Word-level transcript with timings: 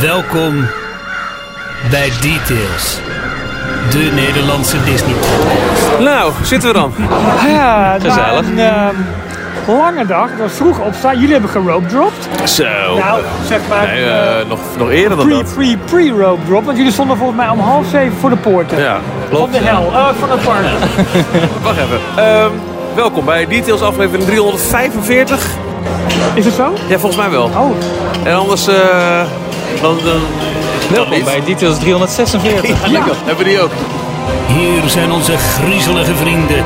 Welkom 0.00 0.66
bij 1.90 2.10
Details, 2.20 2.98
de 3.90 4.10
Nederlandse 4.14 4.84
Disney 4.84 5.14
podcast. 5.14 5.98
Nou, 6.00 6.32
zitten 6.42 6.68
we 6.68 6.74
dan? 6.74 6.92
Ja, 7.46 7.92
Gezellig. 8.00 8.54
na 8.54 8.88
een 8.88 8.94
ehm, 9.66 9.76
lange 9.78 10.06
dag. 10.06 10.30
Het 10.30 10.38
was 10.40 10.52
vroeg 10.52 10.78
opstaan. 10.78 11.14
Jullie 11.14 11.32
hebben 11.32 11.50
gerope 11.50 11.86
dropped. 11.86 12.50
Zo. 12.50 12.64
Nou, 12.98 13.22
zeg 13.46 13.60
maar 13.68 13.86
nee, 13.86 14.04
eh, 14.04 14.40
eh, 14.40 14.46
nog, 14.48 14.58
nog 14.78 14.90
eerder 14.90 15.16
dan 15.16 15.26
pre, 15.26 15.34
dat. 15.36 15.54
pre, 15.54 15.76
pre-rope 15.84 16.40
drop. 16.46 16.64
Want 16.64 16.76
jullie 16.76 16.92
stonden 16.92 17.16
volgens 17.16 17.38
mij 17.38 17.48
om 17.48 17.58
half 17.60 17.86
zeven 17.86 18.16
voor 18.20 18.30
de 18.30 18.36
poorten. 18.36 18.78
Ja, 18.78 18.98
Van 19.18 19.28
klopt. 19.36 19.52
de 19.52 19.58
hel, 19.58 19.92
eh, 19.92 20.08
van 20.18 20.30
het 20.30 20.42
park. 20.42 20.66
Wacht 21.64 21.76
even. 21.76 21.98
Ehm, 22.16 22.50
welkom 22.94 23.24
bij 23.24 23.46
Details 23.46 23.80
aflevering 23.82 24.24
345. 24.24 25.46
Is 26.34 26.44
het 26.44 26.54
zo? 26.54 26.72
Ja, 26.88 26.98
volgens 26.98 27.16
mij 27.22 27.30
wel. 27.30 27.44
Oh, 27.44 27.70
En 28.24 28.34
anders... 28.34 28.66
eh 28.68 28.74
Welkom 29.82 31.24
bij 31.24 31.44
Details 31.44 31.78
346. 31.78 32.90
ja, 32.90 33.04
hebben 33.24 33.36
we 33.36 33.44
die 33.44 33.60
ook. 33.60 33.70
Hier 34.46 34.88
zijn 34.88 35.12
onze 35.12 35.36
griezelige 35.36 36.14
vrienden 36.14 36.64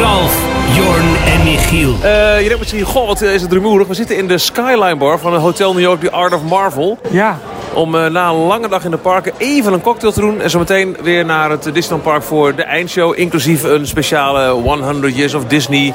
Ralf, 0.00 0.42
Jorn 0.74 1.16
en 1.26 1.44
Michiel. 1.44 1.94
Eh, 2.02 2.40
je 2.40 2.44
denkt 2.44 2.58
misschien, 2.58 2.82
goh, 2.82 3.06
wat 3.06 3.20
is 3.20 3.42
het 3.42 3.52
rumoerig. 3.52 3.86
We 3.86 3.94
zitten 3.94 4.16
in 4.16 4.28
de 4.28 4.38
Skyline 4.38 4.96
Bar 4.96 5.18
van 5.18 5.32
het 5.32 5.42
Hotel 5.42 5.72
New 5.72 5.82
York, 5.82 6.00
The 6.00 6.10
Art 6.10 6.34
of 6.34 6.42
Marvel. 6.42 6.98
ja. 7.10 7.38
Om 7.74 7.94
eh, 7.94 8.06
na 8.10 8.28
een 8.28 8.36
lange 8.36 8.68
dag 8.68 8.84
in 8.84 8.90
de 8.90 8.96
parken 8.96 9.32
even 9.38 9.72
een 9.72 9.80
cocktail 9.80 10.12
te 10.12 10.20
doen. 10.20 10.40
En 10.40 10.50
zo 10.50 10.58
meteen 10.58 10.96
weer 11.02 11.24
naar 11.24 11.50
het 11.50 11.62
Disneyland 11.62 12.02
Park 12.02 12.22
voor 12.22 12.54
de 12.54 12.62
eindshow. 12.62 13.18
Inclusief 13.18 13.62
een 13.62 13.86
speciale 13.86 14.50
100 14.50 15.16
Years 15.16 15.34
of 15.34 15.44
Disney 15.44 15.94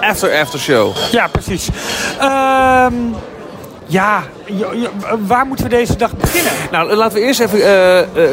After 0.00 0.40
After 0.40 0.58
Show. 0.58 0.94
Ja, 1.10 1.26
precies. 1.26 1.68
Ehm, 2.18 2.94
ja, 3.86 4.22
waar 5.26 5.46
moeten 5.46 5.64
we 5.64 5.70
deze 5.70 5.96
dag 5.96 6.16
beginnen? 6.16 6.52
Nou, 6.70 6.94
laten 6.94 7.18
we 7.18 7.24
eerst 7.24 7.40
even 7.40 7.60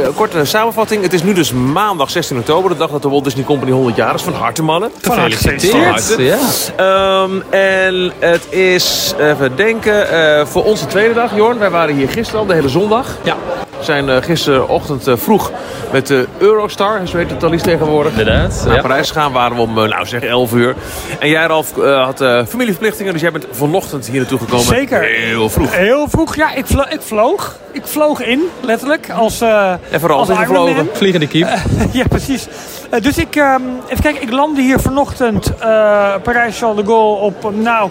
een 0.07 0.13
korte 0.15 0.45
samenvatting. 0.45 1.01
Het 1.03 1.13
is 1.13 1.23
nu 1.23 1.33
dus 1.33 1.51
maandag 1.53 2.09
16 2.09 2.37
oktober, 2.37 2.71
de 2.71 2.77
dag 2.77 2.89
dat 2.89 3.01
de 3.01 3.09
Walt 3.09 3.23
Disney 3.23 3.43
Company 3.45 3.71
100 3.71 3.95
jaar 3.95 4.15
is. 4.15 4.21
Van 4.21 4.33
harte, 4.33 4.63
mannen. 4.63 4.91
Gefeliciteerd. 5.01 5.65
Van 5.71 5.83
harte. 5.83 6.23
Ja. 6.23 6.37
Ehm, 6.75 7.31
en 7.49 8.11
het 8.19 8.47
is, 8.49 9.13
even 9.19 9.55
denken, 9.55 10.09
eh, 10.11 10.45
voor 10.45 10.63
onze 10.63 10.85
tweede 10.85 11.13
dag, 11.13 11.35
Jorn. 11.35 11.59
Wij 11.59 11.69
waren 11.69 11.95
hier 11.95 12.09
gisteren 12.09 12.39
al, 12.41 12.45
de 12.45 12.53
hele 12.53 12.69
zondag. 12.69 13.17
Ja, 13.23 13.35
We 13.79 13.85
zijn 13.85 14.23
gisterochtend 14.23 15.07
vroeg 15.13 15.51
met 15.91 16.07
de 16.07 16.27
Eurostar, 16.37 17.07
zo 17.07 17.17
heet 17.17 17.29
het 17.29 17.39
Thalys 17.39 17.61
tegenwoordig. 17.61 18.11
inderdaad. 18.11 18.61
Naar 18.65 18.75
Ja. 18.75 18.81
Parijs 18.81 19.07
gegaan 19.07 19.31
waren 19.31 19.55
we 19.55 19.61
om, 19.61 19.73
nou 19.73 20.05
zeg, 20.05 20.21
11 20.23 20.53
uur. 20.53 20.75
En 21.19 21.29
jij, 21.29 21.45
Ralf, 21.45 21.71
had 21.75 22.23
familieverplichtingen, 22.47 23.13
dus 23.13 23.21
jij 23.21 23.31
bent 23.31 23.45
vanochtend 23.51 24.07
hier 24.07 24.19
naartoe 24.19 24.39
gekomen. 24.39 24.65
Zeker. 24.65 25.01
Heel 25.03 25.49
vroeg. 25.49 25.75
Heel 25.75 25.98
vroeg, 26.07 26.35
ja, 26.35 26.53
ik, 26.53 26.65
vlo 26.65 26.83
ik 26.89 27.01
vloog. 27.01 27.57
Ik 27.71 27.85
vloog 27.85 28.21
in, 28.21 28.41
letterlijk, 28.61 29.09
als, 29.09 29.41
eh 29.41 29.71
En 29.71 29.99
vooral 29.99 30.19
als 30.19 30.29
is 30.29 30.37
gevlogen. 30.37 30.75
Man. 30.75 30.87
Vliegende 30.93 31.27
kiep. 31.27 31.47
ja, 31.91 32.07
precies. 32.07 32.47
Eh, 32.89 33.01
dus 33.01 33.17
ik, 33.17 33.35
ehm, 33.35 33.61
even 33.87 34.03
kijken, 34.03 34.21
ik 34.21 34.31
landde 34.31 34.61
hier 34.61 34.79
vanochtend 34.79 35.53
eh 35.59 36.13
Parijs-Charles 36.23 36.77
de 36.77 36.85
Gaulle 36.85 37.15
op, 37.15 37.45
eh, 37.45 37.51
nou, 37.51 37.89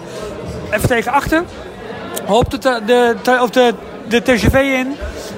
even 0.71 0.87
tegen 0.87 1.11
achter. 1.11 1.43
Op 2.27 2.61
de, 2.61 2.81
de, 2.85 3.37
of 3.41 3.49
de, 3.49 3.73
de 4.07 4.21
TGV 4.21 4.53
in. 4.53 4.95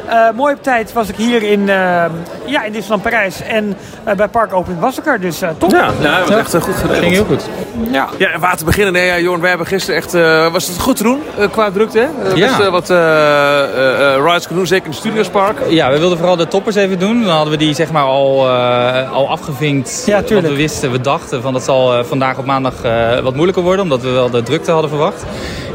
Eh, 0.07 0.17
mooi 0.35 0.53
op 0.53 0.63
tijd 0.63 0.93
was 0.93 1.07
ik 1.09 1.15
hier 1.15 1.43
in, 1.43 1.69
eh, 1.69 1.75
ja, 2.45 2.63
in 2.63 2.71
Disneyland 2.71 3.01
Parijs. 3.01 3.41
En 3.41 3.75
eh, 4.03 4.15
bij 4.15 4.27
Park 4.27 4.53
Open 4.53 4.79
was 4.79 4.97
ik 4.99 5.05
er, 5.05 5.19
dus 5.21 5.41
eh, 5.41 5.49
top. 5.57 5.71
Ja, 5.71 5.89
nou, 6.01 6.19
dat 6.19 6.27
was 6.43 6.53
echt 6.53 6.63
goed 6.63 6.75
geregeld. 6.75 6.99
Ging 7.03 7.13
heel 7.13 7.25
goed. 7.25 7.43
Ja. 7.91 8.07
Ja, 8.17 8.29
en 8.31 8.39
waar 8.39 8.57
te 8.57 8.65
beginnen? 8.65 8.93
Nee, 8.93 9.05
ja, 9.05 9.19
Jorn, 9.19 9.39
wij 9.39 9.49
hebben 9.49 9.67
gisteren 9.67 9.95
echt... 10.01 10.13
eh, 10.13 10.51
was 10.51 10.67
het 10.67 10.79
goed 10.79 10.95
te 10.97 11.03
doen 11.03 11.21
qua 11.51 11.71
drukte, 11.71 11.99
hè? 11.99 12.29
Eh, 12.29 12.35
Ja. 12.35 12.47
Best 12.47 12.59
eh, 12.59 12.67
wat 12.67 12.89
eh, 12.89 12.97
eh, 12.97 14.15
eh, 14.15 14.23
rides 14.23 14.39
kunnen 14.47 14.55
doen, 14.55 14.67
zeker 14.67 14.85
in 14.85 14.91
het 14.91 14.99
Studiospark. 14.99 15.57
Ja, 15.69 15.91
we 15.91 15.99
wilden 15.99 16.17
vooral 16.17 16.35
de 16.35 16.47
toppers 16.47 16.75
even 16.75 16.99
doen. 16.99 17.23
Dan 17.23 17.31
hadden 17.35 17.51
we 17.51 17.57
die 17.59 17.73
zeg 17.73 17.91
maar 17.91 18.03
al, 18.03 18.49
eh, 18.49 19.11
al 19.11 19.29
afgevinkt. 19.29 20.03
Ja, 20.05 20.17
tuurlijk. 20.21 20.29
Want 20.47 20.47
we 20.57 20.61
wisten, 20.61 20.91
we 20.91 21.01
dachten 21.01 21.41
van 21.41 21.53
dat 21.53 21.63
zal 21.63 21.97
eh, 21.97 22.03
vandaag 22.03 22.37
op 22.37 22.45
maandag 22.45 22.73
eh, 22.83 23.19
wat 23.19 23.33
moeilijker 23.33 23.63
worden. 23.63 23.83
Omdat 23.83 24.01
we 24.01 24.09
wel 24.09 24.29
de 24.29 24.43
drukte 24.43 24.71
hadden 24.71 24.89
verwacht. 24.89 25.23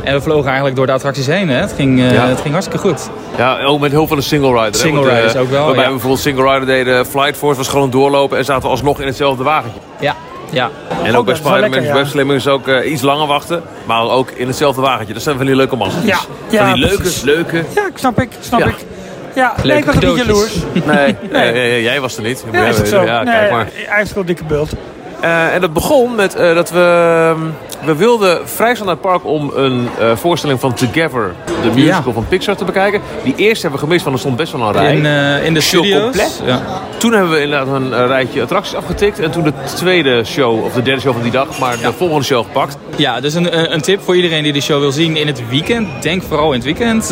En 0.07 0.15
we 0.15 0.21
vlogen 0.21 0.47
eigenlijk 0.47 0.77
door 0.77 0.87
de 0.87 0.93
attracties 0.93 1.27
heen. 1.27 1.49
Hè. 1.49 1.57
Het, 1.61 1.73
ging, 1.73 2.01
eh, 2.01 2.13
Ja. 2.13 2.27
het 2.27 2.41
ging 2.41 2.53
hartstikke 2.53 2.81
goed. 2.89 3.11
Ja, 3.37 3.63
ook 3.63 3.81
met 3.81 3.93
hulp 3.93 4.09
van 4.09 4.17
een 4.17 4.23
single 4.23 4.49
rider. 4.49 4.65
hè, 4.65 4.77
Single 4.77 4.99
want, 5.01 5.11
eh, 5.11 5.17
riders 5.17 5.37
ook 5.37 5.51
wel, 5.51 5.65
Waarbij 5.65 5.77
ja. 5.83 5.87
we 5.87 5.91
bijvoorbeeld 5.93 6.23
single 6.23 6.45
rider 6.53 6.67
deden, 6.67 7.07
Flight 7.07 7.37
Force 7.37 7.57
was 7.57 7.69
gewoon 7.69 7.91
doorlopen 7.91 8.39
en 8.39 8.45
zaten 8.45 8.63
we 8.63 8.69
alsnog 8.69 9.01
in 9.01 9.07
hetzelfde 9.07 9.43
wagentje. 9.45 9.81
Ja, 10.01 10.15
ja. 10.51 10.71
En 10.91 10.95
ook 10.97 11.01
bij 11.01 11.13
dat 11.13 11.13
is 11.13 11.25
wel 11.25 11.35
Spider-Man 11.35 11.71
lekker, 11.71 11.83
ja. 11.83 11.95
Web 11.95 12.07
Slimming 12.07 12.39
is 12.39 12.47
ook 12.49 12.69
eh, 12.69 12.91
iets 12.93 13.03
langer 13.03 13.27
wachten, 13.27 13.63
maar 13.87 14.03
ook 14.11 14.31
in 14.31 14.47
hetzelfde 14.47 14.81
wagentje. 14.81 15.15
Dat 15.15 15.23
zijn 15.23 15.37
van 15.37 15.47
die 15.47 15.57
leuke 15.57 15.77
mannen. 15.77 15.97
Ja, 16.05 16.19
ja, 16.49 16.65
van 16.65 16.73
die 16.75 16.85
leuke, 16.85 16.97
precies. 17.03 17.23
leuke... 17.23 17.57
Ja, 17.75 17.87
ik 17.87 17.99
snap 17.99 18.21
ik, 18.21 18.29
snap 18.41 18.61
Ja. 18.61 18.67
ik. 18.67 18.75
Ja, 19.35 19.55
nee, 19.63 19.77
ik 19.77 19.85
was 19.85 19.95
een 19.95 20.01
beetje 20.01 20.17
cadeautjes. 20.25 20.27
jaloers. 20.27 20.87
Nee, 20.97 21.17
nee. 21.33 21.53
nee, 21.53 21.83
jij 21.83 22.01
was 22.01 22.17
er 22.17 22.23
niet. 22.23 22.45
Ja, 22.53 22.65
is 22.65 22.79
het 22.79 22.89
zo? 22.89 23.03
Ja, 23.05 23.23
nee, 23.23 23.35
kijk 23.35 23.51
maar. 23.51 23.69
Hij 23.75 24.03
is 24.03 24.13
wel 24.13 24.25
dikke 24.25 24.45
bult. 24.45 24.73
Eh, 25.21 25.55
en 25.55 25.61
dat 25.61 25.73
begon 25.73 26.15
met 26.15 26.35
eh, 26.35 26.55
dat 26.55 26.71
we... 26.71 26.79
ehm, 27.35 27.41
we 27.87 27.95
wilden 27.97 28.49
vrij 28.49 28.75
snel 28.75 28.87
naar 28.87 28.95
het 28.95 29.05
park 29.05 29.25
om 29.25 29.53
een 29.55 29.89
eh, 30.01 30.17
voorstelling 30.17 30.61
van 30.61 30.75
Together, 30.75 31.35
de 31.63 31.69
musical 31.75 32.03
Ja. 32.07 32.13
van 32.13 32.27
Pixar, 32.29 32.57
te 32.57 32.65
bekijken. 32.65 33.01
Die 33.23 33.35
eerste 33.37 33.61
hebben 33.63 33.81
we 33.81 33.87
gemist, 33.87 34.05
want 34.05 34.15
er 34.17 34.21
stond 34.23 34.37
best 34.37 34.53
wel 34.53 34.61
een 34.67 34.73
rij. 34.73 34.97
In, 34.97 35.05
in 35.45 35.55
de 35.55 35.61
Show 35.61 35.85
studio's. 35.85 36.03
compleet? 36.03 36.43
Ja. 36.45 36.63
Toen 36.97 37.13
hebben 37.13 37.31
we 37.31 37.41
inderdaad 37.41 37.75
een 37.75 38.07
rijtje 38.07 38.43
attracties 38.43 38.75
afgetikt. 38.75 39.19
En 39.21 39.31
toen 39.31 39.43
de 39.45 39.53
tweede 39.75 40.25
show, 40.25 40.65
of 40.65 40.73
de 40.73 40.83
derde 40.83 41.01
show 41.01 41.13
van 41.13 41.23
die 41.23 41.31
dag, 41.31 41.59
maar 41.59 41.77
de 41.79 41.93
volgende 41.93 42.25
show 42.25 42.45
gepakt. 42.45 42.77
Ja, 42.97 43.21
dus 43.21 43.35
een, 43.35 43.73
een 43.75 43.81
tip 43.81 44.01
voor 44.03 44.17
iedereen 44.17 44.43
die 44.43 44.53
de 44.53 44.61
show 44.61 44.81
wil 44.81 44.93
zien 44.93 45.17
in 45.17 45.27
het 45.27 45.49
weekend. 45.49 46.03
Denk 46.03 46.23
vooral 46.23 46.47
in 46.53 46.55
het 46.55 46.65
weekend. 46.65 47.09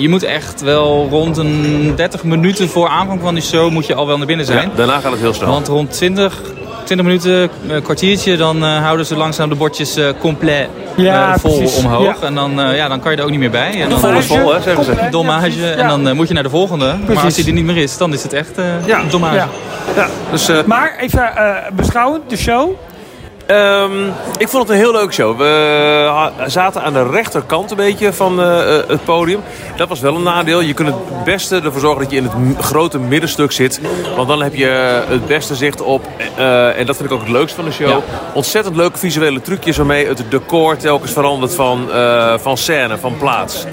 Je 0.00 0.08
moet 0.08 0.22
echt 0.22 0.60
wel 0.60 1.06
rond 1.10 1.36
een 1.36 1.92
30 1.96 2.24
minuten 2.24 2.68
voor 2.68 2.88
aanvang 2.88 3.20
van 3.20 3.34
die 3.34 3.42
show 3.42 3.70
moet 3.70 3.86
je 3.86 3.94
al 3.94 4.06
wel 4.06 4.18
naar 4.18 4.26
binnen 4.26 4.46
zijn. 4.46 4.68
Ja, 4.70 4.76
daarna 4.76 5.00
gaat 5.00 5.10
het 5.12 5.20
heel 5.20 5.34
snel. 5.34 5.50
Want 5.50 5.68
rond 5.68 5.90
20, 5.92 6.40
20 6.90 7.06
minuten, 7.06 7.50
een 7.68 7.82
kwartiertje, 7.82 8.36
dan 8.36 8.64
eh, 8.64 8.82
houden 8.82 9.06
ze 9.06 9.16
langzaam 9.16 9.48
de 9.48 9.54
bordjes 9.54 9.96
eh, 9.96 10.08
compleet 10.18 10.68
Ja, 10.96 11.32
eh, 11.32 11.38
vol 11.38 11.56
precies. 11.58 11.84
omhoog. 11.84 12.20
Ja. 12.20 12.26
En 12.26 12.34
dan, 12.34 12.60
eh, 12.60 12.76
ja, 12.76 12.88
dan 12.88 13.00
kan 13.00 13.10
je 13.12 13.16
er 13.18 13.24
ook 13.24 13.30
niet 13.30 13.38
meer 13.38 13.50
bij. 13.50 13.82
En 13.82 13.88
dan, 13.88 14.00
Vol 14.00 14.12
is 14.12 14.26
vol, 14.26 14.54
hè, 14.54 14.60
zeggen 14.62 14.84
ze. 14.84 14.94
Dommage. 15.10 15.60
ja. 15.60 15.70
En 15.74 15.88
dan 15.88 16.08
eh, 16.08 16.14
moet 16.14 16.28
je 16.28 16.34
naar 16.34 16.42
de 16.42 16.50
volgende. 16.50 16.96
Maar 17.06 17.18
als 17.24 17.34
die 17.34 17.46
er 17.46 17.52
niet 17.52 17.64
meer 17.64 17.76
is, 17.76 17.96
dan 17.96 18.12
is 18.12 18.22
het 18.22 18.32
echt 18.32 18.58
eh 18.58 18.64
Ja. 18.86 19.00
dommage. 19.10 19.34
Ja. 19.36 19.48
Ja, 19.96 20.06
dus 20.30 20.48
eh, 20.48 20.56
Maar 20.66 20.96
even 21.00 21.36
eh, 21.36 21.54
beschouwend, 21.72 22.30
de 22.30 22.36
show. 22.36 22.70
Ehm, 23.50 24.06
ik 24.38 24.48
vond 24.48 24.62
het 24.62 24.70
een 24.72 24.82
heel 24.82 24.92
leuke 24.92 25.12
show. 25.12 25.38
We 25.38 26.06
ha- 26.08 26.32
zaten 26.46 26.82
aan 26.82 26.92
de 26.92 27.08
rechterkant 27.10 27.70
een 27.70 27.76
beetje 27.76 28.12
van 28.12 28.40
eh, 28.40 28.76
eh, 28.78 28.88
het 28.88 29.04
podium. 29.04 29.40
Dat 29.76 29.88
was 29.88 30.00
wel 30.00 30.14
een 30.14 30.22
nadeel. 30.22 30.60
Je 30.60 30.74
kunt 30.74 30.88
het 30.88 31.24
beste 31.24 31.60
ervoor 31.64 31.80
zorgen 31.80 32.02
dat 32.02 32.10
je 32.10 32.16
in 32.16 32.24
het 32.24 32.64
grote 32.64 32.98
middenstuk 32.98 33.52
zit. 33.52 33.80
Want 34.16 34.28
dan 34.28 34.42
heb 34.42 34.54
je 34.54 35.02
het 35.08 35.26
beste 35.26 35.54
zicht 35.54 35.82
op, 35.82 36.06
eh, 36.36 36.78
en 36.78 36.86
dat 36.86 36.96
vind 36.96 37.08
ik 37.08 37.14
ook 37.14 37.22
het 37.22 37.30
leukste 37.30 37.56
van 37.56 37.64
de 37.64 37.72
show, 37.72 37.88
Ja. 37.88 37.98
ontzettend 38.34 38.76
leuke 38.76 38.98
visuele 38.98 39.40
trucjes 39.40 39.76
waarmee 39.76 40.06
het 40.06 40.22
decor 40.28 40.76
telkens 40.76 41.12
verandert 41.12 41.54
van, 41.54 41.92
eh, 41.92 42.34
van 42.38 42.56
scène, 42.56 42.98
van 42.98 43.16
plaats. 43.18 43.64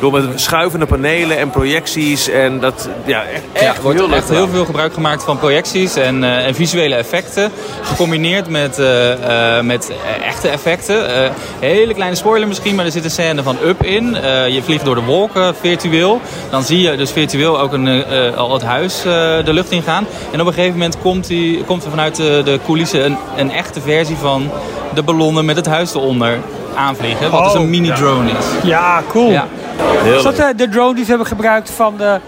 Door 0.00 0.12
met 0.12 0.40
schuivende 0.40 0.86
panelen 0.86 1.38
en 1.38 1.50
projecties 1.50 2.28
en 2.28 2.60
dat, 2.60 2.88
ja, 3.04 3.22
echt, 3.24 3.42
Ja, 3.52 3.60
echt 3.60 3.82
wordt 3.82 3.98
heel 3.98 4.08
leuk 4.08 4.16
echt 4.18 4.28
heel 4.28 4.48
veel 4.48 4.64
gebruik 4.64 4.92
gemaakt 4.92 5.22
van 5.22 5.38
projecties 5.38 5.96
en, 5.96 6.24
eh, 6.24 6.46
en 6.46 6.54
visuele 6.54 6.94
effecten. 6.94 7.50
Gecombineerd 7.82 8.48
met, 8.48 8.78
eh, 9.22 9.60
met 9.60 9.90
eh, 9.90 10.26
echte 10.26 10.48
effecten. 10.48 11.24
Eh, 11.24 11.30
hele 11.60 11.94
kleine 11.94 12.16
spoiler 12.16 12.48
misschien, 12.48 12.74
maar 12.74 12.84
er 12.84 12.90
zit 12.90 13.04
een 13.04 13.10
scène 13.10 13.42
van 13.42 13.56
Up 13.64 13.82
in. 13.82 14.14
Je 14.48 14.60
vliegt 14.64 14.84
door 14.84 14.94
de 14.94 15.02
wolken 15.02 15.54
virtueel. 15.54 16.20
Dan 16.50 16.62
zie 16.62 16.80
je 16.80 16.96
dus 16.96 17.10
virtueel 17.10 17.60
ook 17.60 17.72
een, 17.72 18.04
al 18.36 18.52
het 18.52 18.62
huis 18.62 19.02
de 19.02 19.52
lucht 19.52 19.70
in 19.70 19.82
gaan. 19.82 20.06
En 20.32 20.40
op 20.40 20.46
een 20.46 20.52
gegeven 20.52 20.78
moment 20.78 20.98
komt, 20.98 21.26
die, 21.26 21.64
komt 21.64 21.84
er 21.84 21.90
vanuit 21.90 22.16
de, 22.16 22.40
de 22.44 22.58
coulissen 22.64 23.04
een, 23.04 23.16
een 23.36 23.50
echte 23.50 23.80
versie 23.80 24.16
van 24.16 24.50
de 24.94 25.02
ballonnen 25.02 25.44
met 25.44 25.56
het 25.56 25.66
huis 25.66 25.94
eronder 25.94 26.38
aanvliegen. 26.74 27.30
Wat 27.30 27.44
dus 27.44 27.52
Oh, 27.52 27.60
een 27.60 27.70
mini-drone 27.70 28.30
is. 28.30 28.46
Ja, 28.68 29.02
cool. 29.08 29.30
Ja. 29.30 29.46
Is 30.16 30.22
dat 30.22 30.36
de 30.56 30.68
drone 30.68 30.94
die 30.94 31.04
ze 31.04 31.08
hebben 31.10 31.28
gebruikt 31.28 31.70
van 31.70 31.94
de... 31.96 32.20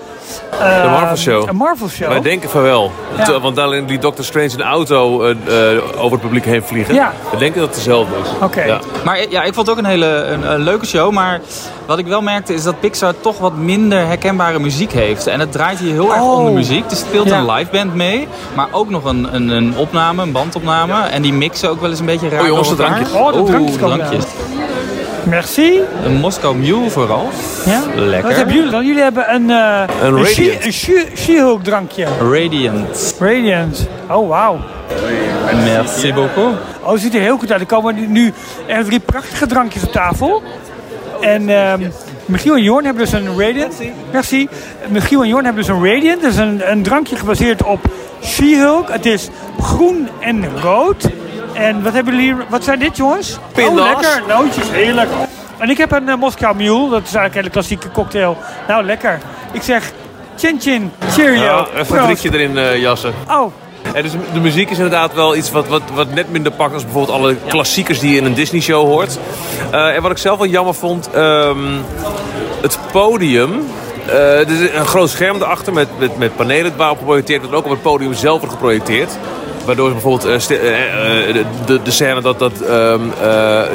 eh, 0.60 0.82
De 0.82 0.88
Marvel 0.88 1.16
Show. 1.16 1.48
Een 1.48 1.56
Marvel 1.56 1.88
Show. 1.88 2.08
Wij 2.08 2.20
denken 2.20 2.50
van 2.50 2.62
wel. 2.62 2.92
Ja. 3.16 3.40
Want 3.40 3.56
dan 3.56 3.86
die 3.86 3.98
Doctor 3.98 4.24
Strange 4.24 4.48
in 4.50 4.56
de 4.56 4.62
auto 4.62 5.22
eh, 5.22 5.30
eh, 5.76 5.82
over 5.96 6.12
het 6.12 6.20
publiek 6.20 6.44
heen 6.44 6.62
vliegen. 6.62 6.94
Ja. 6.94 7.12
We 7.30 7.36
denken 7.36 7.60
dat 7.60 7.68
het 7.68 7.76
dezelfde 7.78 8.14
is. 8.22 8.28
Oké. 8.42 8.62
Ja. 8.64 8.78
Maar 9.04 9.18
ja, 9.30 9.42
ik 9.42 9.54
vond 9.54 9.66
het 9.66 9.76
ook 9.76 9.82
een 9.84 9.90
hele 9.90 10.06
een, 10.06 10.52
een 10.52 10.60
leuke 10.60 10.86
show. 10.86 11.12
Maar 11.12 11.40
wat 11.86 11.98
ik 11.98 12.06
wel 12.06 12.22
merkte 12.22 12.54
is 12.54 12.62
dat 12.62 12.80
Pixar 12.80 13.14
toch 13.20 13.38
wat 13.38 13.56
minder 13.56 14.06
herkenbare 14.06 14.58
muziek 14.58 14.92
heeft. 14.92 15.26
En 15.26 15.40
het 15.40 15.52
draait 15.52 15.78
hier 15.78 15.92
heel 15.92 16.12
erg 16.12 16.22
Oh. 16.22 16.38
om 16.38 16.44
de 16.44 16.50
muziek. 16.50 16.90
Er 16.90 16.96
speelt 16.96 17.28
Ja. 17.28 17.38
een 17.38 17.50
live 17.50 17.70
band 17.70 17.94
mee. 17.94 18.28
Maar 18.54 18.68
ook 18.70 18.90
nog 18.90 19.04
een, 19.04 19.34
een, 19.34 19.48
een 19.48 19.76
opname, 19.76 20.22
een 20.22 20.32
bandopname. 20.32 20.92
En 21.02 21.22
die 21.22 21.32
mixen 21.32 21.70
ook 21.70 21.80
wel 21.80 21.90
eens 21.90 22.00
een 22.00 22.06
beetje 22.06 22.28
raar 22.28 22.40
Oh, 22.40 22.46
jongens, 22.46 22.68
de 22.68 22.74
drankjes. 22.74 23.12
Oh, 23.12 23.32
de 23.32 23.42
drankjes 23.42 23.78
komen 23.78 23.98
drankjes. 23.98 24.24
Merci. 25.24 25.80
Een 26.04 26.14
Moscow 26.14 26.54
Mule 26.56 26.90
vooral. 26.90 27.28
Ja? 27.66 27.82
Lekker. 27.94 28.28
Wat 28.28 28.36
hebben 28.36 28.54
jullie 28.54 28.70
dan? 28.70 28.86
Jullie 28.86 29.02
hebben 29.02 29.34
een... 29.34 29.50
eh 29.50 29.82
Een 30.02 30.16
Radiant. 30.24 30.72
She-Hulk 31.16 31.64
drankje. 31.64 32.06
Radiant. 32.32 33.14
Radiant. 33.18 33.88
Oh, 34.10 34.28
wauw. 34.28 34.58
Merci 35.64 36.12
beaucoup. 36.14 36.54
Oh, 36.82 36.92
het 36.92 37.00
ziet 37.00 37.14
er 37.14 37.20
heel 37.20 37.38
goed 37.38 37.52
uit. 37.52 37.60
Er 37.60 37.66
komen 37.66 38.12
nu 38.12 38.32
echt 38.66 38.84
drie 38.84 39.00
prachtige 39.00 39.46
drankjes 39.46 39.82
op 39.82 39.92
tafel. 39.92 40.42
En 41.20 41.48
ehm, 41.48 41.80
Michiel 42.26 42.54
en 42.54 42.62
Jorn 42.62 42.84
hebben 42.84 43.02
dus 43.04 43.12
een 43.12 43.38
Radiant. 43.38 43.74
Merci. 44.12 44.48
Michiel 44.88 45.22
en 45.22 45.28
Jorn 45.28 45.44
hebben 45.44 45.64
dus 45.64 45.74
een 45.76 45.84
Radiant. 45.84 46.22
Dat 46.22 46.30
is 46.32 46.38
een, 46.38 46.70
een 46.70 46.82
drankje 46.82 47.16
gebaseerd 47.16 47.62
op 47.62 47.80
She-Hulk. 48.24 48.88
Het 48.90 49.06
is 49.06 49.28
groen 49.60 50.08
en 50.20 50.44
rood. 50.60 51.08
En 51.52 51.82
wat 51.82 51.92
hebben 51.92 52.14
jullie 52.14 52.34
hier? 52.34 52.44
Wat 52.48 52.64
zijn 52.64 52.78
dit, 52.78 52.96
jongens? 52.96 53.38
Pinda's. 53.54 53.94
Oh, 53.94 54.00
lekker. 54.00 54.22
Nootjes, 54.28 54.70
heerlijk. 54.70 55.08
En 55.58 55.70
ik 55.70 55.78
heb 55.78 55.92
een 55.92 56.08
uh, 56.08 56.14
Moskou 56.14 56.56
Mule. 56.56 56.90
Dat 56.90 57.02
is 57.02 57.14
eigenlijk 57.14 57.26
een 57.34 57.40
hele 57.40 57.50
klassieke 57.50 57.90
cocktail. 57.90 58.36
Nou, 58.68 58.84
lekker. 58.84 59.20
Ik 59.52 59.62
zeg 59.62 59.92
chin 60.36 60.60
chin, 60.60 60.92
cheerio. 61.10 61.42
Ja, 61.42 61.66
een 61.74 61.86
drinkje 61.86 62.32
erin 62.32 62.58
eh, 62.58 62.80
jassen. 62.80 63.14
Oh, 63.30 63.52
En 63.94 64.02
dus 64.02 64.12
de 64.32 64.40
muziek 64.40 64.70
is 64.70 64.76
inderdaad 64.76 65.14
wel 65.14 65.36
iets 65.36 65.50
wat, 65.50 65.68
wat, 65.68 65.82
wat 65.94 66.14
net 66.14 66.30
minder 66.30 66.52
pakt 66.52 66.74
als 66.74 66.84
bijvoorbeeld 66.84 67.18
alle 67.18 67.36
klassiekers 67.46 67.98
die 67.98 68.10
je 68.10 68.16
in 68.16 68.24
een 68.24 68.34
Disney-show 68.34 68.86
hoort. 68.86 69.18
Eh, 69.70 69.96
en 69.96 70.02
wat 70.02 70.10
ik 70.10 70.18
zelf 70.18 70.38
wel 70.38 70.48
jammer 70.48 70.74
vond, 70.74 71.10
ehm, 71.10 71.58
het 72.60 72.78
podium. 72.92 73.62
er 74.06 74.50
is 74.50 74.70
een 74.74 74.86
groot 74.86 75.10
scherm 75.10 75.36
erachter 75.36 75.72
met, 75.72 75.88
met, 75.98 76.18
met 76.18 76.36
panelen 76.36 76.76
waarop 76.76 76.98
geprojecteerd 76.98 77.40
wordt. 77.40 77.56
Ook 77.56 77.64
op 77.64 77.70
het 77.70 77.82
podium 77.82 78.14
zelf 78.14 78.38
wordt 78.38 78.54
geprojecteerd. 78.54 79.10
Waardoor 79.64 79.86
je 79.86 79.92
bijvoorbeeld 79.92 80.50
eh, 80.50 80.56
eh, 80.58 81.28
eh, 81.28 81.34
de, 81.34 81.44
de, 81.66 81.82
de 81.82 81.90
scène 81.90 82.20
dat, 82.20 82.38
dat 82.38 82.60
eh, 82.60 82.94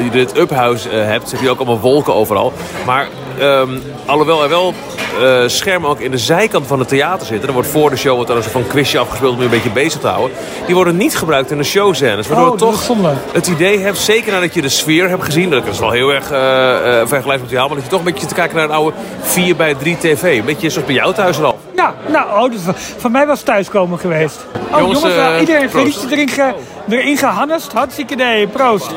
je 0.04 0.10
dit 0.12 0.38
uphouse 0.38 0.90
hebt, 0.90 1.32
heb 1.32 1.42
je 1.42 1.50
ook 1.50 1.58
allemaal 1.58 1.80
wolken 1.80 2.14
overal. 2.14 2.54
Maar 2.86 3.08
ehm, 3.40 3.70
alhoewel 4.06 4.44
er 4.44 4.50
wel 4.50 4.74
eh, 5.22 5.44
schermen 5.48 5.90
ook 5.90 6.00
in 6.00 6.12
de 6.12 6.18
zijkant 6.18 6.68
van 6.68 6.80
het 6.80 6.88
theater 6.88 7.28
zitten. 7.28 7.48
Er 7.48 7.54
wordt 7.54 7.70
voor 7.70 7.90
de 7.90 7.96
show 7.96 8.16
wordt 8.16 8.30
er 8.30 8.36
een 8.36 8.42
soort 8.42 8.54
van 8.54 8.68
quizje 8.68 9.00
afgespeeld 9.00 9.34
om 9.34 9.38
je 9.40 9.46
een 9.46 9.50
beetje 9.52 9.70
bezig 9.70 10.00
te 10.02 10.08
houden. 10.08 10.38
Die 10.66 10.76
worden 10.76 10.98
niet 10.98 11.18
gebruikt 11.18 11.52
in 11.52 11.58
de 11.58 11.64
showscènes. 11.64 12.28
Waardoor 12.28 12.52
Oh, 12.52 12.58
toch 12.58 12.88
het 13.32 13.48
idee 13.48 13.80
hebt, 13.80 13.98
zeker 13.98 14.32
nadat 14.32 14.54
je 14.54 14.62
de 14.62 14.70
sfeer 14.70 15.10
hebt 15.10 15.24
gezien. 15.24 15.50
Dat 15.50 15.66
is 15.66 15.80
wel 15.80 15.92
heel 15.92 16.10
erg 16.10 16.32
eh 16.32 17.02
eh 17.02 17.08
vergelijkbaar 17.08 17.40
met 17.40 17.50
jou. 17.50 17.68
Maar 17.68 17.76
dat 17.76 17.86
je 17.86 17.92
toch 17.92 18.00
een 18.00 18.06
beetje 18.14 18.28
te 18.28 18.34
kijken 18.34 18.56
naar 18.56 18.66
een 18.66 18.72
oude 18.72 18.96
4 19.22 19.56
bij 19.56 19.76
3 19.76 19.98
tv. 19.98 20.38
Een 20.40 20.46
beetje 20.46 20.70
zoals 20.70 20.88
bij 20.88 20.96
jou 20.96 21.14
thuis 21.14 21.42
al. 21.42 21.60
Ja, 21.76 21.94
nou, 22.08 22.44
oh, 22.44 22.52
dus 22.52 22.62
van 22.98 23.12
mij 23.12 23.26
was 23.28 23.38
het 23.38 23.46
thuiskomen 23.48 24.00
geweest. 24.00 24.46
Oh, 24.72 24.80
Jongens, 24.80 25.02
jongens, 25.02 25.40
iedereen 25.40 25.64
een 25.64 25.70
feestje 25.70 26.08
erin, 26.12 26.30
ge, 26.30 26.54
erin 26.90 27.18
gehannest. 27.18 27.72
Hartstikke 27.74 28.14
idee, 28.14 28.48
proost. 28.48 28.92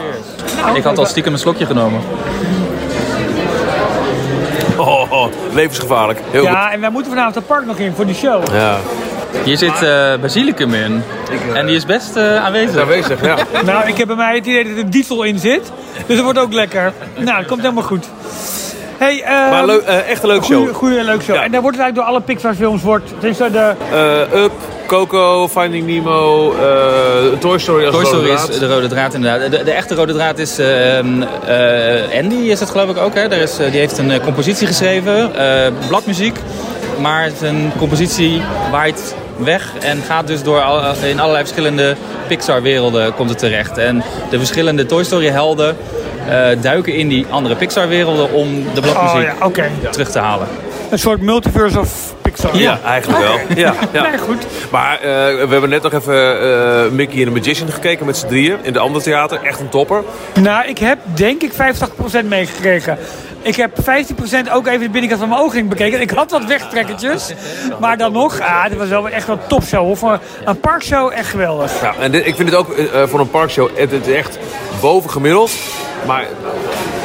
Nou, 0.62 0.76
Ik 0.76 0.82
had 0.82 0.98
al 0.98 1.06
stiekem 1.06 1.32
een 1.32 1.38
slokje 1.38 1.66
genomen. 1.66 2.00
Oh, 4.80 5.12
oh, 5.12 5.26
levensgevaarlijk. 5.54 6.18
Heel 6.30 6.40
goed. 6.40 6.50
Ja, 6.50 6.72
en 6.72 6.80
wij 6.80 6.90
moeten 6.90 7.10
vanavond 7.10 7.34
het 7.34 7.46
park 7.46 7.66
nog 7.66 7.78
in 7.78 7.92
voor 7.94 8.06
die 8.06 8.14
show. 8.14 8.42
Ja. 8.52 8.76
Hier 9.44 9.56
zit 9.56 9.82
eh, 9.82 10.14
basilicum 10.20 10.74
in. 10.74 11.02
En 11.54 11.66
die 11.66 11.76
is 11.76 11.86
best 11.86 12.16
eh, 12.16 12.44
aanwezig. 12.44 12.80
Aanwezig, 12.80 13.24
ja. 13.24 13.36
Nou, 13.64 13.88
ik 13.88 13.96
heb 13.96 14.06
bij 14.06 14.16
mij 14.16 14.34
het 14.34 14.46
idee 14.46 14.64
dat 14.64 14.72
er 14.72 14.78
een 14.78 14.90
diesel 14.90 15.22
in 15.22 15.38
zit. 15.38 15.72
Dus 16.06 16.16
dat 16.16 16.24
wordt 16.24 16.38
ook 16.38 16.52
lekker. 16.52 16.92
Nou, 17.16 17.38
dat 17.38 17.46
komt 17.46 17.60
helemaal 17.60 17.82
goed. 17.82 18.06
Hey, 18.98 19.22
eh, 19.22 19.50
Maar 19.50 19.66
leuk, 19.66 19.82
eh, 19.82 20.08
echt 20.08 20.22
een 20.22 20.28
leuke 20.28 20.44
show. 20.44 20.74
Goeie, 20.74 21.04
leuk 21.04 21.22
show. 21.22 21.34
Ja. 21.36 21.42
En 21.42 21.50
daar 21.52 21.60
wordt 21.62 21.76
het 21.76 21.84
eigenlijk 21.84 21.94
door 21.94 22.04
alle 22.04 22.20
Pixar 22.20 22.54
films 22.54 22.82
wordt. 22.82 23.08
Tenminste, 23.08 23.50
de, 23.50 23.74
Eh, 23.92 24.42
Up, 24.42 24.52
Coco, 24.90 25.48
Finding 25.48 25.86
Nemo, 25.86 26.52
eh, 26.52 27.38
Toy 27.38 27.58
Story 27.58 27.84
als 27.86 27.94
Toy 27.94 28.04
rode 28.04 28.16
Story 28.36 28.52
is 28.52 28.58
de 28.58 28.66
rode 28.74 28.86
draad 28.88 29.14
inderdaad. 29.14 29.50
De, 29.50 29.62
de 29.64 29.70
echte 29.70 29.94
rode 29.94 30.12
draad 30.12 30.38
is 30.38 30.58
ehm, 30.58 31.22
eh, 31.46 32.18
Andy 32.22 32.34
is 32.34 32.60
het 32.60 32.70
geloof 32.70 32.90
ik 32.90 32.96
ook. 32.96 33.14
Hè? 33.14 33.28
Daar 33.28 33.38
is, 33.38 33.58
eh, 33.58 33.70
die 33.70 33.80
heeft 33.80 33.98
een 33.98 34.20
compositie 34.20 34.66
geschreven, 34.66 35.34
eh, 35.34 35.72
bladmuziek. 35.88 36.36
Maar 37.00 37.30
zijn 37.38 37.72
compositie 37.78 38.42
waait 38.70 39.14
weg 39.36 39.72
en 39.80 40.02
gaat 40.06 40.26
dus 40.26 40.42
door 40.42 40.60
al- 40.62 40.94
in 41.04 41.20
allerlei 41.20 41.44
verschillende 41.44 41.96
Pixar 42.28 42.62
werelden 42.62 43.14
komt 43.14 43.28
het 43.30 43.38
terecht. 43.38 43.78
En 43.78 44.02
de 44.30 44.38
verschillende 44.38 44.86
Toy 44.86 45.04
Story 45.04 45.26
helden 45.28 45.76
eh, 46.28 46.46
duiken 46.60 46.94
in 46.94 47.08
die 47.08 47.26
andere 47.30 47.54
Pixar 47.56 47.88
werelden 47.88 48.32
om 48.32 48.64
de 48.74 48.80
oh 48.80 48.92
bladmuziek 48.92 49.30
ja, 49.38 49.46
oké. 49.46 49.64
terug 49.90 50.10
te 50.10 50.18
halen. 50.18 50.46
Een 50.90 50.98
soort 50.98 51.20
multiverse 51.20 51.78
of 51.80 52.14
Pixar. 52.30 52.56
Ja, 52.56 52.78
eigenlijk 52.84 53.22
wel. 53.22 53.56
Ja, 53.56 53.74
ja. 53.92 54.02
Nee, 54.02 54.18
goed. 54.18 54.46
Maar 54.70 54.94
eh, 54.94 55.00
we 55.00 55.46
hebben 55.50 55.68
net 55.68 55.82
nog 55.82 55.92
even 55.92 56.40
eh, 56.40 56.90
Mickey 56.90 57.16
and 57.16 57.26
the 57.26 57.40
Magician 57.40 57.68
gekeken 57.68 58.06
met 58.06 58.16
z'n 58.16 58.26
drieën 58.26 58.58
in 58.62 58.72
de 58.72 58.78
andere 58.78 59.04
theater. 59.04 59.40
Echt 59.42 59.60
een 59.60 59.68
topper. 59.68 60.02
Nou, 60.40 60.66
ik 60.66 60.78
heb 60.78 60.98
denk 61.14 61.42
ik 61.42 61.52
85% 61.52 62.24
meegekregen. 62.24 62.98
Ik 63.42 63.56
heb 63.56 63.70
15% 63.78 64.52
ook 64.52 64.66
even 64.66 64.80
de 64.80 64.90
binnenkant 64.90 65.20
van 65.20 65.28
mijn 65.28 65.40
ogen 65.40 65.68
bekeken. 65.68 66.00
Ik 66.00 66.10
had 66.10 66.30
wat 66.30 66.44
wegtrekkertjes. 66.44 67.32
Maar 67.80 67.96
dan 67.96 68.12
nog, 68.12 68.40
ah, 68.40 68.64
dit 68.68 68.78
was 68.78 68.88
wel 68.88 69.08
echt 69.08 69.26
wel 69.26 69.36
een 69.36 69.48
topshow. 69.48 69.84
Hoor. 69.84 69.96
Voor 69.96 70.18
een 70.44 70.60
parkshow 70.60 71.12
echt 71.12 71.28
geweldig. 71.28 71.80
Ja, 71.80 71.94
en 72.00 72.10
dit, 72.10 72.26
ik 72.26 72.34
vind 72.34 72.48
het 72.48 72.58
ook 72.58 72.72
eh, 72.72 73.06
voor 73.06 73.20
een 73.20 73.30
parkshow 73.30 73.68
het, 73.74 73.90
het 73.90 74.06
is 74.06 74.14
echt 74.14 74.38
boven 74.80 75.10
gemiddeld. 75.10 75.50
Maar 76.06 76.20
en, 76.22 76.28
en, 76.28 76.92
en 76.94 76.99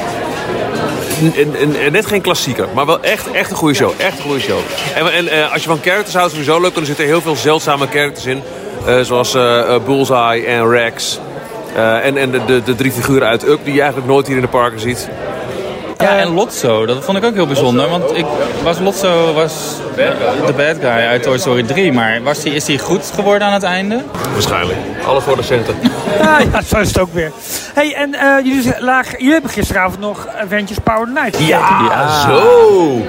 net 1.92 2.06
geen 2.06 2.22
klassieker, 2.22 2.68
maar 2.74 2.86
wel 2.86 3.02
echt, 3.02 3.32
echt 3.32 3.52
een 3.52 3.58
goede 3.58 3.74
show. 3.74 3.92
Echt 3.98 4.18
een 4.18 4.24
goede 4.24 4.40
show. 4.40 4.60
En, 4.96 5.14
en 5.14 5.28
eh, 5.28 5.52
als 5.52 5.62
je 5.62 5.70
van 5.70 5.80
characters 5.82 6.16
houdt, 6.16 6.32
sowieso 6.32 6.62
leuk. 6.62 6.76
Er 6.76 6.86
zitten 6.86 7.06
heel 7.06 7.22
veel 7.22 7.36
zeldzame 7.36 7.88
characters 7.88 8.26
in. 8.26 8.44
Eh, 8.86 9.00
zoals 9.00 9.34
eh, 9.34 9.76
Bullseye 9.86 10.46
en 10.46 10.70
Rex. 10.70 11.20
En 11.76 12.18
en 12.18 12.32
de, 12.32 12.46
de, 12.46 12.64
de 12.64 12.76
drie 12.76 12.92
figuren 12.92 13.28
uit 13.28 13.48
Up 13.48 13.60
die 13.64 13.74
je 13.74 13.80
eigenlijk 13.80 14.12
nooit 14.12 14.28
hier 14.28 14.36
in 14.36 14.42
de 14.42 14.48
parken 14.48 14.80
ziet. 14.80 15.10
Ja, 15.98 16.18
en 16.18 16.34
Lotso, 16.34 16.86
dat 16.86 17.04
vond 17.04 17.18
ik 17.18 17.24
ook 17.24 17.34
heel 17.34 17.48
bijzonder. 17.48 17.90
Want 17.90 18.18
ik 18.18 18.26
was 18.64 18.80
Lotso 18.80 19.34
was 19.34 19.54
de 19.96 20.54
bad 20.58 20.76
guy 20.80 20.88
uit 20.90 21.24
Toy 21.24 21.38
Story 21.38 21.64
3. 21.64 21.92
Maar 21.92 22.24
was 22.24 22.42
die, 22.42 22.54
is 22.54 22.68
hij 22.68 22.78
goed 22.78 23.12
geworden 23.16 23.48
aan 23.48 23.54
het 23.54 23.64
einde? 23.64 24.02
Waarschijnlijk. 24.32 24.78
Alles 25.06 25.24
voor 25.24 25.36
de 25.36 25.44
centen. 25.44 25.76
Ja, 26.22 26.40
ja, 26.40 26.62
zo 26.62 26.78
is 26.80 26.88
het 26.88 27.00
ook 27.00 27.14
weer. 27.14 27.32
Hey, 27.74 27.94
en 27.96 28.14
eh, 28.14 28.46
jullie, 28.46 28.74
lagen, 28.80 29.18
jullie 29.18 29.34
hebben 29.34 29.52
gisteravond 29.52 30.00
nog 30.00 30.28
Avengers 30.42 30.78
Power 30.84 31.08
Night 31.08 31.36
gekeken. 31.36 31.48
Ja, 31.50 32.22
zo. 32.22 33.02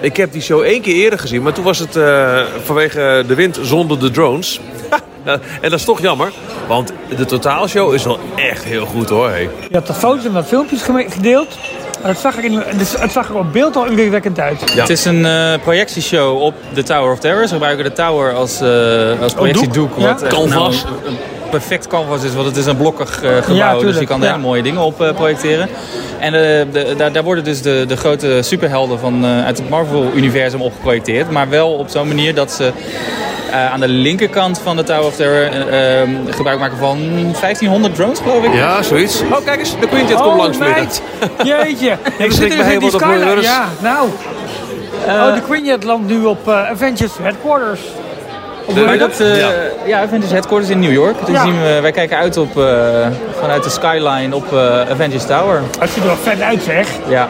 Ik 0.00 0.16
heb 0.16 0.32
die 0.32 0.42
show 0.42 0.60
één 0.62 0.80
keer 0.82 0.94
eerder 0.94 1.18
gezien, 1.18 1.42
maar 1.42 1.52
toen 1.52 1.64
was 1.64 1.78
het 1.78 1.96
eh, 1.96 2.40
vanwege 2.64 3.24
de 3.26 3.34
wind 3.34 3.58
zonder 3.62 3.98
de 3.98 4.10
drones. 4.10 4.60
En 5.24 5.40
dat 5.70 5.72
is 5.72 5.84
toch 5.84 6.00
jammer, 6.00 6.32
want 6.66 6.92
de 7.16 7.24
totaalshow 7.24 7.94
is 7.94 8.04
wel 8.04 8.18
echt 8.36 8.64
heel 8.64 8.86
goed 8.86 9.08
hoor. 9.08 9.28
Hey. 9.28 9.48
Je 9.68 9.76
had 9.76 9.86
de 9.86 9.94
foto's 9.94 10.24
en 10.24 10.32
wat 10.32 10.46
filmpjes 10.46 10.82
geme- 10.82 11.06
gedeeld. 12.02 12.14
Het 12.14 12.18
zag, 12.18 12.36
er 12.36 12.44
in, 12.44 12.62
het 13.00 13.12
zag 13.12 13.28
er 13.28 13.38
op 13.38 13.52
beeld 13.52 13.76
al 13.76 13.86
indrukwekkend 13.86 14.40
uit. 14.40 14.72
Ja. 14.74 14.80
Het 14.80 14.90
is 14.90 15.04
een 15.04 15.26
eh, 15.26 15.54
projectieshow 15.62 16.42
op 16.42 16.54
de 16.74 16.82
Tower 16.82 17.12
of 17.12 17.18
Terror. 17.18 17.46
Ze 17.46 17.52
gebruiken 17.52 17.84
de 17.84 17.92
Tower 17.92 18.34
als, 18.34 18.60
eh 18.60 19.20
als 19.20 19.32
projectiedoek. 19.32 19.74
doek, 19.74 19.98
ja. 19.98 20.12
Wat 20.12 20.22
echt 20.22 20.34
Canvas. 20.34 20.84
nou 20.84 20.96
een 21.06 21.16
perfect 21.52 21.86
canvas 21.86 22.22
is, 22.22 22.34
want 22.34 22.46
het 22.46 22.56
is 22.56 22.66
een 22.66 22.76
blokkig 22.76 23.22
eh, 23.22 23.36
gebouw. 23.36 23.56
Ja, 23.56 23.78
dus 23.78 23.98
je 23.98 24.06
kan 24.06 24.20
er 24.20 24.26
ja. 24.26 24.32
hele 24.32 24.46
mooie 24.46 24.62
dingen 24.62 24.80
op 24.80 25.02
eh, 25.02 25.14
projecteren. 25.14 25.68
En 26.18 26.32
de, 26.32 26.94
daar, 26.96 27.12
daar 27.12 27.22
worden 27.22 27.44
dus 27.44 27.62
de, 27.62 27.84
de 27.88 27.96
grote 27.96 28.38
superhelden 28.42 28.98
van, 28.98 29.24
eh, 29.24 29.44
uit 29.44 29.58
het 29.58 29.68
Marvel-universum 29.68 30.62
op 30.62 30.72
geprojecteerd. 30.72 31.30
Maar 31.30 31.48
wel 31.48 31.72
op 31.72 31.88
zo'n 31.88 32.08
manier 32.08 32.34
dat 32.34 32.52
ze 32.52 32.72
aan 33.52 33.80
de 33.80 33.88
linkerkant 33.88 34.58
van 34.58 34.76
de 34.76 34.82
Tower 34.82 35.04
of 35.06 35.14
Terror 35.16 35.42
eh, 35.68 36.02
eh, 36.02 36.08
gebruik 36.30 36.58
maken 36.58 36.78
van 36.78 36.98
1500 37.40 37.94
drones, 37.94 38.18
geloof 38.18 38.44
ik. 38.44 38.54
Ja, 38.54 38.82
zoiets. 38.82 39.22
Oh, 39.32 39.44
kijk 39.44 39.58
eens, 39.58 39.80
de 39.80 39.88
Quintet 39.88 40.20
komt 40.20 40.36
langs 40.36 40.56
vliegen. 40.56 40.76
meid. 40.76 41.02
Jeetje. 41.44 41.90
We 42.04 42.12
schrik 42.18 42.32
zitten 42.32 42.58
me 42.58 42.64
dus 42.64 42.72
in 42.72 42.78
die 42.78 42.90
skyline. 42.90 43.40
Ja, 43.40 43.64
nou. 43.78 44.08
oh, 45.06 45.34
de 45.34 45.40
Quinjet 45.48 45.84
landt 45.84 46.08
nu 46.08 46.24
op 46.24 46.48
eh, 46.48 46.70
Avengers 46.70 47.12
Headquarters. 47.22 47.80
Maar 48.74 48.88
heet 48.88 48.98
dat, 48.98 49.20
eh 49.20 49.38
Ja. 49.38 49.50
ja. 49.86 50.00
Avengers 50.02 50.30
Headquarters 50.32 50.70
in 50.70 50.80
New 50.80 50.92
York. 50.92 51.26
Dus 51.26 51.34
Ja. 51.34 51.42
zien 51.42 51.62
we, 51.62 51.78
wij 51.82 51.92
kijken 51.92 52.16
uit 52.16 52.36
op, 52.36 52.58
eh, 52.58 53.06
vanuit 53.40 53.64
de 53.64 53.70
skyline 53.70 54.36
op 54.36 54.52
eh, 54.52 54.80
Avengers 54.90 55.24
Tower. 55.26 55.62
Het 55.78 55.90
ziet 55.90 56.02
er 56.02 56.06
wel 56.08 56.16
vet 56.16 56.40
uit, 56.40 56.62
zeg. 56.62 56.86
Ja. 57.08 57.28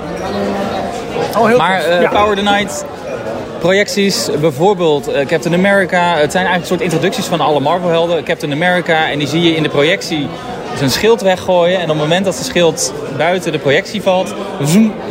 Oh, 1.38 1.46
heel 1.46 1.56
Maar 1.56 1.80
eh, 1.84 2.00
ja. 2.00 2.08
Power 2.08 2.36
the 2.36 2.42
Night, 2.42 2.84
projecties, 3.62 4.30
bijvoorbeeld 4.40 5.08
eh, 5.08 5.26
Captain 5.26 5.54
America. 5.54 6.16
Het 6.16 6.32
zijn 6.32 6.46
eigenlijk 6.46 6.60
een 6.60 6.66
soort 6.66 6.80
introducties 6.80 7.26
van 7.26 7.40
alle 7.40 7.60
Marvel-helden. 7.60 8.24
Captain 8.24 8.52
America, 8.52 9.10
en 9.10 9.18
die 9.18 9.28
zie 9.28 9.42
je 9.42 9.56
in 9.56 9.62
de 9.62 9.68
projectie 9.68 10.26
zijn 10.76 10.90
schild 10.90 11.20
weggooien. 11.20 11.76
En 11.76 11.82
op 11.82 11.88
het 11.88 11.98
moment 11.98 12.24
dat 12.24 12.34
zijn 12.34 12.46
schild 12.46 12.92
buiten 13.16 13.52
de 13.52 13.58
projectie 13.58 14.02
valt, 14.02 14.34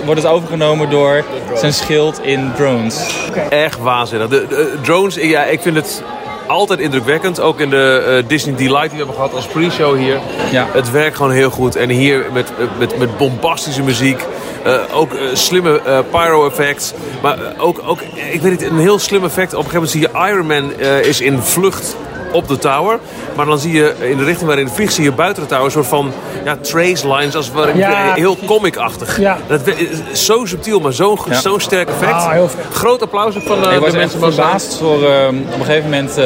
wordt 0.06 0.22
het 0.22 0.32
overgenomen 0.32 0.90
door 0.90 1.24
zijn 1.56 1.74
schild 1.74 2.20
in 2.24 2.52
drones. 2.56 3.30
Echt 3.50 3.80
waanzinnig. 3.80 4.28
De, 4.28 4.46
de 4.48 4.78
drones, 4.82 5.16
ja, 5.16 5.44
ik 5.44 5.62
vind 5.62 5.76
het 5.76 6.04
altijd 6.48 6.80
indrukwekkend. 6.80 7.40
Ook 7.40 7.60
in 7.60 7.70
de 7.70 8.18
eh, 8.22 8.30
Disney 8.30 8.56
Delight 8.56 8.82
die 8.82 8.90
we 8.90 8.98
hebben 8.98 9.16
gehad 9.16 9.34
als 9.34 9.46
pre-show 9.46 9.98
hier. 9.98 10.20
Ja. 10.52 10.68
Het 10.72 10.92
werkt 10.92 11.16
gewoon 11.16 11.32
heel 11.32 11.50
goed. 11.50 11.76
En 11.76 11.90
hier 11.90 12.26
met, 12.34 12.52
eh, 12.60 12.66
met, 12.80 12.98
met 12.98 13.18
bombastische 13.18 13.84
muziek. 13.84 14.26
Eh, 14.64 14.74
ook 14.94 15.14
eh, 15.14 15.22
slimme 15.34 15.82
eh, 15.86 16.00
pyro-effects. 16.12 16.94
Maar 17.22 17.38
ook, 17.58 17.82
ook, 17.86 18.00
ik 18.32 18.42
weet 18.42 18.52
niet, 18.60 18.70
een 18.70 18.80
heel 18.80 19.00
slim 19.00 19.24
effect. 19.24 19.54
Op 19.54 19.64
een 19.66 19.70
gegeven 19.72 20.00
moment 20.02 20.14
zie 20.16 20.26
je 20.26 20.34
Iron 20.34 20.48
Man 20.48 20.80
eh, 20.80 21.00
is 21.08 21.22
in 21.22 21.40
vlucht 21.42 21.96
op 22.32 22.48
de 22.48 22.58
tower. 22.58 23.00
Maar 23.36 23.46
dan 23.46 23.60
zie 23.60 23.74
je 23.74 23.94
in 24.00 24.18
de 24.18 24.24
richting 24.24 24.48
waarin 24.48 24.66
het 24.66 24.76
vliegt, 24.76 24.94
zie 24.94 25.04
je 25.04 25.12
buiten 25.12 25.44
de 25.44 25.50
tower 25.50 25.66
een 25.66 25.72
soort 25.72 25.88
van 25.88 26.12
ja, 26.46 26.56
trace 26.62 27.14
lines. 27.14 27.36
Als 27.36 27.52
Ja. 27.76 28.14
heel 28.14 28.38
comic-achtig. 28.46 29.20
Ja. 29.20 29.38
Dat 29.48 29.62
zo 30.14 30.46
subtiel, 30.46 30.80
maar 30.80 30.94
zo'n 30.94 31.18
Ja. 31.30 31.40
zo'n 31.40 31.60
sterk 31.60 31.90
effect. 31.90 32.12
Ah. 32.14 32.38
Groot 32.74 33.02
applaus 33.02 33.36
ook 33.36 33.44
van 33.44 33.68
eh, 33.68 33.74
ik 33.74 33.80
was 33.80 33.92
mensen 33.92 34.20
van 34.20 34.34
verbaasd 34.34 34.78
voor 34.78 35.04
eh, 35.04 35.28
op 35.28 35.60
een 35.60 35.66
gegeven 35.66 35.90
moment. 35.90 36.20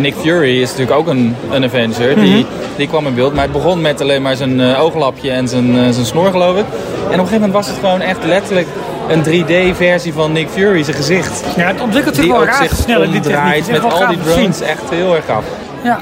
Nick 0.00 0.14
Fury 0.20 0.62
is 0.62 0.70
natuurlijk 0.70 0.98
ook 0.98 1.06
een, 1.06 1.36
een 1.50 1.64
Avenger. 1.64 2.14
die, 2.20 2.46
die 2.76 2.88
kwam 2.88 3.06
in 3.06 3.14
beeld. 3.14 3.32
Maar 3.34 3.42
het 3.42 3.52
begon 3.52 3.80
met 3.80 4.00
alleen 4.00 4.22
maar 4.22 4.36
zijn 4.36 4.60
eh, 4.60 4.82
ooglapje 4.84 5.30
en 5.30 5.48
zijn, 5.48 5.94
zijn 5.94 6.06
snor, 6.06 6.30
geloof 6.30 6.56
ik. 6.58 6.64
En 7.12 7.14
op 7.14 7.26
een 7.26 7.26
gegeven 7.26 7.48
moment 7.48 7.52
was 7.52 7.66
het 7.66 7.76
gewoon 7.78 8.00
echt 8.00 8.24
letterlijk 8.24 8.66
een 9.08 9.22
3D-versie 9.24 10.12
van 10.12 10.32
Nick 10.32 10.48
Fury, 10.48 10.82
zijn 10.82 10.96
gezicht. 10.96 11.42
Ja, 11.56 11.66
het 11.66 11.80
ontwikkelt 11.80 12.14
zich 12.16 12.26
wel 12.26 12.44
raar 12.44 12.62
zich 12.62 12.76
snel 12.76 13.02
in 13.02 13.10
die 13.10 13.20
is 13.56 13.66
met 13.66 13.84
al 13.92 14.06
die 14.08 14.18
drones. 14.20 14.60
Echt 14.60 14.82
heel 14.90 15.14
erg 15.16 15.24
gaaf. 15.24 15.44
Ja. 15.82 15.98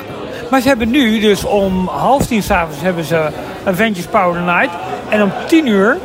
Maar 0.51 0.61
ze 0.61 0.69
hebben 0.69 0.91
nu, 0.91 1.21
dus 1.21 1.45
om 1.45 1.89
half 1.89 2.27
tien 2.27 2.43
s'avonds 2.43 2.83
hebben 2.83 3.05
ze 3.05 3.29
Avengers 3.65 4.07
Power 4.07 4.33
the 4.33 4.41
Night. 4.41 4.71
En 5.09 5.23
om 5.23 5.33
tien 5.47 5.67
uur 5.67 5.97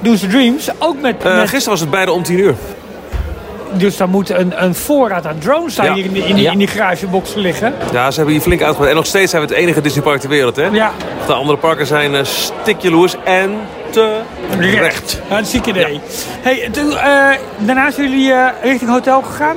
doen 0.00 0.16
ze 0.16 0.26
Dreams. 0.26 0.68
Ook 0.78 1.00
met, 1.00 1.24
Eh, 1.24 1.34
met 1.36 1.40
gisteren 1.48 1.70
was 1.70 1.80
het 1.80 1.90
beide 1.90 2.12
om 2.12 2.22
10 2.22 2.38
uur. 2.38 2.54
dus 3.72 3.96
daar 3.96 4.08
moet 4.08 4.30
een, 4.30 4.64
een 4.64 4.74
voorraad 4.74 5.26
aan 5.26 5.38
drones 5.38 5.74
daar 5.74 5.86
Ja. 5.86 5.94
hier 5.94 6.04
in, 6.04 6.12
die- 6.12 6.24
in, 6.24 6.34
die, 6.34 6.44
Ja. 6.44 6.50
in 6.52 6.58
die 6.58 6.66
garageboxen 6.66 7.40
liggen. 7.40 7.74
Ja, 7.92 8.10
ze 8.10 8.16
hebben 8.16 8.34
hier 8.34 8.42
flink 8.42 8.60
uitgebreid. 8.62 8.90
En 8.90 8.96
nog 8.96 9.06
steeds 9.06 9.30
zijn 9.30 9.42
we 9.42 9.48
het 9.48 9.56
enige 9.58 9.80
Disneypark 9.80 10.20
ter 10.20 10.28
wereld, 10.28 10.56
hè? 10.56 10.66
Ja, 10.66 10.90
De 11.26 11.32
andere 11.32 11.58
parken 11.58 11.86
zijn 11.86 12.12
uh, 12.14 12.20
stikjaloers 12.22 13.16
en 13.24 13.50
terecht. 13.90 15.20
Ja, 15.28 15.38
een 15.38 15.46
ziek 15.46 15.66
idee. 15.66 16.00
Hey, 16.40 16.68
toen, 16.72 16.96
eh, 16.96 17.28
daarna 17.58 17.90
zijn 17.90 18.10
jullie 18.10 18.32
eh, 18.32 18.48
richting 18.62 18.90
hotel 18.90 19.22
gegaan. 19.22 19.56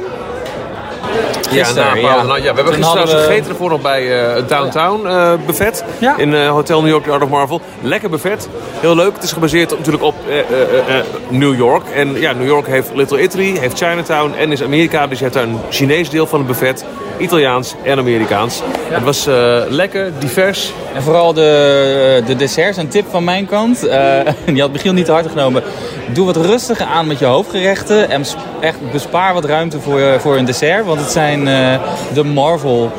Ja, 1.51 1.63
Gisteren, 1.63 1.85
nou, 1.85 1.99
ja. 1.99 2.23
nou, 2.23 2.37
ja, 2.41 2.49
we 2.53 2.55
hebben 2.61 2.73
gisteren 2.73 3.07
we- 3.07 3.11
gegeten 3.23 3.49
ervoor 3.51 3.69
nog 3.69 3.81
bij 3.81 4.21
eh, 4.27 4.35
het 4.35 4.49
Downtown 4.49 5.07
eh, 5.07 5.31
buffet. 5.45 5.83
Ja. 5.99 6.17
In 6.17 6.33
eh, 6.35 6.49
Hotel 6.49 6.81
New 6.81 6.89
York, 6.89 7.03
The 7.03 7.11
Art 7.11 7.23
of 7.23 7.29
Marvel. 7.29 7.61
Lekker 7.81 8.09
buffet. 8.09 8.47
Heel 8.79 8.95
leuk. 8.95 9.13
Het 9.13 9.23
is 9.23 9.31
gebaseerd 9.31 9.71
op- 9.71 9.77
natuurlijk 9.77 10.03
op 10.03 10.15
eh, 10.29 10.39
eh, 10.39 10.45
eh, 10.87 10.97
eh, 10.99 11.05
New 11.29 11.55
York. 11.57 11.83
En 11.95 12.19
ja, 12.19 12.33
New 12.33 12.47
York 12.47 12.67
heeft 12.67 12.89
Little 12.93 13.21
Italy, 13.21 13.57
heeft 13.59 13.77
Chinatown 13.77 14.33
en 14.37 14.51
is 14.51 14.63
Amerika. 14.63 15.07
Dus 15.07 15.17
je 15.17 15.23
hebt 15.23 15.35
daar 15.35 15.45
een 15.47 15.59
Chinees 15.69 16.09
deel 16.09 16.27
van 16.27 16.39
het 16.39 16.47
buffet. 16.47 16.85
Italiaans 17.17 17.75
en 17.83 17.97
Amerikaans. 17.99 18.61
Het 18.89 19.03
was 19.03 19.27
eh, 19.27 19.57
lekker, 19.69 20.11
divers. 20.19 20.73
En 20.95 21.01
vooral 21.03 21.33
de, 21.33 22.23
de 22.25 22.35
desserts, 22.35 22.77
een 22.77 22.87
tip 22.87 23.05
van 23.09 23.23
mijn 23.23 23.45
kant. 23.45 23.87
eh, 23.87 24.19
die 24.45 24.61
had 24.61 24.71
Michiel 24.71 24.93
niet 24.93 25.05
te 25.05 25.11
hard 25.11 25.27
genomen. 25.29 25.63
Doe 26.11 26.25
wat 26.25 26.35
rustiger 26.37 26.85
aan 26.85 27.07
met 27.07 27.19
je 27.19 27.25
hoofdgerechten. 27.25 28.09
En 28.09 28.23
echt 28.59 28.91
bespaar 28.91 29.33
wat 29.33 29.45
ruimte 29.45 29.79
voor, 29.79 30.01
voor 30.19 30.37
een 30.37 30.45
dessert. 30.45 30.85
Want 30.85 30.98
het 30.99 31.11
zijn 31.11 31.47
eh, 31.47 31.79
de 32.13 32.23
Marvel 32.23 32.91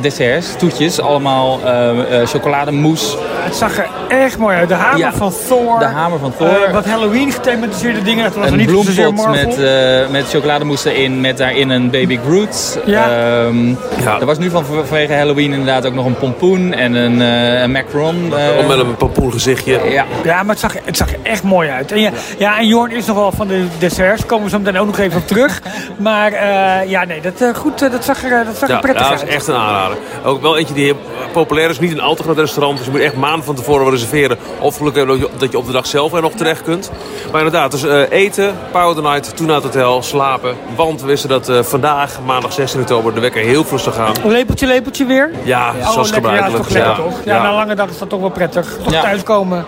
desserts, 0.00 0.56
toetjes. 0.58 1.00
Allemaal 1.00 1.60
eh, 1.64 2.20
eh, 2.20 2.26
chocolademousse. 2.28 3.16
Het 3.40 3.54
zag 3.56 3.78
er 3.78 3.86
erg 4.08 4.38
mooi 4.38 4.56
uit. 4.56 4.68
De 4.68 4.74
hamer 4.74 4.98
Ja, 4.98 5.12
van 5.12 5.32
Thor. 5.48 5.78
de 5.78 5.84
hamer 5.84 6.18
van 6.18 6.32
Thor. 6.38 6.48
Eh, 6.66 6.72
wat 6.72 6.84
Halloween 6.86 7.32
gethematiseerde 7.32 8.02
dingen. 8.02 8.24
Dat 8.24 8.34
was 8.34 8.50
Een 8.50 8.56
niet 8.56 8.66
bloempot 8.66 9.30
met, 9.30 9.58
eh 9.62 10.08
met 10.10 10.28
chocolademousse 10.28 10.92
erin, 10.92 11.20
met 11.20 11.36
daarin 11.38 11.68
een 11.70 11.90
baby 11.90 12.18
Groot. 12.26 12.78
Ja. 12.84 13.04
Ehm, 13.04 13.68
Ja. 14.04 14.20
Er 14.20 14.26
was 14.26 14.38
nu 14.38 14.50
van, 14.50 14.64
vanwege 14.64 15.14
Halloween 15.14 15.50
inderdaad 15.52 15.86
ook 15.86 15.94
nog 15.94 16.06
een 16.06 16.16
pompoen 16.16 16.72
en 16.72 16.94
een, 16.94 17.20
eh 17.22 17.60
een 17.60 17.70
macaron. 17.72 18.32
eh, 18.36 18.58
Om 18.58 18.66
met 18.66 18.78
een 18.78 18.96
pompoen 18.96 19.32
gezichtje. 19.32 19.80
ja, 19.90 20.04
Ja, 20.24 20.36
maar 20.42 20.50
het 20.50 20.58
zag, 20.58 20.74
het 20.84 20.96
zag 20.96 21.12
er 21.12 21.18
echt 21.22 21.42
mooi 21.42 21.68
uit. 21.70 21.92
En, 21.92 22.00
ja, 22.00 22.10
ja, 22.38 22.58
en 22.58 22.66
Jorn 22.66 22.90
is 22.92 23.06
nog 23.06 23.16
wel 23.16 23.32
van 23.32 23.46
de 23.48 23.64
desserts. 23.78 24.26
Komen 24.26 24.44
we 24.44 24.50
zo 24.50 24.58
meteen 24.58 24.78
ook 24.80 24.86
nog 24.86 24.98
even 24.98 25.20
op 25.20 25.26
terug. 25.26 25.60
Maar 25.96 26.32
eh, 26.32 26.90
ja, 26.90 27.04
nee, 27.04 27.20
dat, 27.20 27.40
eh, 27.40 27.54
goed, 27.54 27.82
eh, 27.82 27.90
dat 27.90 28.04
zag 28.04 28.24
er, 28.24 28.32
eh, 28.40 28.46
dat 28.46 28.56
zag 28.56 28.68
er 28.68 28.74
Ja, 28.74 28.80
prettig 28.80 29.02
dat 29.08 29.10
uit. 29.20 29.28
is 29.28 29.34
echt 29.34 29.48
een 29.50 29.56
aanrader. 29.60 29.96
Ook 30.24 30.42
wel 30.42 30.56
eentje 30.58 30.74
die 30.74 30.84
heel 30.84 30.96
populair 31.32 31.70
is. 31.70 31.78
Niet 31.80 31.92
een 31.92 32.00
al 32.00 32.14
te 32.14 32.22
groot 32.22 32.38
restaurant. 32.38 32.76
Dus 32.76 32.86
je 32.86 32.92
moet 32.92 33.00
echt 33.00 33.16
maanden 33.16 33.44
van 33.44 33.54
tevoren 33.54 33.90
reserveren. 33.90 34.38
Of 34.58 34.76
gelukkig 34.76 34.98
hebben 35.04 35.20
dat 35.20 35.30
je- 35.30 35.38
dat 35.38 35.52
je 35.52 35.58
op 35.58 35.66
de 35.66 35.72
dag 35.72 35.86
zelf 35.86 36.12
er 36.12 36.22
nog 36.22 36.32
terecht 36.32 36.62
kunt. 36.62 36.90
Maar 37.32 37.42
inderdaad, 37.42 37.70
dus 37.70 37.82
eh, 37.84 38.10
eten, 38.10 38.54
Power 38.72 38.94
the 38.94 39.02
Night, 39.02 39.36
toen 39.36 39.46
naar 39.46 39.54
het 39.56 39.64
hotel, 39.64 40.02
slapen. 40.02 40.54
Want 40.76 41.00
we 41.00 41.06
wisten 41.06 41.28
dat 41.28 41.48
eh, 41.48 41.62
vandaag, 41.62 42.18
maandag 42.26 42.52
16 42.52 42.80
oktober, 42.80 43.14
de 43.14 43.20
wekker 43.20 43.42
heel 43.42 43.64
vroeg 43.64 43.80
zou 43.80 43.94
gaan. 43.94 44.12
Lepeltje, 44.24 44.66
lepeltje 44.66 45.04
weer. 45.04 45.30
Ja, 45.42 45.68
Oh, 45.68 45.74
zoals. 45.82 45.94
Ja, 45.94 46.00
is 46.02 46.10
gebruikelijk. 46.10 46.56
toch 46.64 46.68
lekker, 46.72 46.94
toch? 46.94 47.20
Ja, 47.24 47.34
ja. 47.34 47.42
na 47.42 47.48
een 47.48 47.54
lange 47.54 47.74
dag 47.74 47.88
is 47.88 47.98
dat 47.98 48.08
toch 48.08 48.20
wel 48.20 48.28
prettig. 48.30 48.76
Toch 48.84 48.92
Ja. 48.92 49.02
thuiskomen. 49.02 49.64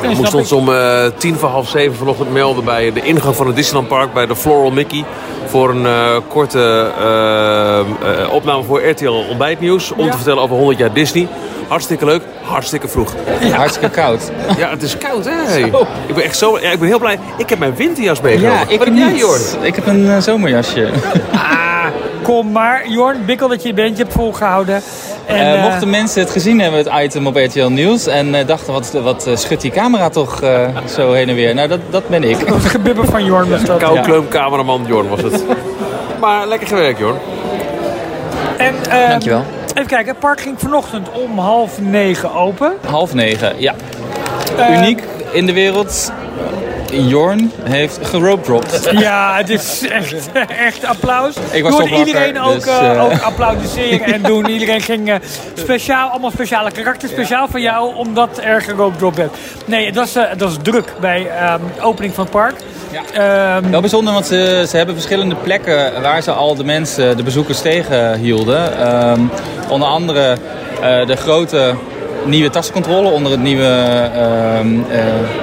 We 0.00 0.14
moesten 0.16 0.38
ons 0.38 0.52
om 0.52 0.72
eh, 0.74 1.04
tien 1.16 1.36
voor 1.36 1.48
half 1.48 1.68
zeven 1.68 1.96
vanochtend 1.96 2.32
melden 2.32 2.64
bij 2.64 2.92
de 2.92 3.02
ingang 3.02 3.36
van 3.36 3.46
het 3.46 3.56
Disneyland 3.56 3.88
Park 3.88 4.12
bij 4.12 4.26
de 4.26 4.36
Floral 4.36 4.70
Mickey. 4.70 5.04
Voor 5.46 5.70
een 5.70 5.86
eh, 5.86 6.16
korte 6.28 6.90
eh, 7.00 7.78
eh, 7.80 8.32
opname 8.32 8.62
voor 8.62 8.88
RTL 8.88 9.24
Ontbijtnieuws. 9.28 9.92
Om 9.92 10.04
Ja. 10.04 10.10
te 10.10 10.16
vertellen 10.16 10.42
over 10.42 10.56
100 10.56 10.78
jaar 10.78 10.92
Disney. 10.92 11.28
Hartstikke 11.68 12.04
leuk, 12.04 12.22
hartstikke 12.42 12.88
vroeg. 12.88 13.14
hartstikke 13.54 13.90
koud. 13.90 14.30
Ja, 14.58 14.70
het 14.70 14.82
is 14.82 14.98
koud, 14.98 15.24
hè? 15.24 15.56
Ik 16.06 16.14
ben 16.14 16.24
echt 16.24 16.36
zo... 16.36 16.58
Ja, 16.60 16.70
ik 16.70 16.78
ben 16.78 16.88
heel 16.88 16.98
blij. 16.98 17.18
Ik 17.36 17.48
heb 17.48 17.58
mijn 17.58 17.74
winterjas 17.76 18.20
meegenomen. 18.20 18.58
Ja, 18.58 18.68
ik 18.68 18.78
Wat 18.78 18.86
heb 18.88 18.96
jij. 18.96 19.14
Jorn? 19.16 19.40
Ik 19.62 19.74
heb 19.74 19.86
een 19.86 20.22
zomerjasje. 20.22 20.88
Ah, 21.32 21.84
kom 22.30 22.52
maar. 22.52 22.88
Jorn, 22.88 23.24
bikkel 23.24 23.48
dat 23.48 23.62
je 23.62 23.68
je 23.68 23.74
beentje 23.74 24.02
hebt 24.02 24.14
volgehouden. 24.14 24.74
En, 25.26 25.36
Eh, 25.36 25.54
eh, 25.54 25.62
mochten 25.62 25.90
mensen 25.90 26.20
het 26.22 26.30
gezien 26.30 26.60
hebben, 26.60 26.78
het 26.78 26.90
item 27.02 27.26
op 27.26 27.36
RTL 27.36 27.66
Nieuws, 27.66 28.06
en 28.06 28.34
eh, 28.34 28.46
dachten, 28.46 28.72
wat, 28.72 28.92
wat 28.92 29.30
schudt 29.34 29.60
die 29.60 29.70
camera 29.70 30.08
toch 30.08 30.42
eh, 30.42 30.68
zo 30.86 31.12
heen 31.12 31.28
en 31.28 31.34
weer? 31.34 31.54
Nou, 31.54 31.68
dat, 31.68 31.80
dat 31.90 32.08
ben 32.08 32.24
ik. 32.24 32.36
Het 32.46 32.64
gebibber 32.64 33.04
van 33.04 33.24
Jorn 33.24 33.50
was 33.50 33.64
dat. 33.64 33.78
Koukleum 33.78 34.28
cameraman 34.28 34.84
Jorn 34.86 35.08
was 35.08 35.22
het. 35.22 35.44
maar 36.20 36.46
lekker 36.48 36.68
gewerkt, 36.68 36.98
Jorn. 36.98 37.16
En, 38.56 38.74
Dankjewel. 39.08 39.44
Even 39.74 39.86
kijken, 39.86 40.08
het 40.08 40.18
park 40.18 40.40
ging 40.40 40.54
vanochtend 40.58 41.08
om 41.10 41.38
half 41.38 41.80
negen 41.80 42.34
open. 42.34 42.72
Half 42.86 43.14
negen, 43.14 43.54
ja. 43.58 43.74
Uniek 44.70 45.02
in 45.32 45.46
de 45.46 45.52
wereld. 45.52 46.12
Jorn 46.90 47.52
heeft 47.62 47.98
geropedropt. 48.02 48.90
Ja, 48.92 49.36
het 49.36 49.48
is 49.48 49.88
echt, 49.88 50.32
echt 50.68 50.84
applaus. 50.84 51.34
Ik 51.50 51.62
was 51.62 51.80
iedereen 51.80 52.40
ook, 52.40 52.54
dus, 52.54 52.66
eh. 52.66 53.04
ook 53.04 53.20
applaudisseren 53.30 54.12
en 54.14 54.22
doen. 54.22 54.48
Iedereen 54.58 54.80
ging 54.80 55.10
eh, 55.10 55.16
speciaal, 55.54 56.08
allemaal 56.08 56.30
speciale 56.30 56.70
karakters, 56.70 57.12
speciaal 57.12 57.48
voor 57.48 57.60
jou, 57.60 57.94
omdat 57.94 58.40
er 58.42 58.62
geroopdrop 58.62 59.14
werd. 59.14 59.36
Nee, 59.64 59.86
het 59.86 59.94
was, 59.94 60.14
het 60.14 60.40
was 60.40 60.56
druk 60.62 60.92
bij 61.00 61.28
ehm, 61.28 61.60
de 61.74 61.82
opening 61.82 62.14
van 62.14 62.24
het 62.24 62.32
park. 62.32 62.54
Ja. 62.90 63.56
Ehm, 63.56 63.70
Wel 63.70 63.80
bijzonder, 63.80 64.12
want 64.12 64.26
ze, 64.26 64.64
ze 64.68 64.76
hebben 64.76 64.94
verschillende 64.94 65.34
plekken 65.34 66.02
waar 66.02 66.22
ze 66.22 66.30
al 66.30 66.54
de 66.54 66.64
mensen, 66.64 67.16
de 67.16 67.22
bezoekers 67.22 67.60
tegenhielden. 67.60 68.78
Ehm 68.78 69.20
onder 69.68 69.88
andere 69.88 70.36
de 71.06 71.16
grote 71.16 71.74
nieuwe 72.24 72.50
tassencontrole 72.50 73.08
onder 73.08 73.32
het 73.32 73.40
nieuwe 73.40 74.10
ehm, 74.14 74.78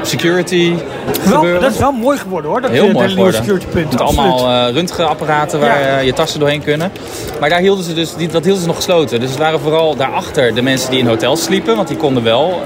security 0.01 0.73
gebeuren. 1.35 1.61
dat 1.61 1.71
is 1.71 1.77
wel 1.79 1.91
mooi 1.91 2.17
geworden 2.17 2.51
hoor, 2.51 2.61
dat 2.61 2.71
Heel 2.71 2.87
eh, 2.87 2.93
mooi 2.93 3.07
de 3.07 3.13
nieuwe 3.15 3.31
geworden. 3.31 3.55
security 3.57 3.65
punt. 3.79 3.91
Met 3.91 4.01
absoluut. 4.01 4.31
allemaal 4.31 4.67
eh, 4.67 4.73
röntgenapparaten 4.73 5.59
waar 5.59 5.79
Ja. 5.81 5.97
eh, 5.97 6.03
je 6.05 6.13
tassen 6.13 6.39
doorheen 6.39 6.63
kunnen. 6.63 6.91
Maar 7.39 7.49
daar 7.49 7.59
hielden 7.59 7.83
ze 7.83 7.93
dus, 7.93 8.15
die, 8.15 8.27
dat 8.27 8.43
hielden 8.43 8.61
ze 8.61 8.67
nog 8.67 8.75
gesloten. 8.75 9.19
Dus 9.19 9.29
het 9.29 9.39
waren 9.39 9.59
vooral 9.59 9.95
daarachter 9.95 10.55
de 10.55 10.61
mensen 10.61 10.89
die 10.89 10.99
in 10.99 11.07
hotels 11.07 11.43
sliepen. 11.43 11.75
Want 11.75 11.87
die 11.87 11.97
konden 11.97 12.23
wel 12.23 12.61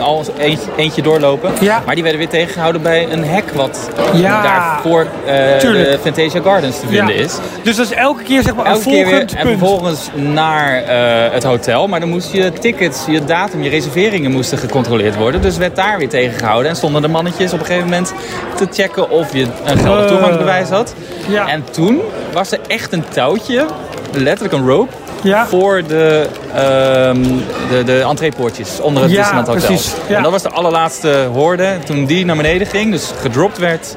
al 0.00 0.24
eentje, 0.38 0.68
eentje 0.76 1.02
doorlopen. 1.02 1.52
Ja. 1.60 1.82
Maar 1.84 1.94
die 1.94 2.02
werden 2.02 2.20
weer 2.20 2.30
tegengehouden 2.30 2.82
bij 2.82 3.06
een 3.10 3.24
hek 3.24 3.50
wat 3.54 3.90
Ja. 4.14 4.42
daar 4.42 4.80
voor 4.82 5.06
de 5.26 5.98
Fantasia 6.02 6.40
Gardens 6.42 6.80
te 6.80 6.86
vinden 6.86 7.14
is. 7.14 7.34
Dus 7.62 7.76
dat 7.76 7.86
is 7.86 7.92
elke 7.92 8.22
keer 8.22 8.42
zeg 8.42 8.54
maar 8.54 8.66
Elke 8.66 8.78
een 8.78 8.84
keer 8.94 9.04
weer 9.06 9.10
volgend 9.14 9.34
en 9.34 9.46
vervolgens 9.46 10.08
naar 10.14 10.82
het 11.32 11.44
hotel. 11.44 11.88
Maar 11.88 12.00
dan 12.00 12.08
moesten 12.08 12.42
je 12.42 12.52
tickets, 12.52 13.04
je 13.06 13.24
datum, 13.24 13.62
je 13.62 13.70
reserveringen 13.70 14.30
moesten 14.30 14.58
gecontroleerd 14.58 15.16
worden. 15.16 15.42
Dus 15.42 15.56
werd 15.56 15.76
daar 15.76 15.98
weer 15.98 16.08
tegengehouden. 16.08 16.70
En 16.70 16.76
stonden 16.76 17.02
de 17.02 17.08
mannetjes 17.08 17.52
op 17.56 17.60
een 17.60 17.66
gegeven 17.66 17.88
moment 17.88 18.12
te 18.56 18.66
checken 18.72 19.10
of 19.10 19.32
je 19.32 19.46
een 19.64 19.78
geldig 19.78 20.02
Eh, 20.04 20.08
toegangsbewijs 20.08 20.68
had. 20.68 20.94
ja. 21.28 21.48
En 21.48 21.64
toen 21.70 22.00
was 22.32 22.52
er 22.52 22.58
echt 22.66 22.92
een 22.92 23.04
touwtje, 23.08 23.66
letterlijk 24.12 24.54
een 24.54 24.66
rope, 24.68 24.92
Ja. 25.22 25.46
voor 25.46 25.82
de, 25.86 26.26
ehm 26.54 27.22
de, 27.70 27.84
de 27.84 28.00
entreepoortjes 28.08 28.80
onder 28.80 29.02
het 29.02 29.10
Ja, 29.12 29.16
Disneyland 29.18 29.46
Hotel. 29.48 29.66
precies. 29.66 29.92
Ja. 30.08 30.16
En 30.16 30.22
dat 30.22 30.32
was 30.32 30.42
de 30.42 30.50
allerlaatste 30.50 31.28
hoorde 31.32 31.68
toen 31.84 32.04
die 32.04 32.24
naar 32.24 32.36
beneden 32.36 32.66
ging, 32.66 32.90
dus 32.92 33.12
gedropt 33.20 33.58
werd. 33.58 33.96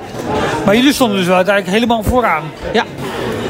Maar 0.66 0.75
jullie 0.75 0.94
stonden 0.94 1.18
dus 1.18 1.25
wel 1.28 1.36
uiteindelijk 1.36 1.75
helemaal 1.75 2.04
vooraan. 2.04 2.44
Ja, 2.74 2.84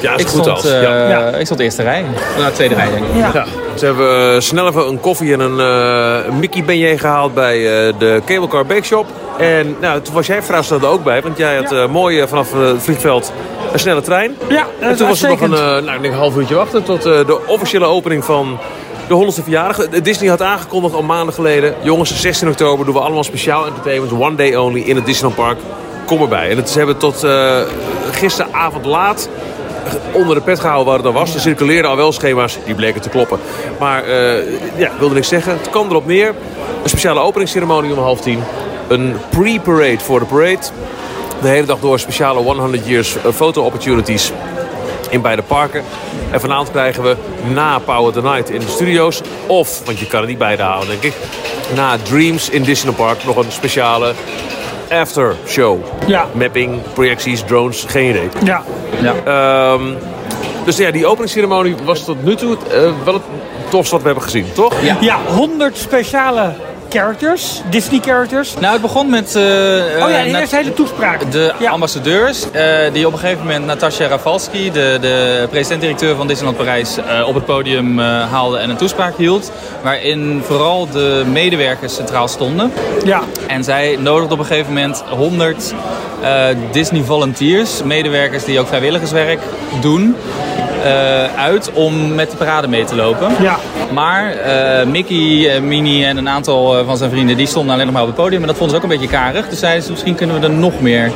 Ja, 0.01 0.13
is 0.15 0.21
ik 0.21 0.27
goed 0.27 0.41
stond, 0.41 0.55
als. 0.57 0.65
eh, 0.71 0.81
ja. 1.09 1.27
Ik 1.29 1.45
stond 1.45 1.59
eerste 1.59 1.83
rij. 1.83 2.03
Nou, 2.37 2.51
tweede 2.53 2.75
rij 2.75 2.89
denk 2.91 3.05
ik. 3.05 3.15
Ja. 3.15 3.29
Ja, 3.33 3.45
ze 3.75 3.85
hebben 3.85 4.33
eh, 4.35 4.39
snel 4.39 4.67
even 4.67 4.87
een 4.87 4.99
koffie 4.99 5.33
en 5.33 5.39
een 5.39 5.59
eh, 5.59 6.31
Mickey 6.31 6.63
beignet 6.63 6.99
gehaald 6.99 7.33
bij 7.33 7.55
eh, 7.57 7.93
de 7.97 8.21
Cable 8.25 8.47
Car 8.47 8.65
Bake 8.65 8.83
Shop. 8.83 9.05
En 9.39 9.75
nou, 9.81 10.01
toen 10.01 10.13
was 10.13 10.27
jij 10.27 10.41
er 10.47 10.87
ook 10.87 11.03
bij, 11.03 11.21
want 11.21 11.37
jij 11.37 11.55
had 11.55 11.69
Ja. 11.69 11.83
eh, 11.83 11.89
mooi 11.89 12.19
eh, 12.19 12.27
vanaf 12.27 12.53
eh, 12.53 12.59
het 12.59 12.81
vliegveld 12.83 13.31
een 13.71 13.79
snelle 13.79 14.01
trein. 14.01 14.37
Ja, 14.49 14.67
dat 14.79 14.89
En 14.89 14.95
toen 14.95 15.07
was 15.07 15.21
er 15.23 15.29
nog 15.29 15.41
een, 15.41 15.49
nou, 15.49 15.91
ik 15.91 16.01
denk 16.01 16.13
een 16.13 16.19
half 16.19 16.35
uurtje 16.35 16.55
wachten 16.55 16.83
tot 16.83 17.01
de 17.01 17.39
officiële 17.47 17.85
opening 17.85 18.25
van 18.25 18.59
de 19.07 19.13
100ste 19.13 19.43
verjaardag. 19.43 19.89
Disney 19.89 20.29
had 20.29 20.41
aangekondigd 20.41 20.93
al 20.93 21.01
maanden 21.03 21.33
geleden. 21.33 21.75
Jongens, 21.81 22.21
16 22.21 22.47
oktober 22.49 22.85
doen 22.85 22.93
we 22.93 22.99
allemaal 23.01 23.23
speciaal 23.23 23.65
entertainment. 23.65 24.11
One 24.11 24.35
day 24.35 24.55
only 24.55 24.81
in 24.81 24.95
het 24.95 25.05
Disneyland 25.05 25.35
Park. 25.41 25.57
Kom 26.05 26.21
erbij. 26.21 26.49
En 26.49 26.57
het, 26.57 26.69
ze 26.69 26.77
hebben 26.77 26.97
tot 26.97 27.27
gisteravond 28.11 28.85
laat 28.85 29.29
onder 30.11 30.35
de 30.35 30.41
pet 30.41 30.59
gehouden 30.59 30.85
waar 30.85 30.95
het 30.95 31.03
dan 31.03 31.13
was. 31.13 31.33
Er 31.33 31.39
circuleerden 31.39 31.89
al 31.91 31.97
wel 31.97 32.11
schema's, 32.11 32.57
die 32.65 32.75
bleken 32.75 33.01
te 33.01 33.09
kloppen. 33.09 33.39
Maar 33.79 34.09
ja, 34.75 34.85
ik 34.87 34.99
wilde 34.99 35.13
niks 35.15 35.27
zeggen. 35.27 35.51
Het 35.57 35.69
kwam 35.69 35.89
erop 35.89 36.05
neer. 36.05 36.27
Een 36.83 36.89
speciale 36.89 37.19
openingsceremonie 37.19 37.91
om 37.91 37.99
half 37.99 38.21
tien. 38.21 38.39
Een 38.89 39.15
pre-parade 39.29 39.99
voor 39.99 40.19
de 40.19 40.25
parade. 40.25 40.59
De 41.41 41.47
hele 41.47 41.65
dag 41.65 41.79
door 41.79 41.99
speciale 41.99 42.39
100 42.39 42.87
years 42.87 43.15
photo 43.33 43.63
opportunities 43.63 44.31
in 45.09 45.21
beide 45.21 45.41
parken. 45.41 45.83
En 46.31 46.39
vanavond 46.39 46.71
krijgen 46.71 47.03
we 47.03 47.15
na 47.53 47.79
Power 47.79 48.13
the 48.13 48.21
Night 48.21 48.49
in 48.49 48.59
de 48.59 48.67
studio's. 48.67 49.21
Of, 49.47 49.85
want 49.85 49.99
je 49.99 50.07
kan 50.07 50.21
er 50.21 50.27
niet 50.27 50.37
beide 50.37 50.63
houden 50.63 50.89
denk 50.89 51.03
ik. 51.03 51.13
Na 51.75 51.97
Dreams 51.97 52.49
in 52.49 52.63
Disneyland 52.63 52.97
Park 52.97 53.25
nog 53.25 53.35
een 53.35 53.51
speciale 53.51 54.13
after 54.89 55.35
show. 55.47 55.79
Ja. 56.07 56.27
Mapping, 56.33 56.81
projecties, 56.93 57.41
drones, 57.41 57.85
geen 57.87 58.09
idee. 58.09 58.29
Ja. 58.43 58.63
Ja. 59.01 59.13
Ehm, 59.25 59.83
dus 60.65 60.77
ja, 60.77 60.91
die 60.91 61.05
openingsceremonie 61.05 61.75
was 61.83 62.05
tot 62.05 62.23
nu 62.23 62.35
toe 62.35 62.57
eh, 62.71 62.91
wel 63.03 63.13
het 63.13 63.23
tofste 63.69 63.91
wat 63.91 64.01
we 64.01 64.05
hebben 64.05 64.23
gezien, 64.23 64.45
toch? 64.53 64.73
Ja. 64.81 64.97
Ja, 64.99 65.17
100 65.25 65.77
speciale 65.77 66.53
characters, 66.89 67.61
Disney 67.69 67.99
characters. 67.99 68.53
Nou, 68.59 68.73
het 68.73 68.81
begon 68.81 69.09
met... 69.09 69.35
eh, 69.35 69.43
Oh 69.43 70.09
ja, 70.09 70.09
eh, 70.09 70.33
eerst 70.39 70.51
hele 70.51 70.73
toespraak. 70.73 71.31
de 71.31 71.53
ja. 71.59 71.71
ambassadeurs, 71.71 72.51
eh, 72.51 72.63
die 72.93 73.07
op 73.07 73.13
een 73.13 73.19
gegeven 73.19 73.45
moment 73.45 73.65
Natasja 73.65 74.07
Rafalski, 74.07 74.71
de, 74.71 74.97
de 75.01 75.47
president-directeur 75.49 76.15
van 76.15 76.27
Disneyland 76.27 76.57
Parijs, 76.57 76.97
op 77.25 77.33
het 77.35 77.45
podium 77.45 77.99
haalde 77.99 78.57
en 78.57 78.69
een 78.69 78.77
toespraak 78.77 79.17
hield. 79.17 79.51
Waarin 79.81 80.41
vooral 80.45 80.89
de 80.89 81.23
medewerkers 81.31 81.95
centraal 81.95 82.27
stonden. 82.27 82.71
Ja. 83.05 83.21
En 83.47 83.63
zij 83.63 83.97
nodigde 83.99 84.33
op 84.33 84.39
een 84.39 84.45
gegeven 84.45 84.73
moment 84.73 85.03
100 85.09 85.73
eh, 86.21 86.45
Disney 86.71 87.03
volunteers, 87.03 87.83
medewerkers 87.83 88.43
die 88.45 88.59
ook 88.59 88.67
vrijwilligerswerk 88.67 89.39
doen, 89.81 90.15
uit 91.37 91.71
om 91.73 92.15
met 92.15 92.31
de 92.31 92.37
parade 92.37 92.67
mee 92.67 92.83
te 92.83 92.95
lopen. 92.95 93.31
Ja. 93.41 93.57
Maar 93.91 94.31
eh, 94.31 94.85
Mickey, 94.85 95.55
eh, 95.55 95.61
Minnie 95.61 96.05
en 96.05 96.17
een 96.17 96.29
aantal 96.29 96.77
eh, 96.77 96.85
van 96.85 96.97
zijn 96.97 97.09
vrienden 97.09 97.37
die 97.37 97.47
stonden 97.47 97.73
alleen 97.73 97.85
nog 97.85 97.93
maar 97.93 98.03
op 98.03 98.07
het 98.07 98.17
podium. 98.17 98.41
En 98.41 98.47
dat 98.47 98.57
vonden 98.57 98.75
ze 98.75 98.83
ook 98.83 98.91
een 98.91 98.97
beetje 98.99 99.15
karig. 99.17 99.49
Dus 99.49 99.59
zeiden 99.59 99.83
ze, 99.83 99.91
misschien 99.91 100.15
kunnen 100.15 100.39
we 100.39 100.47
er 100.47 100.53
nog 100.53 100.81
meer 100.81 101.11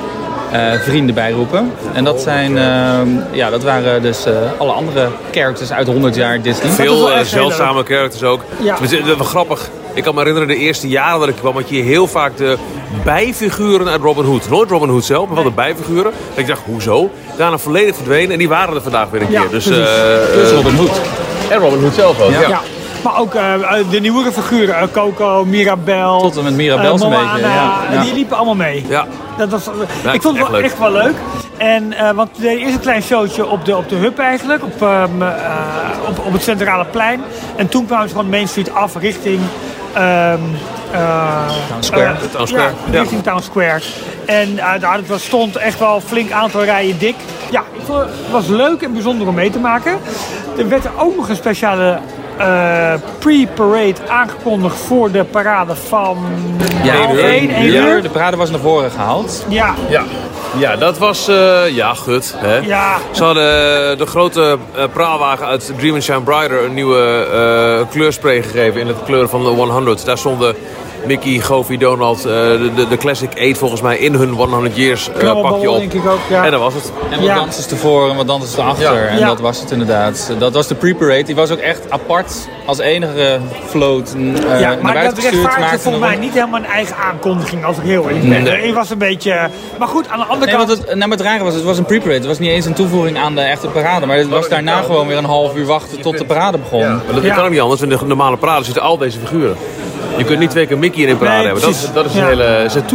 eh, 0.51 0.71
vrienden 0.79 1.15
bij 1.15 1.31
roepen. 1.31 1.71
En 1.93 2.03
dat, 2.03 2.21
zijn, 2.21 2.57
eh, 2.57 2.99
ja, 3.31 3.49
dat 3.49 3.63
waren 3.63 4.01
dus 4.01 4.25
eh, 4.25 4.33
alle 4.57 4.71
andere 4.71 5.07
characters 5.31 5.71
uit 5.71 5.87
100 5.87 6.15
jaar 6.15 6.41
Disney. 6.41 6.69
is 6.69 6.75
Veel 6.75 7.11
eh, 7.11 7.21
zeldzame 7.21 7.83
characters 7.83 8.23
ook. 8.23 8.41
Ja. 8.63 8.77
Is 8.81 8.97
eh, 8.97 9.05
wel 9.05 9.15
grappig. 9.15 9.69
Ik 9.93 10.03
kan 10.03 10.13
me 10.13 10.19
herinneren 10.19 10.47
de 10.47 10.57
eerste 10.57 10.87
jaren 10.87 11.19
dat 11.19 11.29
ik 11.29 11.35
kwam, 11.35 11.53
had 11.55 11.69
je 11.69 11.81
heel 11.81 12.07
vaak 12.07 12.37
de 12.37 12.57
bijfiguren 13.03 13.87
uit 13.87 14.01
Robin 14.01 14.23
Hood. 14.25 14.49
Nooit 14.49 14.69
Robin 14.69 14.89
Hood 14.89 15.05
zelf, 15.05 15.25
maar 15.25 15.35
wel 15.35 15.43
de 15.43 15.51
bijfiguren. 15.51 16.11
Dat 16.29 16.37
ik 16.37 16.47
dacht, 16.47 16.61
hoezo? 16.65 17.09
Daarna 17.37 17.57
volledig 17.57 17.95
verdwenen 17.95 18.31
en 18.31 18.37
die 18.37 18.49
waren 18.49 18.75
er 18.75 18.81
vandaag 18.81 19.09
weer 19.09 19.21
een 19.21 19.31
Ja, 19.31 19.41
keer. 19.41 19.49
Dus, 19.49 19.65
eh, 19.65 19.75
Dus 20.33 20.49
eh, 20.49 20.55
Robin 20.55 20.75
Hood. 20.75 21.01
en 21.49 21.57
Robin 21.59 21.81
Hood 21.81 21.93
zelf 21.93 22.21
ook. 22.21 22.31
Ja. 22.31 22.39
Ja. 22.47 22.61
Maar 23.03 23.19
ook 23.19 23.33
eh, 23.33 23.53
de 23.89 23.99
nieuwere 23.99 24.31
figuren, 24.31 24.91
Coco, 24.91 25.45
Mirabel, 25.45 26.19
Tot 26.21 26.37
en 26.37 26.43
met 26.43 26.53
Mirabel 26.53 26.97
zo'n 26.97 27.09
Moana, 27.09 27.33
beetje. 27.33 27.47
Ja, 27.47 27.81
ja. 27.91 28.01
die 28.01 28.13
liepen 28.13 28.35
allemaal 28.35 28.55
mee. 28.55 28.85
Ja. 28.89 29.07
Dat 29.37 29.49
was, 29.49 29.69
Ja, 30.03 30.11
ik 30.11 30.21
vond 30.21 30.37
het 30.37 30.45
echt 30.47 30.49
wel 30.51 30.59
leuk. 30.61 30.63
echt 30.71 30.79
wel 30.79 30.91
leuk. 30.91 31.13
En, 31.57 31.93
eh, 31.93 32.11
want 32.11 32.29
we 32.35 32.41
deden 32.41 32.59
eerst 32.59 32.73
een 32.73 32.79
klein 32.79 33.01
showtje 33.03 33.47
op 33.47 33.65
de, 33.65 33.75
op 33.77 33.89
de 33.89 33.95
hub 33.95 34.19
eigenlijk, 34.19 34.63
op, 34.63 34.81
ehm, 34.81 35.21
eh, 35.21 35.29
op, 36.09 36.25
op 36.25 36.33
het 36.33 36.43
centrale 36.43 36.85
plein. 36.85 37.21
En 37.55 37.67
toen 37.67 37.85
kwamen 37.85 38.09
ze 38.09 38.15
van 38.15 38.29
Main 38.29 38.47
Street 38.47 38.73
af 38.73 38.95
richting... 38.95 39.39
ehm, 39.93 40.39
eh, 40.91 41.49
Town 41.69 41.81
Square. 41.83 42.03
eh, 42.03 42.15
Town 42.31 42.45
Square, 42.47 42.71
Ja, 42.91 43.03
Town 43.23 43.41
Square. 43.41 43.81
En 44.25 44.55
daar 44.79 44.99
stond 45.15 45.55
echt 45.55 45.79
wel 45.79 45.95
een 45.95 46.01
flink 46.01 46.31
aantal 46.31 46.63
rijen 46.63 46.97
dik. 46.97 47.15
Ja, 47.51 47.63
ik 47.73 47.81
vond, 47.85 47.99
het 47.99 48.31
was 48.31 48.47
leuk 48.47 48.81
en 48.81 48.93
bijzonder 48.93 49.27
om 49.27 49.35
mee 49.35 49.49
te 49.49 49.59
maken. 49.59 49.97
Er 50.57 50.69
werd 50.69 50.85
er 50.85 50.91
ook 50.97 51.15
nog 51.15 51.29
een 51.29 51.35
speciale 51.35 51.99
eh, 52.37 52.93
pre-parade 53.19 53.95
aangekondigd 54.07 54.75
voor 54.75 55.11
de 55.11 55.23
parade 55.23 55.75
van 55.75 56.17
Ja, 56.83 56.95
half 56.95 57.13
uur. 57.13 57.23
één, 57.23 57.49
één 57.49 57.71
Ja. 57.71 57.87
uur. 57.87 58.01
De 58.01 58.09
parade 58.09 58.37
was 58.37 58.49
naar 58.49 58.59
voren 58.59 58.91
gehaald. 58.91 59.45
Ja, 59.47 59.73
Ja. 59.89 60.03
Ja, 60.57 60.75
dat 60.75 60.97
was... 60.97 61.27
eh, 61.27 61.69
ja, 61.69 61.93
goed. 61.93 62.33
Hè? 62.37 62.57
ja. 62.57 62.97
Ze 63.11 63.23
hadden 63.23 63.43
eh, 63.43 63.97
de 63.97 64.05
grote 64.05 64.57
eh, 64.75 64.83
praalwagen 64.93 65.45
uit 65.45 65.71
Dream 65.77 65.93
and 65.93 66.03
Shine 66.03 66.21
Brighter 66.21 66.63
een 66.63 66.73
nieuwe 66.73 67.85
kleurspray 67.89 68.41
gegeven 68.43 68.81
in 68.81 68.87
het 68.87 69.03
kleur 69.05 69.29
van 69.29 69.43
de 69.43 69.49
100. 69.49 70.05
Daar 70.05 70.17
stonden 70.17 70.55
Mickey, 71.05 71.39
Goofy, 71.39 71.77
Donald, 71.77 72.17
eh, 72.17 72.23
de, 72.33 72.71
de, 72.75 72.87
de 72.87 72.97
Classic 72.97 73.29
8 73.39 73.57
volgens 73.57 73.81
mij 73.81 73.97
in 73.97 74.13
hun 74.13 74.29
100 74.29 74.75
years 74.75 75.09
eh, 75.09 75.41
pakje 75.41 75.71
op. 75.71 75.77
denk 75.77 75.93
ik 75.93 76.05
ook, 76.07 76.19
ja. 76.29 76.45
En 76.45 76.51
dat 76.51 76.59
was 76.59 76.73
het. 76.73 76.91
En 77.09 77.17
wat 77.17 77.25
Ja. 77.27 77.35
dansers 77.35 77.67
ervoor 77.67 78.09
en 78.09 78.15
wat 78.15 78.27
dansers 78.27 78.57
erachter. 78.57 78.83
Ja. 78.93 79.07
En 79.07 79.17
Ja. 79.19 79.27
dat 79.27 79.39
was 79.39 79.59
het 79.59 79.71
inderdaad. 79.71 80.31
Dat 80.37 80.53
was 80.53 80.67
de 80.67 80.75
pre-parade. 80.75 81.23
Die 81.23 81.35
was 81.35 81.51
ook 81.51 81.57
echt 81.59 81.91
apart 81.91 82.47
als 82.65 82.77
enige 82.79 83.39
float 83.67 84.13
eh, 84.17 84.59
Ja, 84.59 84.67
naar 84.69 84.77
maar 84.81 84.93
buiten 84.93 85.15
dat 85.15 85.23
gestuurd. 85.23 85.33
rechtvaardigde 85.33 85.59
maakte 85.61 85.79
volgens 85.79 86.03
mij 86.05 86.15
niet 86.17 86.33
helemaal 86.33 86.59
een 86.59 86.65
eigen 86.65 86.95
aankondiging, 86.95 87.65
als 87.65 87.77
ik 87.77 87.83
heel 87.83 88.07
eerlijk 88.09 88.29
ben. 88.29 88.43
Nee. 88.43 88.61
Ik 88.67 88.73
was 88.73 88.89
een 88.89 88.97
beetje... 88.97 89.49
Maar 89.79 89.87
goed, 89.87 90.07
aan 90.09 90.19
de 90.19 90.25
andere 90.25 90.51
Nee, 90.57 90.65
kant... 90.65 90.69
het, 90.69 90.85
nou, 90.85 90.97
maar 90.97 91.17
het 91.17 91.21
rare 91.21 91.43
was, 91.43 91.53
het 91.53 91.63
was 91.63 91.77
een 91.77 91.85
pre-parade. 91.85 92.17
Het 92.17 92.25
was 92.27 92.39
niet 92.39 92.49
eens 92.49 92.65
een 92.65 92.73
toevoeging 92.73 93.17
aan 93.17 93.35
de 93.35 93.41
echte 93.41 93.67
parade. 93.67 94.05
Maar 94.05 94.17
het 94.17 94.29
was 94.29 94.49
daarna 94.49 94.81
gewoon 94.81 95.07
weer 95.07 95.17
een 95.17 95.25
half 95.25 95.55
uur 95.55 95.65
wachten 95.65 96.01
tot 96.01 96.17
de 96.17 96.25
parade 96.25 96.57
begon. 96.57 96.79
Maar 96.87 97.01
dat 97.21 97.33
kan 97.33 97.43
ook 97.43 97.49
niet 97.49 97.59
anders. 97.59 97.81
In 97.81 97.89
de 97.89 97.97
normale 98.05 98.37
parade 98.37 98.63
zitten 98.65 98.83
al 98.83 98.97
deze 98.97 99.19
figuren. 99.19 99.55
Je 100.17 100.23
kunt 100.23 100.39
niet 100.39 100.49
twee 100.49 100.65
keer 100.67 100.77
Mickey 100.77 101.03
in 101.03 101.09
een 101.09 101.17
parade 101.17 101.37
Nee, 101.37 101.45
hebben. 101.45 101.63
Dat 101.63 101.71
dat 101.93 102.05
is 102.05 102.13
een 102.13 102.19
Ja. 102.21 102.27
hele... 102.27 102.65
Ze 102.69 102.85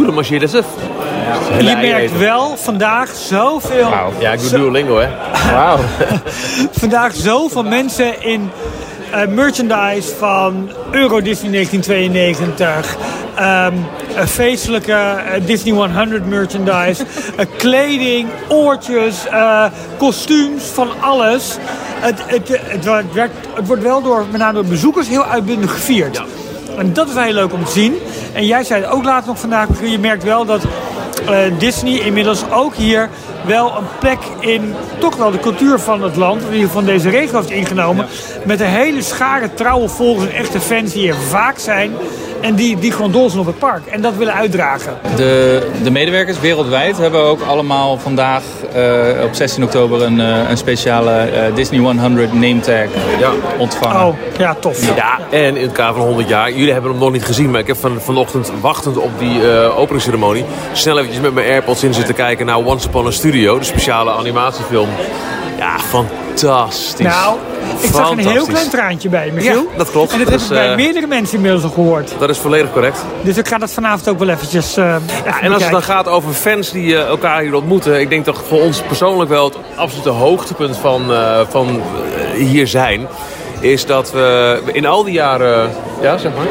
dat 1.31 1.49
een 1.49 1.53
hele 1.53 1.69
je 1.69 1.91
merkt 1.91 2.17
wel 2.17 2.57
vandaag 2.57 3.09
zoveel... 3.15 3.89
Wauw. 3.89 4.11
Ja, 4.19 4.31
ik 4.31 4.39
doe 4.41 4.49
Duolingo, 4.49 4.97
hè. 4.99 5.07
Wauw. 5.53 5.77
vandaag 6.71 7.15
zoveel 7.15 7.63
mensen 7.63 8.21
in 8.23 8.49
eh, 9.11 9.27
merchandise 9.27 10.15
van 10.17 10.69
Euro 10.91 11.21
Disney 11.21 11.51
1992. 11.51 12.95
ehm, 13.35 13.73
eh, 14.15 14.25
feestelijke 14.25 14.91
eh, 14.93 15.45
Disney 15.45 15.73
100 15.91 16.25
merchandise. 16.25 17.03
eh, 17.37 17.45
kleding, 17.57 18.27
oortjes, 18.47 19.15
kostuums, 19.97 20.63
van 20.63 20.87
alles. 20.99 21.57
Het, 21.99 22.19
het, 22.25 22.59
het, 22.63 23.13
werd- 23.13 23.31
het 23.53 23.67
wordt 23.67 23.83
wel 23.83 24.01
door, 24.01 24.25
met 24.31 24.39
name 24.39 24.53
door 24.53 24.65
bezoekers 24.65 25.07
heel 25.07 25.25
uitbundig 25.25 25.71
gevierd. 25.71 26.21
En 26.79 26.93
dat 26.93 27.07
is 27.07 27.13
wel 27.13 27.23
heel 27.23 27.33
leuk 27.33 27.53
om 27.53 27.65
te 27.65 27.71
zien. 27.71 27.97
En 28.33 28.45
jij 28.45 28.63
zei 28.63 28.81
het 28.81 28.91
ook 28.91 29.03
later 29.03 29.27
nog 29.27 29.39
vandaag, 29.39 29.67
je 29.81 29.99
merkt 29.99 30.23
wel 30.23 30.45
dat 30.45 30.63
eh, 31.27 31.37
Disney 31.57 31.99
inmiddels 31.99 32.43
ook 32.51 32.75
hier 32.75 33.09
wel 33.45 33.77
een 33.77 33.87
plek 33.99 34.19
in 34.39 34.73
toch 34.99 35.15
wel 35.15 35.31
de 35.31 35.39
cultuur 35.39 35.79
van 35.79 36.03
het 36.03 36.15
land, 36.15 36.41
in 36.41 36.53
ieder 36.53 36.69
van 36.69 36.85
deze 36.85 37.09
regio 37.09 37.37
heeft 37.37 37.49
ingenomen. 37.49 38.05
Met 38.45 38.59
een 38.59 38.67
hele 38.67 39.01
schare 39.01 39.53
trouwe 39.53 39.87
volgers 39.89 40.29
en 40.29 40.35
echte 40.35 40.59
fans 40.59 40.93
die 40.93 41.09
er 41.09 41.15
vaak 41.15 41.59
zijn. 41.59 41.91
En 42.41 42.55
die, 42.55 42.79
die 42.79 42.91
gewoon 42.91 43.11
dol 43.11 43.27
zijn 43.29 43.41
op 43.41 43.45
het 43.45 43.59
park. 43.59 43.85
En 43.85 44.01
dat 44.01 44.15
willen 44.15 44.33
uitdragen. 44.33 44.97
De, 45.15 45.67
de 45.83 45.91
medewerkers 45.91 46.39
wereldwijd 46.39 46.97
hebben 46.97 47.23
ook 47.23 47.41
allemaal 47.41 47.97
vandaag 47.97 48.43
eh, 48.73 49.23
op 49.23 49.33
16 49.33 49.63
oktober 49.63 50.01
een, 50.01 50.19
eh, 50.19 50.49
een 50.49 50.57
speciale 50.57 51.11
eh, 51.11 51.55
Disney 51.55 51.79
100 51.79 52.33
name 52.33 52.59
tag 52.59 52.85
Ja. 53.19 53.31
ontvangen. 53.57 54.05
Oh, 54.05 54.15
ja, 54.37 54.55
tof. 54.59 54.95
Ja, 54.95 55.19
en 55.31 55.57
in 55.57 55.63
het 55.63 55.71
kader 55.71 55.95
van 55.95 56.05
100 56.05 56.29
jaar. 56.29 56.51
Jullie 56.51 56.73
hebben 56.73 56.91
hem 56.91 56.99
nog 56.99 57.11
niet 57.11 57.25
gezien, 57.25 57.51
maar 57.51 57.59
ik 57.59 57.67
heb 57.67 57.77
van, 57.77 58.01
vanochtend 58.01 58.51
wachtend 58.61 58.97
op 58.97 59.11
die 59.19 59.51
eh 59.51 59.79
openingsceremonie 59.79 60.45
snel 60.73 60.97
eventjes 60.97 61.21
met 61.21 61.33
mijn 61.33 61.47
AirPods 61.47 61.83
in 61.83 61.93
zitten 61.93 62.15
kijken 62.15 62.45
naar 62.45 62.57
Once 62.57 62.87
Upon 62.87 63.07
a 63.07 63.11
Studio, 63.11 63.59
de 63.59 63.65
speciale 63.65 64.11
animatiefilm. 64.11 64.89
Ja, 65.57 65.79
fantastisch. 65.79 67.05
Nou, 67.05 67.37
ik 67.79 67.89
zag 67.93 68.11
een 68.11 68.17
heel 68.17 68.45
klein 68.45 68.69
traantje 68.69 69.09
bij, 69.09 69.31
Michiel. 69.31 69.67
Ja, 69.71 69.77
dat 69.77 69.91
klopt. 69.91 70.11
En 70.11 70.17
dat, 70.17 70.27
Dat 70.27 70.39
heb 70.39 70.43
is, 70.43 70.57
ik 70.57 70.61
bij 70.61 70.69
eh, 70.69 70.75
meerdere 70.75 71.07
mensen 71.07 71.35
inmiddels 71.35 71.63
al 71.63 71.69
gehoord. 71.69 72.13
Dat 72.19 72.29
is 72.29 72.37
volledig 72.37 72.71
correct. 72.71 73.05
Dus 73.21 73.37
ik 73.37 73.47
ga 73.47 73.57
dat 73.57 73.71
vanavond 73.71 74.09
ook 74.09 74.19
wel 74.19 74.29
eventjes 74.29 74.77
eh 74.77 74.85
even 74.85 75.01
Ja, 75.25 75.41
en 75.41 75.53
als 75.53 75.63
het 75.63 75.71
dan 75.71 75.83
gaat 75.83 76.07
over 76.07 76.33
fans 76.33 76.71
die 76.71 76.95
eh, 76.95 77.07
elkaar 77.07 77.41
hier 77.41 77.55
ontmoeten, 77.55 77.99
ik 77.99 78.09
denk 78.09 78.25
toch 78.25 78.43
voor 78.47 78.61
ons 78.61 78.81
persoonlijk 78.81 79.29
wel 79.29 79.45
het 79.45 79.57
absolute 79.75 80.09
hoogtepunt 80.09 80.77
van, 80.77 81.01
van 81.49 81.81
hier 82.35 82.67
zijn, 82.67 83.07
is 83.59 83.85
dat 83.85 84.11
we 84.11 84.61
in 84.71 84.85
al 84.85 85.03
die 85.03 85.13
jaren, 85.13 85.71
ja 86.01 86.17
zeg 86.17 86.31
maar. 86.35 86.47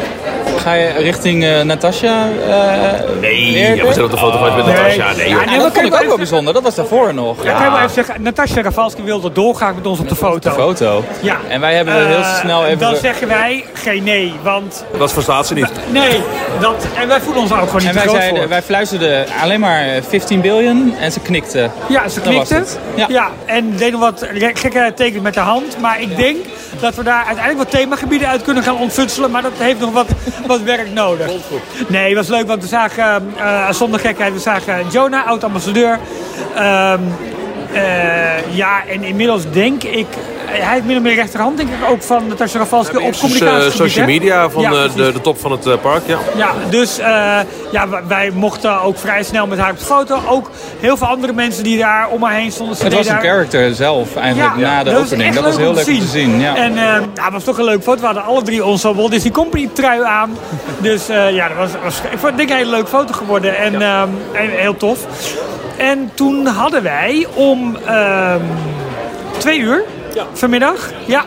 Ga 0.58 0.72
je 0.72 0.88
richting 0.92 1.44
eh 1.44 1.60
Natasja? 1.60 2.26
eh, 2.48 3.10
Nee, 3.20 3.52
ja, 3.76 3.86
we 3.86 3.92
zijn 3.92 4.04
op 4.04 4.10
de 4.10 4.16
foto 4.18 4.38
met 4.40 4.56
Nee. 4.56 4.74
Natasja. 4.74 5.12
Nee, 5.16 5.28
Ja, 5.28 5.44
dat 5.44 5.72
vond 5.74 5.86
ik 5.86 5.94
ook 5.94 6.06
wel 6.06 6.16
bijzonder. 6.16 6.54
Dat 6.54 6.62
was 6.62 6.74
daarvoor 6.74 7.14
nog. 7.14 7.44
Ja, 7.44 7.52
kan 7.52 7.64
je 7.64 7.70
maar 7.70 7.78
even 7.82 7.94
zeggen, 7.94 8.22
Natasja 8.22 8.62
Rafalski 8.62 9.02
wilde 9.02 9.32
dolgraag 9.32 9.74
met 9.74 9.86
ons 9.86 9.98
op 9.98 10.08
de 10.08 10.16
foto. 10.16 10.50
Foto. 10.50 11.04
Ja. 11.20 11.36
En 11.48 11.60
wij 11.60 11.74
hebben 11.74 12.06
heel 12.06 12.16
Eh, 12.16 12.38
snel 12.40 12.64
even... 12.66 12.78
Dan 12.78 12.96
zeggen 12.96 13.28
wij 13.28 13.64
geen 13.72 14.02
nee, 14.04 14.32
want 14.42 14.84
Dat 14.98 15.12
verstaat 15.12 15.46
ze 15.46 15.54
niet. 15.54 15.70
nee, 15.92 16.20
dat, 16.60 16.86
en 17.00 17.08
wij 17.08 17.20
voelen 17.20 17.42
ons 17.42 17.52
ook 17.52 17.58
gewoon 17.58 17.74
niet 17.76 17.84
En 17.84 17.88
te 17.92 17.94
wij, 17.98 18.02
groot 18.06 18.16
zeiden, 18.16 18.38
voor. 18.40 18.48
wij 18.48 18.62
fluisterden 18.62 19.26
alleen 19.42 19.60
maar 19.60 19.84
15 20.08 20.40
biljoen 20.40 20.94
en 21.00 21.12
ze 21.12 21.20
knikte. 21.20 21.70
Ja, 21.88 22.08
ze 22.08 22.20
knikte. 22.20 22.62
Ja. 22.94 23.06
Ja. 23.08 23.28
en 23.44 23.76
deed 23.76 23.90
nog 23.92 24.00
wat 24.00 24.26
gekke 24.54 24.92
tekens 24.96 25.22
met 25.22 25.34
de 25.34 25.40
hand. 25.40 25.76
Maar 25.80 26.00
ik 26.00 26.16
denk 26.16 26.36
dat 26.80 26.94
we 26.94 27.02
daar 27.02 27.24
uiteindelijk 27.26 27.58
wat 27.70 27.80
themagebieden 27.80 28.28
uit 28.28 28.42
kunnen 28.42 28.62
gaan 28.62 28.76
ontfutselen. 28.78 29.30
Maar 29.30 29.42
dat 29.42 29.52
heeft 29.58 29.80
nog 29.80 29.92
wat, 29.92 30.06
wat 30.46 30.57
werk 30.62 30.92
nodig. 30.92 31.30
Nee, 31.88 32.06
het 32.06 32.16
was 32.16 32.28
leuk, 32.28 32.46
want 32.46 32.62
we 32.62 32.68
zagen, 32.68 33.32
eh, 33.36 33.70
zonder 33.70 34.00
gekheid, 34.00 34.32
we 34.32 34.38
zagen 34.38 34.88
Jonah, 34.90 35.26
oud-ambassadeur. 35.26 35.98
Eh, 37.72 37.82
ja, 38.56 38.82
en 38.88 39.02
inmiddels 39.04 39.42
denk 39.50 39.82
ik 39.82 40.06
hij 40.48 40.72
heeft 40.72 40.84
min 40.84 40.96
of 40.96 41.02
meer 41.02 41.14
rechterhand, 41.14 41.56
denk 41.56 41.68
ik, 41.68 41.90
ook 41.90 42.02
van 42.02 42.26
Natasja 42.28 42.58
Rafalski 42.58 42.96
op 42.96 43.02
Dus, 43.02 43.14
eh, 43.16 43.20
communicatiegebied. 43.20 43.76
social 43.78 44.06
media 44.06 44.50
van 44.50 44.62
Ja, 44.62 44.70
eh, 44.72 44.94
de, 44.94 45.12
de 45.12 45.20
top 45.20 45.40
van 45.40 45.50
het 45.52 45.66
eh, 45.66 45.72
park, 45.82 46.02
ja. 46.06 46.18
Ja, 46.36 46.50
dus 46.70 46.98
eh, 46.98 47.38
ja, 47.72 47.88
wij 48.08 48.30
mochten 48.34 48.82
ook 48.82 48.98
vrij 48.98 49.22
snel 49.22 49.46
met 49.46 49.58
haar 49.58 49.70
op 49.70 49.78
de 49.78 49.84
foto. 49.84 50.18
Ook 50.28 50.50
heel 50.80 50.96
veel 50.96 51.06
andere 51.06 51.32
mensen 51.32 51.64
die 51.64 51.78
daar 51.78 52.08
om 52.08 52.22
haar 52.22 52.34
heen 52.34 52.52
stonden. 52.52 52.76
Ze 52.76 52.84
Het 52.84 52.94
was 52.94 53.06
een 53.06 53.12
haar- 53.12 53.22
character 53.22 53.74
zelf 53.74 54.16
eigenlijk 54.16 54.56
na 54.56 54.82
de 54.84 54.90
dat 54.90 55.00
opening. 55.04 55.34
Dat 55.34 55.44
was 55.44 55.56
heel 55.56 55.74
leuk 55.74 55.86
om 55.86 55.98
te 55.98 56.06
zien. 56.06 56.40
Ja. 56.40 56.56
En 56.56 56.76
eh 56.78 56.82
ja, 57.14 57.24
het 57.24 57.32
was 57.32 57.44
toch 57.44 57.58
een 57.58 57.64
leuk 57.64 57.82
foto. 57.82 58.00
We 58.00 58.06
hadden 58.06 58.24
alle 58.24 58.42
drie 58.42 58.64
onze 58.64 58.94
Walt 58.94 59.10
Disney 59.10 59.32
Company 59.32 59.68
trui 59.72 60.02
aan. 60.04 60.36
Dus 60.80 61.08
eh, 61.08 61.30
ja, 61.34 61.48
dat 61.48 61.56
was, 61.56 61.70
was 61.82 62.00
ik 62.10 62.18
vond, 62.18 62.36
denk 62.36 62.48
ik 62.48 62.50
een 62.50 62.56
hele 62.56 62.70
leuke 62.70 62.88
foto 62.88 63.12
geworden. 63.14 63.56
En, 63.58 63.82
ehm, 63.82 64.08
en 64.32 64.48
heel 64.50 64.76
tof. 64.76 64.98
En 65.78 66.10
toen 66.14 66.46
hadden 66.46 66.82
wij 66.82 67.26
om 67.34 67.76
ehm, 67.76 68.42
twee 69.38 69.58
uur 69.58 69.84
vanmiddag... 70.32 70.90
Ja, 71.06 71.24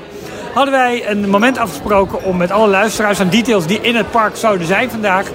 hadden 0.53 0.73
wij 0.73 1.09
een 1.09 1.29
moment 1.29 1.57
afgesproken 1.57 2.23
om 2.23 2.37
met 2.37 2.51
alle 2.51 2.67
luisteraars 2.67 3.19
en 3.19 3.29
details 3.29 3.65
die 3.65 3.79
in 3.81 3.95
het 3.95 4.11
park 4.11 4.35
zouden 4.35 4.67
zijn 4.67 4.89
vandaag, 4.89 5.27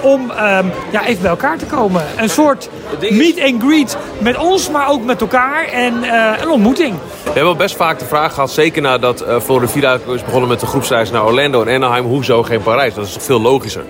om 0.00 0.30
ehm, 0.30 0.66
ja, 0.90 1.06
even 1.06 1.22
bij 1.22 1.30
elkaar 1.30 1.58
te 1.58 1.66
komen. 1.66 2.04
Een 2.16 2.30
soort 2.30 2.68
meet 3.10 3.40
and 3.40 3.62
greet 3.62 3.96
met 4.18 4.36
ons, 4.36 4.70
maar 4.70 4.88
ook 4.88 5.04
met 5.04 5.20
elkaar 5.20 5.64
en 5.64 6.02
eh, 6.02 6.42
een 6.42 6.48
ontmoeting. 6.48 6.94
We 7.22 7.30
hebben 7.30 7.52
al 7.52 7.56
best 7.56 7.76
vaak 7.76 7.98
de 7.98 8.04
vraag 8.04 8.34
gehad, 8.34 8.50
zeker 8.50 8.82
nadat 8.82 9.20
eh 9.20 9.40
Florida 9.40 9.68
Vida 9.68 9.98
is 10.14 10.24
begonnen 10.24 10.48
met 10.48 10.60
de 10.60 10.66
groepsreis 10.66 11.10
naar 11.10 11.24
Orlando 11.24 11.62
en 11.62 11.74
Anaheim, 11.74 12.04
hoezo 12.04 12.42
geen 12.42 12.62
Parijs? 12.62 12.94
Dat 12.94 13.06
is 13.06 13.12
toch 13.12 13.22
veel 13.22 13.40
logischer. 13.40 13.84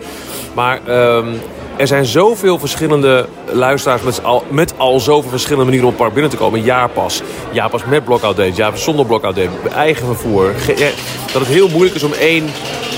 Maar 0.55 0.81
ehm, 0.87 1.27
er 1.77 1.87
zijn 1.87 2.05
zoveel 2.05 2.59
verschillende 2.59 3.27
luisteraars 3.53 4.03
met 4.03 4.25
al, 4.25 4.45
met 4.49 4.75
al 4.77 5.01
zoveel 5.01 5.31
verschillende 5.31 5.65
manieren 5.65 5.87
om 5.89 5.93
het 5.93 6.03
park 6.03 6.13
binnen 6.13 6.31
te 6.31 6.37
komen. 6.37 6.63
Jaarpas, 6.63 7.23
jaarpas 7.53 7.85
met 7.85 8.05
blockout 8.05 8.37
date, 8.37 8.53
jaarpas 8.53 8.83
zonder 8.83 9.07
blockout 9.07 9.35
date, 9.37 9.49
eigen 9.75 10.07
vervoer. 10.07 10.53
Ge- 10.57 10.93
dat 11.33 11.43
het 11.43 11.51
heel 11.51 11.69
moeilijk 11.69 11.95
is 11.95 12.03
om 12.03 12.13
één 12.13 12.45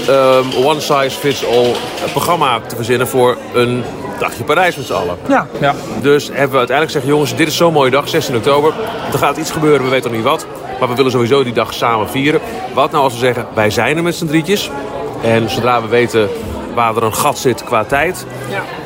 ehm, 0.08 0.44
one 0.64 0.80
size 0.80 1.10
fits 1.18 1.46
all 1.46 1.72
programma 2.12 2.60
te 2.60 2.76
verzinnen 2.76 3.08
voor 3.08 3.36
een 3.54 3.82
dagje 4.18 4.44
Parijs 4.44 4.76
met 4.76 4.86
z'n 4.86 4.92
allen. 4.92 5.16
Ja, 5.28 5.46
Ja. 5.60 5.74
Dus 6.02 6.26
hebben 6.26 6.50
we 6.50 6.56
uiteindelijk 6.58 6.84
gezegd, 6.96 7.06
jongens, 7.06 7.36
dit 7.36 7.48
is 7.48 7.56
zo'n 7.56 7.72
mooie 7.72 7.90
dag, 7.90 8.08
16 8.08 8.36
oktober. 8.36 8.72
Er 9.12 9.18
gaat 9.18 9.36
iets 9.36 9.50
gebeuren, 9.50 9.84
we 9.84 9.90
weten 9.90 10.10
nog 10.10 10.18
niet 10.20 10.28
wat. 10.28 10.46
Maar 10.80 10.88
we 10.88 10.94
willen 10.94 11.10
sowieso 11.10 11.42
die 11.44 11.52
dag 11.52 11.74
samen 11.74 12.08
vieren. 12.08 12.40
Wat 12.74 12.90
nou 12.90 13.04
als 13.04 13.12
we 13.12 13.18
zeggen, 13.18 13.46
wij 13.54 13.70
zijn 13.70 13.96
er 13.96 14.02
met 14.02 14.14
z'n 14.14 14.26
drietjes. 14.26 14.70
En 15.22 15.50
zodra 15.50 15.82
we 15.82 15.88
weten 15.88 16.28
waar 16.74 16.96
er 16.96 17.02
een 17.02 17.14
gat 17.14 17.38
zit 17.38 17.64
qua 17.64 17.84
tijd, 17.84 18.26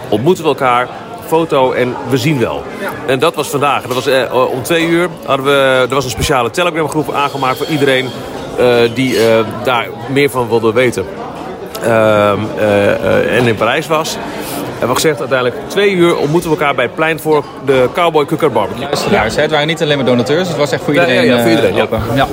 ontmoeten 0.09 0.43
we 0.45 0.49
elkaar, 0.49 0.89
foto 1.27 1.73
en 1.73 1.95
we 2.09 2.17
zien 2.17 2.39
wel. 2.39 2.63
En 3.07 3.19
dat 3.19 3.35
was 3.35 3.49
vandaag. 3.49 3.83
Dat 3.83 3.95
was, 3.95 4.07
eh, 4.07 4.51
om 4.53 4.63
twee 4.63 4.87
uur 4.87 5.09
hadden 5.25 5.47
we, 5.47 5.87
er 5.89 5.95
was 5.95 6.05
een 6.05 6.11
speciale 6.11 6.51
Telegram 6.51 6.89
groep 6.89 7.13
aangemaakt 7.13 7.57
voor 7.57 7.67
iedereen 7.67 8.09
eh, 8.59 8.67
die 8.95 9.29
eh, 9.29 9.39
daar 9.65 9.87
meer 10.09 10.31
van 10.31 10.49
wilde 10.49 10.73
weten. 10.73 11.05
Ehm, 11.83 12.39
eh, 12.59 12.91
eh, 12.93 13.37
en 13.39 13.47
in 13.47 13.55
Parijs 13.55 13.87
was. 13.87 14.17
En 14.81 14.89
we 14.89 14.95
gezegd, 14.95 15.19
uiteindelijk 15.21 15.59
twee 15.69 15.91
uur 15.93 16.17
ontmoeten 16.17 16.51
we 16.51 16.57
elkaar 16.57 16.75
bij 16.75 16.85
het 16.85 16.95
plein 16.95 17.21
voor 17.21 17.45
de 17.65 17.89
Cowboy 17.95 18.25
Cooker 18.25 18.51
Barbecue. 18.53 18.83
Luisteraars, 18.85 19.35
hè. 19.37 19.43
het 19.43 19.51
waren 19.51 19.67
niet 19.67 19.83
alleen 19.83 19.97
maar 19.97 20.07
donateurs, 20.07 20.49
het 20.49 20.57
was 20.57 20.71
echt 20.73 20.83
voor 20.83 20.95
Ja, 20.95 21.03
ja, 21.03 21.09
iedereen. 21.09 21.31
ja, 21.31 21.37
voor 21.43 21.51
eh, 21.51 21.55
iedereen, 21.55 21.75
ja. 22.17 22.27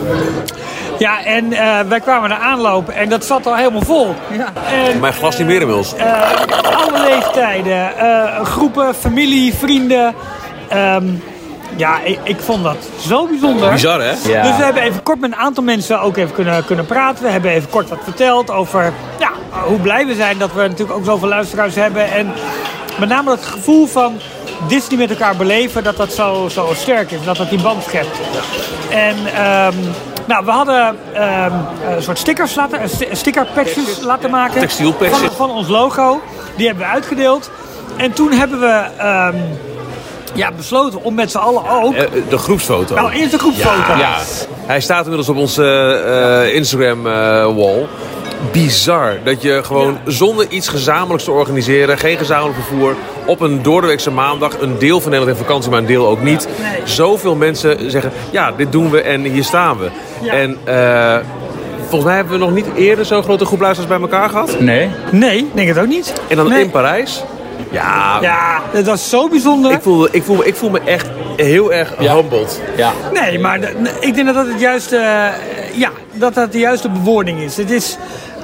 Ja. 0.98 1.24
en 1.24 1.54
eh, 1.54 1.80
wij 1.88 2.00
kwamen 2.00 2.32
er 2.32 2.38
aanlopen 2.38 2.94
en 2.94 3.10
dat 3.10 3.26
zat 3.26 3.48
al 3.48 3.56
helemaal 3.56 3.82
vol. 3.82 4.16
Ja. 4.32 4.54
En, 4.90 5.00
Mijn 5.00 5.14
glas 5.14 5.38
niet 5.38 5.48
meer 5.48 5.62
inmiddels. 5.62 5.96
eh, 5.96 6.22
alle 6.76 7.04
leeftijden, 7.10 7.98
eh, 7.98 8.46
groepen, 8.46 8.96
familie, 8.96 9.54
vrienden. 9.54 10.14
Ehm, 10.68 11.06
ja, 11.76 12.00
ik, 12.04 12.20
ik 12.24 12.40
vond 12.40 12.64
dat 12.64 12.78
zo 13.08 13.28
bijzonder. 13.28 13.72
Bizar, 13.72 14.00
hè? 14.02 14.14
Ja. 14.26 14.42
Dus 14.42 14.58
we 14.58 14.64
hebben 14.64 14.84
even 14.84 15.04
kort 15.04 15.20
met 15.20 15.32
een 15.32 15.38
aantal 15.38 15.64
mensen 15.64 16.02
ook 16.02 16.18
even 16.18 16.34
kunnen, 16.34 16.66
kunnen 16.66 16.86
praten. 16.86 17.24
We 17.24 17.30
hebben 17.30 17.52
even 17.52 17.70
kort 17.70 17.90
wat 17.90 18.00
verteld 18.04 18.52
over 18.52 18.94
ja, 19.20 19.32
hoe 19.64 19.80
blij 19.80 20.06
we 20.06 20.16
zijn 20.16 20.38
dat 20.38 20.54
we 20.54 20.62
natuurlijk 20.62 20.98
ook 20.98 21.06
zoveel 21.06 21.28
luisteraars 21.28 21.76
hebben. 21.76 22.12
En 22.12 22.34
met 23.00 23.10
name 23.10 23.32
het 23.32 23.46
gevoel 23.46 23.88
van 23.88 24.20
Disney 24.68 24.98
met 25.00 25.10
elkaar 25.10 25.36
beleven, 25.36 25.84
dat 25.84 25.98
dat 25.98 26.14
zo, 26.14 26.48
zo 26.52 26.70
sterk 26.76 27.12
is. 27.12 27.24
Dat 27.24 27.38
dat 27.38 27.50
die 27.50 27.62
band 27.62 27.84
schept. 27.84 28.18
En 28.90 29.16
ehm, 29.36 29.74
nou, 30.26 30.46
we 30.46 30.52
hadden 30.52 30.96
ehm, 31.14 31.52
een 31.96 32.02
soort 32.02 32.18
stickers 32.18 32.56
laten, 32.56 32.80
eh, 32.80 32.88
stickerpatches 33.12 34.02
laten 34.02 34.30
maken. 34.32 34.60
Textielpatches. 34.60 35.20
Van, 35.20 35.32
van 35.32 35.50
ons 35.52 35.68
logo. 35.68 36.22
Die 36.58 36.68
hebben 36.68 36.86
we 36.86 36.92
uitgedeeld. 36.92 37.50
En 37.98 38.14
toen 38.14 38.32
hebben 38.32 38.60
we 38.60 38.86
ehm, 38.98 39.36
ja, 40.34 40.52
besloten 40.58 41.04
om 41.04 41.14
met 41.14 41.32
z'n 41.32 41.38
allen 41.38 41.70
ook... 41.70 41.94
Eh, 41.94 42.06
De 42.30 42.38
groepsfoto. 42.38 42.96
Nou, 42.96 43.12
eerst 43.12 43.34
een 43.34 43.40
groepsfoto. 43.40 43.98
Ja, 43.98 44.18
hij 44.66 44.82
staat 44.82 45.00
inmiddels 45.02 45.30
op 45.30 45.38
onze 45.38 45.64
eh, 46.46 46.56
Instagram-wall. 46.56 47.88
Bizar 48.52 49.18
dat 49.24 49.42
je 49.42 49.64
gewoon 49.64 49.98
zonder 50.06 50.46
iets 50.50 50.68
gezamenlijks 50.68 51.24
te 51.24 51.32
organiseren, 51.32 51.98
geen 51.98 52.18
gezamenlijk 52.18 52.56
vervoer, 52.56 52.96
op 53.26 53.40
een 53.42 53.62
doordeweekse 53.62 54.12
maandag, 54.12 54.62
een 54.62 54.78
deel 54.80 55.02
van 55.02 55.12
Nederland 55.12 55.38
in 55.38 55.44
vakantie, 55.46 55.70
maar 55.72 55.80
een 55.80 55.86
deel 55.86 56.08
ook 56.08 56.22
niet, 56.22 56.48
Nee. 56.62 56.82
zoveel 56.84 57.36
mensen 57.36 57.92
zeggen, 57.92 58.12
ja, 58.32 58.52
dit 58.52 58.72
doen 58.72 58.90
we 58.90 59.02
en 59.02 59.22
hier 59.24 59.44
staan 59.44 59.78
we. 59.78 59.90
Ja. 60.22 60.34
En 60.34 60.58
eh, 60.64 61.18
volgens 61.80 62.04
mij 62.04 62.16
hebben 62.16 62.34
we 62.34 62.40
nog 62.46 62.54
niet 62.54 62.66
eerder 62.76 63.06
zo'n 63.06 63.24
grote 63.24 63.46
groep 63.46 63.60
luisteraars 63.60 63.94
bij 64.00 64.02
elkaar 64.10 64.30
gehad. 64.30 64.60
Nee, 64.60 64.90
Nee, 65.12 65.38
ik 65.38 65.46
denk 65.56 65.68
het 65.68 65.80
ook 65.80 65.88
niet. 65.88 66.14
En 66.28 66.36
dan 66.36 66.48
Nee. 66.50 66.64
in 66.64 66.70
Parijs. 66.70 67.24
Ja, 67.72 68.18
Ja, 68.22 68.62
dat 68.74 68.86
was 68.86 69.10
zo 69.10 69.30
bijzonder. 69.30 69.72
ik, 69.72 69.82
voel, 69.82 70.08
ik, 70.12 70.24
voel, 70.24 70.46
ik 70.48 70.56
voel 70.56 70.70
me 70.70 70.80
echt 70.86 71.08
heel 71.36 71.74
erg 71.74 71.94
Ja. 72.00 72.16
humbled. 72.16 72.62
ja. 72.76 72.92
Nee, 73.14 73.40
maar 73.40 73.60
ik 74.00 74.14
denk 74.16 74.26
dat 74.26 74.36
dat 74.36 74.48
het 74.48 74.60
juiste, 74.60 74.98
eh, 74.98 75.78
ja, 75.80 75.90
dat 76.14 76.34
dat 76.34 76.52
de 76.52 76.60
juiste 76.60 76.90
bewoording 76.90 77.40
is. 77.42 77.58
Het 77.58 77.72
is 77.72 77.98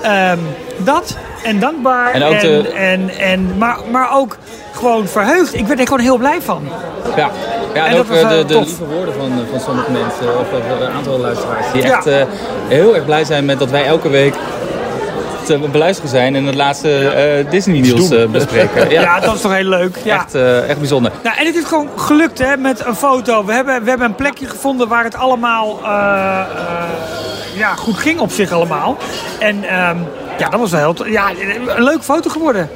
ehm, 0.03 0.37
dat 0.77 1.17
en 1.43 1.59
dankbaar 1.59 2.11
En 2.13 2.23
ook 2.23 2.39
de- 2.39 2.69
en, 2.69 3.09
en, 3.19 3.57
maar, 3.57 3.77
maar 3.91 4.09
ook 4.17 4.37
gewoon 4.75 5.07
verheugd. 5.07 5.53
Ik 5.53 5.67
werd 5.67 5.79
er 5.79 5.85
gewoon 5.87 6.03
heel 6.03 6.17
blij 6.17 6.41
van. 6.41 6.63
Ja, 7.15 7.29
ja 7.73 7.85
en, 7.85 7.91
En 7.91 7.97
ook 7.99 8.07
was, 8.07 8.17
eh, 8.17 8.29
de, 8.29 8.35
eh, 8.37 8.47
de 8.47 8.59
lieve 8.59 8.85
woorden 8.85 9.13
van, 9.13 9.31
van 9.51 9.59
sommige 9.59 9.91
mensen, 9.91 10.39
of 10.39 10.47
eh, 10.51 10.81
een 10.87 10.93
aantal 10.93 11.19
luisteraars, 11.19 11.65
die 11.73 11.81
Ja. 11.81 11.95
echt 11.97 12.05
eh, 12.07 12.23
heel 12.67 12.95
erg 12.95 13.05
blij 13.05 13.23
zijn 13.23 13.45
met 13.45 13.59
dat 13.59 13.69
wij 13.69 13.85
elke 13.85 14.09
week 14.09 14.33
te 15.45 15.57
beluisteren 15.71 16.09
zijn 16.09 16.35
en 16.35 16.45
het 16.45 16.55
laatste 16.55 17.07
eh, 17.07 17.49
Disney 17.51 17.79
nieuws 17.79 18.09
eh, 18.09 18.25
bespreken. 18.25 18.89
Ja. 18.89 19.01
Ja, 19.01 19.19
dat 19.19 19.35
is 19.35 19.41
toch 19.41 19.53
heel 19.55 19.63
leuk. 19.69 19.97
Ja. 20.03 20.15
Echt, 20.15 20.35
eh, 20.35 20.69
echt 20.69 20.77
bijzonder. 20.79 21.11
Nou, 21.23 21.37
en 21.37 21.45
het 21.45 21.55
is 21.55 21.63
gewoon 21.63 21.89
gelukt 21.95 22.39
hè, 22.39 22.57
met 22.57 22.85
een 22.85 22.95
foto. 22.95 23.45
We 23.45 23.53
hebben, 23.53 23.83
we 23.83 23.89
hebben 23.89 24.07
een 24.07 24.15
plekje 24.15 24.45
gevonden 24.45 24.87
waar 24.87 25.03
het 25.03 25.15
allemaal 25.15 25.79
eh, 25.83 25.89
eh, 25.89 26.83
ja, 27.53 27.75
goed 27.75 27.97
ging 27.97 28.19
op 28.19 28.31
zich 28.31 28.51
allemaal. 28.51 28.97
En 29.39 29.63
ehm, 29.63 29.97
ja, 30.37 30.49
dat 30.49 30.59
was 30.59 30.71
wel 30.71 30.79
heel, 30.95 31.05
ja, 31.07 31.29
een 31.75 31.83
leuke 31.83 32.03
foto 32.03 32.29
geworden. 32.29 32.69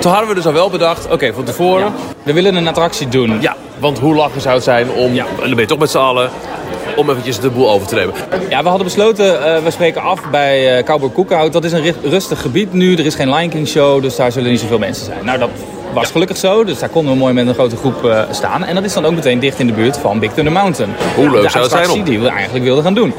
Toen 0.00 0.10
hadden 0.10 0.28
we 0.28 0.34
dus 0.34 0.46
al 0.46 0.52
wel 0.52 0.70
bedacht, 0.70 1.10
oké, 1.10 1.32
van 1.32 1.44
tevoren, 1.44 1.92
We 2.22 2.32
willen 2.32 2.54
een 2.54 2.68
attractie 2.68 3.08
doen. 3.08 3.40
Ja, 3.40 3.56
want 3.78 3.98
hoe 3.98 4.14
lachen 4.14 4.40
zou 4.40 4.54
het 4.54 4.64
zijn 4.64 4.90
om, 4.90 5.14
Ja. 5.14 5.24
en 5.24 5.36
dan 5.40 5.50
ben 5.50 5.58
je 5.60 5.66
toch 5.66 5.78
met 5.78 5.90
z'n 5.90 5.98
allen, 5.98 6.30
om 6.96 7.10
eventjes 7.10 7.40
de 7.40 7.50
boel 7.50 7.70
over 7.70 7.86
te 7.86 7.94
nemen. 7.94 8.14
Ja, 8.48 8.62
we 8.62 8.68
hadden 8.68 8.86
besloten, 8.86 9.54
eh, 9.56 9.62
we 9.62 9.70
spreken 9.70 10.02
af 10.02 10.20
bij 10.30 10.76
eh 10.78 10.84
Cowboy 10.84 11.10
Cookout. 11.12 11.52
Dat 11.52 11.64
is 11.64 11.72
een 11.72 11.94
rustig 12.02 12.40
gebied 12.40 12.72
nu. 12.72 12.92
Er 12.96 13.06
is 13.06 13.14
geen 13.14 13.34
Lion 13.34 13.48
King 13.48 13.68
show, 13.68 14.02
dus 14.02 14.16
daar 14.16 14.32
zullen 14.32 14.50
niet 14.50 14.60
zoveel 14.60 14.78
mensen 14.78 15.04
zijn. 15.04 15.24
Nou, 15.24 15.38
dat 15.38 15.48
was 15.92 16.10
gelukkig 16.10 16.36
zo. 16.36 16.64
Dus 16.64 16.78
daar 16.78 16.88
konden 16.88 17.12
we 17.12 17.18
mooi 17.18 17.32
met 17.34 17.46
een 17.46 17.54
grote 17.54 17.76
groep 17.76 18.04
eh, 18.04 18.22
staan. 18.30 18.64
En 18.64 18.74
dat 18.74 18.84
is 18.84 18.92
dan 18.92 19.04
ook 19.04 19.14
meteen 19.14 19.38
dicht 19.40 19.58
in 19.58 19.66
de 19.66 19.72
buurt 19.72 19.96
van 19.98 20.18
Big 20.18 20.32
Thunder 20.32 20.52
Mountain. 20.52 20.94
Hoe 21.14 21.30
leuk 21.30 21.42
de 21.42 21.48
zou 21.50 21.62
het 21.62 21.72
zijn 21.72 21.82
attractie 21.84 21.98
om- 21.98 22.04
die 22.04 22.18
we 22.20 22.28
eigenlijk 22.28 22.64
wilden 22.64 22.84
gaan 22.84 22.94
doen. 22.94 23.14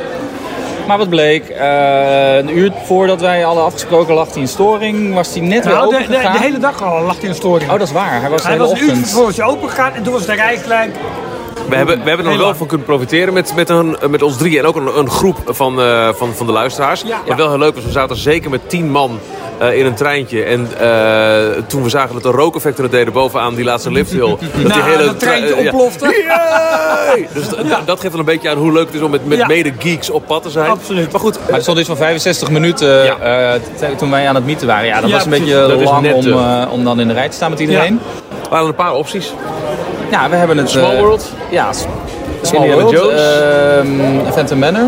Maar 0.88 0.98
wat 0.98 1.10
bleek, 1.10 1.50
eh, 1.50 2.36
een 2.36 2.58
uur 2.58 2.72
voordat 2.86 3.22
wij 3.22 3.42
hadden 3.42 3.64
afgesproken 3.64 4.14
lag 4.14 4.32
hij 4.32 4.42
in 4.42 4.48
storing. 4.48 5.14
Was 5.14 5.34
hij 5.34 5.42
net 5.42 5.66
weer 5.66 5.74
Nou, 5.74 5.90
de, 5.90 5.96
open 5.96 6.12
de, 6.12 6.18
gegaan. 6.18 6.34
de 6.34 6.40
hele 6.40 6.58
dag 6.58 6.84
al 6.84 7.02
lag 7.02 7.14
hij 7.16 7.24
in 7.24 7.30
een 7.30 7.36
storing. 7.36 7.72
Oh, 7.72 7.78
dat 7.80 7.88
is 7.88 7.94
waar. 7.94 8.22
Hij 8.22 8.30
was 8.30 8.42
de 8.42 8.48
Hij 8.48 8.58
hele 8.58 8.70
was 8.70 8.80
een 8.80 8.98
uur 8.98 9.06
voor 9.06 9.32
je 9.36 9.44
open 9.44 9.70
gegaan 9.70 9.94
en 9.94 10.04
toen 10.04 10.14
was 10.14 10.26
de 10.26 10.34
rij 10.34 10.58
gelijk. 10.58 10.92
We 11.70 11.76
hebben, 11.76 12.04
we 12.04 12.08
hebben 12.08 12.26
er 12.26 12.32
nog 12.32 12.42
wel 12.42 12.56
van 12.56 12.68
kunnen 12.68 12.86
profiteren 12.86 13.34
met, 13.34 13.56
met, 13.56 13.70
een, 13.70 13.98
met 14.10 14.22
ons 14.22 14.38
drieën 14.38 14.60
en 14.60 14.66
ook 14.66 14.76
een, 14.76 14.98
een 14.98 15.10
groep 15.10 15.38
van, 15.46 15.82
eh, 15.82 16.10
van, 16.14 16.34
van 16.34 16.46
de 16.46 16.52
luisteraars. 16.52 17.02
Ja. 17.06 17.22
Wat 17.28 17.38
wel 17.38 17.50
heel 17.50 17.58
leuk 17.58 17.76
was, 17.76 17.84
we 17.84 17.92
zaten 17.92 18.16
zeker 18.16 18.50
met 18.50 18.70
tien 18.70 18.92
man 18.92 19.20
eh, 19.60 19.78
in 19.78 19.86
een 19.86 19.94
treintje. 19.96 20.44
En 20.44 20.68
eh, 20.80 21.64
toen 21.68 21.84
we 21.84 21.90
zagen 21.90 22.14
dat 22.14 22.24
de 22.24 22.30
rookeffecten 22.30 22.84
het 22.84 22.92
deden 22.92 23.14
bovenaan 23.14 23.56
die 23.56 23.64
laatste 23.66 23.92
lifthill. 23.92 24.30
dat 24.30 24.40
die 24.56 24.68
Nou, 24.68 24.82
dat 24.98 24.98
trein- 24.98 25.18
treintje 25.18 25.64
ja. 25.64 25.70
oplofte. 25.72 26.06
Yay! 26.28 27.28
Dus 27.34 27.46
dat 27.86 28.00
geeft 28.00 28.12
wel 28.12 28.20
een 28.20 28.26
beetje 28.26 28.50
aan 28.50 28.58
hoe 28.58 28.72
leuk 28.74 28.86
het 28.86 28.96
is 28.96 29.02
om 29.02 29.12
met, 29.12 29.26
met 29.28 29.38
Ja. 29.38 29.48
mede-geeks 29.48 30.10
op 30.10 30.24
pad 30.28 30.44
te 30.44 30.50
zijn. 30.50 30.70
Absoluut. 30.70 31.12
Maar 31.12 31.22
goed, 31.22 31.40
Maar 31.46 31.54
het 31.54 31.62
stond 31.62 31.78
dus 31.78 31.88
van 31.88 31.98
65 31.98 32.50
minuten 32.50 33.04
Ja. 33.04 33.18
eh, 33.60 33.90
toen 33.98 34.12
wij 34.12 34.28
aan 34.28 34.36
het 34.36 34.46
mieten 34.46 34.68
waren. 34.68 34.86
Ja, 34.86 35.02
dat 35.02 35.10
Ja, 35.10 35.16
was 35.16 35.24
een 35.26 35.30
precies. 35.30 35.48
beetje 35.54 35.68
Dat 35.68 35.84
lang 35.84 36.02
net 36.02 36.16
om, 36.16 36.32
eh, 36.32 36.68
om 36.72 36.84
dan 36.84 37.00
in 37.00 37.08
de 37.08 37.14
rij 37.14 37.30
te 37.30 37.36
staan 37.36 37.50
met 37.50 37.60
iedereen. 37.60 38.00
we 38.30 38.50
hadden 38.50 38.68
een 38.70 38.76
paar 38.76 38.94
opties. 38.94 39.34
Ja, 40.12 40.30
we 40.30 40.36
hebben 40.36 40.58
het... 40.58 40.70
Small 40.70 40.94
eh, 40.94 41.00
World. 41.00 41.32
Ja, 41.50 41.70
Small 42.42 42.62
Indiana 42.64 42.82
World. 42.84 42.98
Jones. 42.98 43.22
ehm, 43.22 44.32
Phantom 44.32 44.60
Manor. 44.60 44.84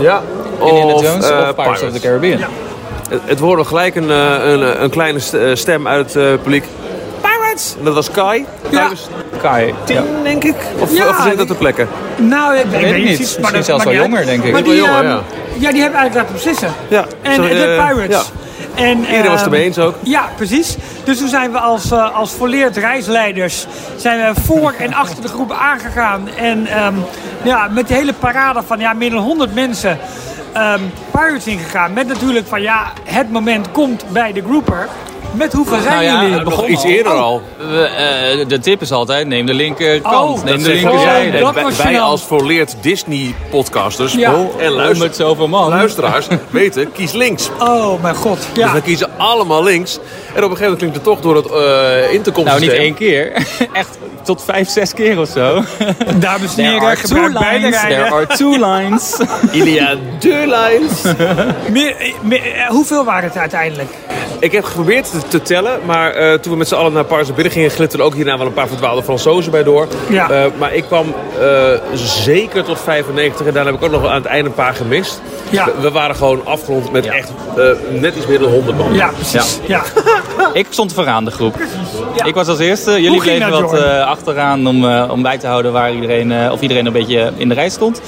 Ja. 0.00 0.22
Indiana 0.60 0.92
Of, 0.92 1.02
Jones 1.02 1.30
eh, 1.30 1.36
of 1.48 1.54
Pirates 1.54 1.82
of 1.82 1.92
the 1.92 2.00
Caribbean. 2.00 2.40
Het, 3.10 3.20
het 3.24 3.38
hoorde 3.38 3.64
gelijk 3.64 3.94
een, 3.94 4.10
eh, 4.10 4.50
een, 4.52 4.82
een 4.82 4.90
kleine 4.90 5.18
eh, 5.32 5.54
stem 5.54 5.88
uit 5.88 6.14
het 6.14 6.22
eh, 6.24 6.30
publiek. 6.42 6.64
Pirates 7.20 7.74
dat 7.82 7.94
was 7.94 8.10
Kai. 8.10 8.46
Kai 8.70 8.88
Ja. 8.88 8.90
Kai. 9.42 9.74
tien, 9.84 9.96
Ja. 9.96 10.02
denk 10.22 10.44
ik. 10.44 10.54
Of, 10.78 10.96
Ja, 10.96 11.08
of 11.08 11.16
zit 11.16 11.26
dat 11.28 11.36
die- 11.36 11.46
ter 11.46 11.56
plekke? 11.56 11.86
Nou, 12.16 12.56
ik, 12.56 12.64
ik 12.64 12.70
weet 12.70 12.82
niet. 12.96 13.04
precies, 13.16 13.38
Misschien 13.38 13.64
zelfs 13.64 13.84
wel 13.84 13.92
jonger, 13.94 14.24
denk 14.26 14.42
ik. 14.44 14.52
Maar 14.52 14.62
die, 14.62 14.74
jonger, 14.76 14.94
ehm, 14.94 15.06
ja. 15.08 15.20
ja, 15.58 15.70
die 15.72 15.80
hebben 15.82 16.00
eigenlijk 16.00 16.14
laten 16.14 16.32
beslissen. 16.32 16.72
Ja. 16.88 17.04
En, 17.22 17.34
Zo, 17.34 17.42
de 17.42 17.48
eh, 17.48 17.88
Pirates. 17.88 18.16
ja. 18.16 18.22
En, 18.84 18.98
Iedereen 18.98 19.22
was 19.22 19.30
het 19.30 19.40
ehm, 19.40 19.44
ermee 19.44 19.62
eens 19.62 19.78
ook. 19.78 19.94
Ja, 20.02 20.28
precies. 20.36 20.76
Dus 21.04 21.18
toen 21.18 21.28
zijn 21.28 21.52
we 21.52 21.58
als, 21.58 21.90
eh, 21.90 22.14
als 22.16 22.32
volleerd 22.32 22.76
reisleiders 22.76 23.66
zijn 23.96 24.34
we 24.34 24.40
voor 24.40 24.74
en 24.78 24.94
achter 24.94 25.22
de 25.22 25.28
groep 25.28 25.52
aangegaan. 25.52 26.28
En 26.36 26.66
ehm, 26.66 26.94
ja, 27.42 27.68
met 27.70 27.88
de 27.88 27.94
hele 27.94 28.12
parade 28.12 28.62
van 28.66 28.78
ja, 28.78 28.92
meer 28.92 29.10
dan 29.10 29.22
100 29.22 29.54
mensen 29.54 29.98
ehm 30.56 30.80
Pirates 31.10 31.46
ingegaan. 31.46 31.92
Met 31.92 32.06
natuurlijk 32.06 32.46
van 32.46 32.62
ja, 32.62 32.92
het 33.04 33.30
moment 33.30 33.70
komt 33.70 34.04
bij 34.12 34.32
de 34.32 34.42
grouper. 34.42 34.88
Met 35.36 35.52
hoeveel 35.52 35.80
zijn 35.80 35.92
Nou 35.94 36.04
ja, 36.04 36.20
jullie? 36.20 36.34
het 36.34 36.44
begon 36.44 36.70
iets 36.70 36.84
al. 36.84 36.90
eerder 36.90 37.12
Oh. 37.12 37.20
al. 37.22 37.42
We, 37.56 37.82
eh, 37.84 38.48
de 38.48 38.58
tip 38.58 38.80
is 38.80 38.92
altijd, 38.92 39.26
neem 39.26 39.46
de 39.46 39.54
linkerkant, 39.54 40.14
Oh, 40.38 40.44
neem 40.44 40.56
dat 40.56 40.64
de 40.64 40.72
linkerzijde. 40.72 41.44
Oh, 41.44 41.66
wij, 41.76 42.00
als 42.00 42.22
volleerd 42.22 42.74
Disney-podcasters 42.80 44.12
Ja. 44.12 44.34
en 44.58 44.70
luister, 44.70 45.06
met 45.06 45.16
zoveel 45.16 45.48
man. 45.48 45.68
luisteraars 45.68 46.26
weten, 46.50 46.92
kies 46.92 47.12
links. 47.12 47.50
Oh 47.58 48.02
mijn 48.02 48.14
god. 48.14 48.46
Ja. 48.54 48.62
Dus 48.64 48.72
we 48.72 48.82
kiezen 48.82 49.08
allemaal 49.16 49.62
links. 49.62 49.94
En 49.94 50.00
op 50.44 50.50
een 50.50 50.56
gegeven 50.56 50.62
moment 50.62 50.78
klinkt 50.78 50.94
het 50.96 51.04
toch 51.04 51.20
door 51.20 51.36
het 51.36 51.46
uh, 52.06 52.12
intercom 52.12 52.44
Nou, 52.44 52.60
niet 52.60 52.72
één 52.72 52.94
keer. 52.94 53.32
Echt 53.72 53.98
tot 54.22 54.42
vijf, 54.44 54.68
zes 54.68 54.92
keer 54.94 55.20
of 55.20 55.28
zo. 55.28 55.62
Dames 56.16 56.56
en 56.56 56.64
heren, 56.64 56.96
two 56.96 57.16
gebruik 57.16 57.38
beide 57.38 57.68
rijden. 57.68 57.88
There 57.98 58.10
are 58.14 58.26
two 58.26 58.50
lines. 58.50 59.16
Ilia 59.52 59.94
de 60.20 60.28
lines. 60.28 61.02
Meer, 61.72 61.96
eh, 61.96 62.12
meer, 62.22 62.52
eh, 62.54 62.66
hoeveel 62.68 63.04
waren 63.04 63.24
het 63.28 63.36
uiteindelijk? 63.36 63.90
Ik 64.38 64.52
heb 64.52 64.64
geprobeerd 64.64 65.10
te, 65.10 65.18
te 65.28 65.42
tellen, 65.42 65.80
maar 65.84 66.10
eh, 66.10 66.32
toen 66.32 66.52
we 66.52 66.58
met 66.58 66.68
z'n 66.68 66.74
allen 66.74 66.92
naar 66.92 67.04
Paris 67.04 67.34
binnen 67.34 67.52
gingen, 67.52 67.70
glitten 67.70 68.00
ook 68.00 68.14
hierna 68.14 68.38
wel 68.38 68.46
een 68.46 68.52
paar 68.52 68.68
verdwaalde 68.68 69.02
Fransozen 69.02 69.50
bij 69.50 69.62
door. 69.62 69.88
Ja. 70.08 70.30
Eh, 70.30 70.44
maar 70.58 70.74
ik 70.74 70.84
kwam 70.84 71.14
eh, 71.40 71.48
zeker 71.94 72.64
tot 72.64 72.80
95 72.80 73.46
en 73.46 73.52
daarna 73.52 73.70
heb 73.70 73.78
ik 73.78 73.84
ook 73.84 73.92
nog 73.92 74.00
wel 74.00 74.10
aan 74.10 74.22
het 74.22 74.26
einde 74.26 74.48
een 74.48 74.54
paar 74.54 74.74
gemist. 74.74 75.20
Ja. 75.50 75.64
We, 75.64 75.72
we 75.80 75.90
waren 75.90 76.16
gewoon 76.16 76.46
afgerond 76.46 76.92
met 76.92 77.06
echt 77.06 77.32
eh, 77.56 77.64
net 78.00 78.16
iets 78.16 78.26
meer 78.26 78.38
dan 78.38 78.50
100 78.50 78.78
man. 78.78 78.94
Ja, 78.94 79.08
precies. 79.08 79.58
Ja. 79.66 79.82
Ik 80.52 80.66
stond 80.70 80.92
vooraan 80.92 81.24
de 81.24 81.30
groep. 81.30 81.56
Ja. 82.16 82.24
Ik 82.24 82.34
was 82.34 82.48
als 82.48 82.58
eerste. 82.58 83.02
Jullie 83.02 83.20
bleven 83.20 83.50
wat 83.50 83.74
eh, 83.74 84.06
achteraan 84.06 84.66
om, 84.66 84.84
eh, 84.84 85.08
om 85.10 85.22
bij 85.22 85.38
te 85.38 85.46
houden 85.46 85.72
waar 85.72 85.92
iedereen, 85.92 86.32
eh, 86.32 86.52
of 86.52 86.60
iedereen 86.60 86.86
een 86.86 86.92
beetje 86.92 87.32
in 87.36 87.48
de 87.48 87.54
rij 87.54 87.68
stond. 87.68 88.00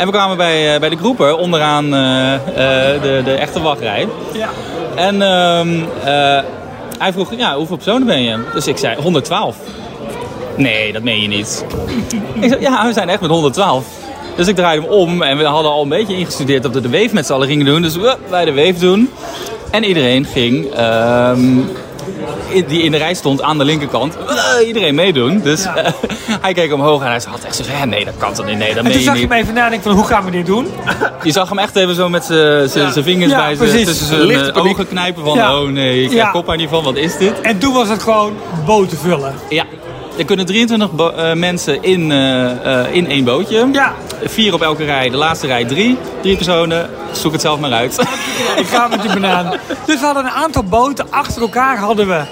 En 0.00 0.06
we 0.06 0.12
kwamen 0.12 0.36
bij, 0.36 0.74
eh, 0.74 0.80
bij 0.80 0.88
de 0.88 0.96
groeper 0.96 1.36
onderaan 1.36 1.94
eh, 1.94 2.34
eh, 2.34 3.02
de, 3.02 3.20
de 3.24 3.32
echte 3.32 3.60
wachtrij. 3.60 4.08
ja. 4.32 4.48
En 4.94 5.22
ehm, 5.22 5.80
eh, 6.04 6.44
hij 6.98 7.12
vroeg, 7.12 7.34
ja, 7.36 7.56
hoeveel 7.56 7.76
personen 7.76 8.06
ben 8.06 8.22
je? 8.22 8.38
Dus 8.54 8.66
ik 8.66 8.76
zei, 8.76 8.96
112. 9.02 9.56
Nee, 10.56 10.92
dat 10.92 11.02
meen 11.02 11.20
je 11.20 11.28
niet. 11.28 11.64
ik 12.40 12.48
zei, 12.48 12.60
ja, 12.60 12.86
we 12.86 12.92
zijn 12.92 13.08
echt 13.08 13.20
met 13.20 13.30
112. 13.30 13.84
Dus 14.36 14.46
ik 14.48 14.56
draaide 14.56 14.82
hem 14.82 14.90
om 14.90 15.22
en 15.22 15.38
we 15.38 15.44
hadden 15.44 15.70
al 15.70 15.82
een 15.82 15.88
beetje 15.88 16.16
ingestudeerd 16.16 16.62
dat 16.62 16.74
we 16.74 16.80
de 16.80 16.88
weef 16.88 17.12
met 17.12 17.26
z'n 17.26 17.32
allen 17.32 17.48
gingen 17.48 17.66
doen. 17.66 17.82
Dus 17.82 17.96
we, 17.96 18.16
wij 18.28 18.44
de 18.44 18.52
weef 18.52 18.78
doen. 18.78 19.10
En 19.70 19.84
iedereen 19.84 20.24
ging, 20.24 20.74
ehm, 20.74 21.58
die 22.66 22.82
in 22.82 22.90
de 22.90 22.96
rij 22.98 23.14
stond 23.14 23.42
aan 23.42 23.58
de 23.58 23.64
linkerkant, 23.64 24.16
iedereen 24.66 24.94
meedoen. 24.94 25.40
Dus 25.40 25.62
Ja. 25.62 25.76
eh, 25.76 25.92
hij 26.42 26.52
keek 26.52 26.72
omhoog 26.72 27.00
en 27.02 27.06
hij 27.06 27.20
had 27.28 27.44
echt 27.44 27.56
zo 27.56 27.62
van, 27.78 27.88
nee, 27.88 28.04
dat 28.04 28.14
kan 28.18 28.32
toch 28.34 28.46
niet, 28.46 28.58
nee, 28.58 28.68
dat 28.68 28.76
En 28.76 28.82
meen 28.82 28.92
toen 28.92 29.00
je 29.00 29.06
zag 29.06 29.14
je 29.14 29.20
niet. 29.20 29.30
me 29.30 29.36
even 29.36 29.54
nadenken 29.54 29.82
van 29.82 29.92
hoe 29.92 30.06
gaan 30.06 30.24
we 30.24 30.30
dit 30.30 30.46
doen? 30.46 30.66
Je 31.22 31.32
zag 31.32 31.48
hem 31.48 31.58
echt 31.58 31.76
even 31.76 31.94
zo 31.94 32.08
met 32.08 32.24
zijn 32.24 32.92
vingers 33.04 33.32
bij 33.34 33.54
zijn, 33.54 33.84
tussen 33.84 34.06
zijn 34.06 34.30
eh, 34.30 34.64
ogen 34.64 34.88
knijpen 34.88 35.24
van, 35.24 35.38
oh 35.38 35.68
nee, 35.68 36.02
ik 36.04 36.28
kop 36.32 36.50
aan 36.50 36.56
niet 36.56 36.68
van, 36.68 36.84
wat 36.84 36.96
is 36.96 37.16
dit? 37.16 37.40
En 37.40 37.58
toen 37.58 37.72
was 37.72 37.88
het 37.88 38.02
gewoon 38.02 38.32
boten 38.66 38.98
vullen. 38.98 39.34
Ja, 39.48 39.64
er 40.20 40.26
kunnen 40.26 40.46
23 40.46 40.92
bo- 40.92 41.10
eh, 41.10 41.32
mensen 41.34 41.82
in, 41.82 42.12
eh, 42.12 42.80
eh, 42.80 42.94
in 42.94 43.06
één 43.08 43.24
bootje. 43.24 43.68
Ja. 43.72 43.94
Vier 44.24 44.54
op 44.54 44.62
elke 44.62 44.84
rij, 44.84 45.10
de 45.10 45.16
laatste 45.16 45.46
rij 45.46 45.64
drie. 45.64 45.98
Drie 46.22 46.36
personen, 46.36 46.90
zoek 47.12 47.32
het 47.32 47.40
zelf 47.40 47.60
maar 47.60 47.72
uit. 47.72 47.98
Ik 48.62 48.66
ga 48.66 48.88
met 48.88 49.02
die 49.02 49.12
banaan. 49.12 49.50
Dus 49.86 50.00
we 50.00 50.04
hadden 50.06 50.24
een 50.24 50.30
aantal 50.30 50.62
boten 50.64 51.06
achter 51.10 51.42
elkaar 51.42 51.78
hadden 51.78 52.08
we. 52.08 52.22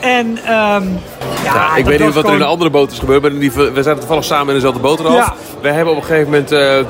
En 0.00 0.38
ehm 0.44 0.82
ja, 1.44 1.54
Ja, 1.54 1.76
ik 1.76 1.84
weet 1.84 1.98
niet 2.00 2.14
wat 2.14 2.24
er 2.26 2.32
in 2.32 2.38
de 2.38 2.44
andere 2.44 2.70
boot 2.70 2.92
is 2.92 2.98
gebeurd, 2.98 3.22
maar 3.22 3.30
geval, 3.30 3.72
we 3.72 3.82
zaten 3.82 3.98
toevallig 3.98 4.24
samen 4.24 4.48
in 4.48 4.54
dezelfde 4.54 4.80
boterhal. 4.80 5.14
Ja. 5.14 5.34
We 5.60 5.68
hebben 5.68 5.92
op 5.94 6.00
een 6.00 6.06
gegeven 6.06 6.30
moment 6.30 6.52
eh, 6.52 6.78
eh, 6.78 6.84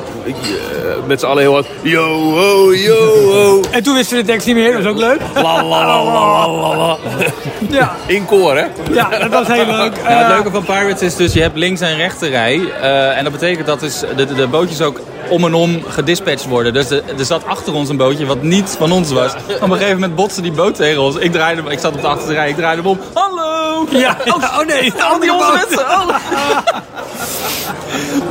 met 1.06 1.20
z'n 1.20 1.26
allen 1.26 1.42
heel 1.42 1.52
hard 1.52 1.66
yo 1.82 2.04
ho 2.34 2.72
yo 2.74 3.30
ho. 3.32 3.60
En 3.70 3.82
toen 3.82 3.94
wisten 3.94 4.16
we 4.16 4.22
de 4.22 4.28
tekst 4.30 4.46
niet 4.46 4.56
meer, 4.56 4.72
dat 4.72 4.82
was 4.82 4.92
ook 4.92 4.98
leuk. 4.98 5.20
La, 5.34 5.42
la, 5.64 5.86
la, 5.86 6.04
la, 6.04 6.48
la, 6.50 6.76
la. 6.76 6.96
Ja, 7.70 7.94
In 8.06 8.24
koor, 8.26 8.56
hè? 8.56 8.64
ja 8.92 9.08
dat 9.18 9.30
was 9.30 9.46
heel 9.46 9.66
leuk. 9.66 9.92
Ja, 9.96 10.08
het 10.08 10.22
Eh, 10.22 10.28
leuke 10.28 10.50
van 10.50 10.64
Pirates 10.64 11.02
is 11.02 11.16
dus, 11.16 11.32
je 11.32 11.40
hebt 11.40 11.56
links 11.56 11.80
en 11.80 11.96
rechter 11.96 12.30
rij. 12.30 12.60
eh, 12.80 13.16
en 13.18 13.24
dat 13.24 13.32
betekent 13.32 13.66
dat 13.66 13.80
dus 13.80 14.00
de, 14.16 14.24
de, 14.26 14.34
de 14.34 14.46
bootjes 14.46 14.80
ook 14.82 15.00
om 15.28 15.44
en 15.44 15.54
om 15.54 15.82
gedispatcht 15.88 16.46
worden. 16.48 16.72
Dus 16.72 16.88
de- 16.88 17.02
er 17.18 17.24
zat 17.24 17.46
achter 17.46 17.74
ons 17.74 17.88
een 17.88 17.96
bootje 17.96 18.26
wat 18.26 18.42
niet 18.42 18.74
van 18.78 18.92
ons 18.92 19.12
was. 19.12 19.32
Op 19.34 19.62
een 19.62 19.72
gegeven 19.72 19.94
moment 19.94 20.14
botste 20.14 20.40
die 20.40 20.52
boot 20.52 20.74
tegen 20.74 21.02
ons. 21.02 21.16
Ik, 21.16 21.32
draaide, 21.32 21.62
ik 21.68 21.78
zat 21.78 21.94
op 21.94 22.00
de 22.00 22.06
achterste 22.06 22.32
rij, 22.34 22.48
ik 22.48 22.56
draaide 22.56 22.82
hem 22.82 22.90
om. 22.90 22.98
Hallo! 23.14 23.86
ja, 23.90 24.16
oh 24.34 24.66
nee, 24.66 24.92
de 24.92 25.02
Al 25.10 25.20
die 25.20 25.30
andere 25.30 25.32
onze 25.32 25.46
boot. 25.46 25.68
mensen! 25.68 25.86
Oh. 25.86 26.58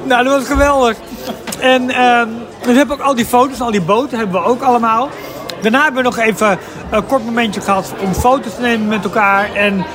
Nou, 0.03 0.23
dat 0.23 0.33
was 0.33 0.47
geweldig. 0.47 0.97
En 1.59 1.89
ehm 1.89 2.27
we 2.61 2.71
hebben 2.71 2.95
ook 2.95 3.01
al 3.05 3.15
die 3.15 3.25
foto's, 3.25 3.61
al 3.61 3.71
die 3.71 3.81
boten 3.81 4.17
hebben 4.17 4.41
we 4.41 4.47
ook 4.47 4.61
allemaal. 4.61 5.09
Daarna 5.61 5.83
hebben 5.83 6.03
we 6.03 6.09
nog 6.09 6.17
even 6.17 6.59
een 6.91 7.05
kort 7.05 7.25
momentje 7.25 7.61
gehad 7.61 7.93
om 8.01 8.13
foto's 8.13 8.55
te 8.55 8.61
nemen 8.61 8.87
met 8.87 9.03
elkaar. 9.03 9.53
En 9.53 9.85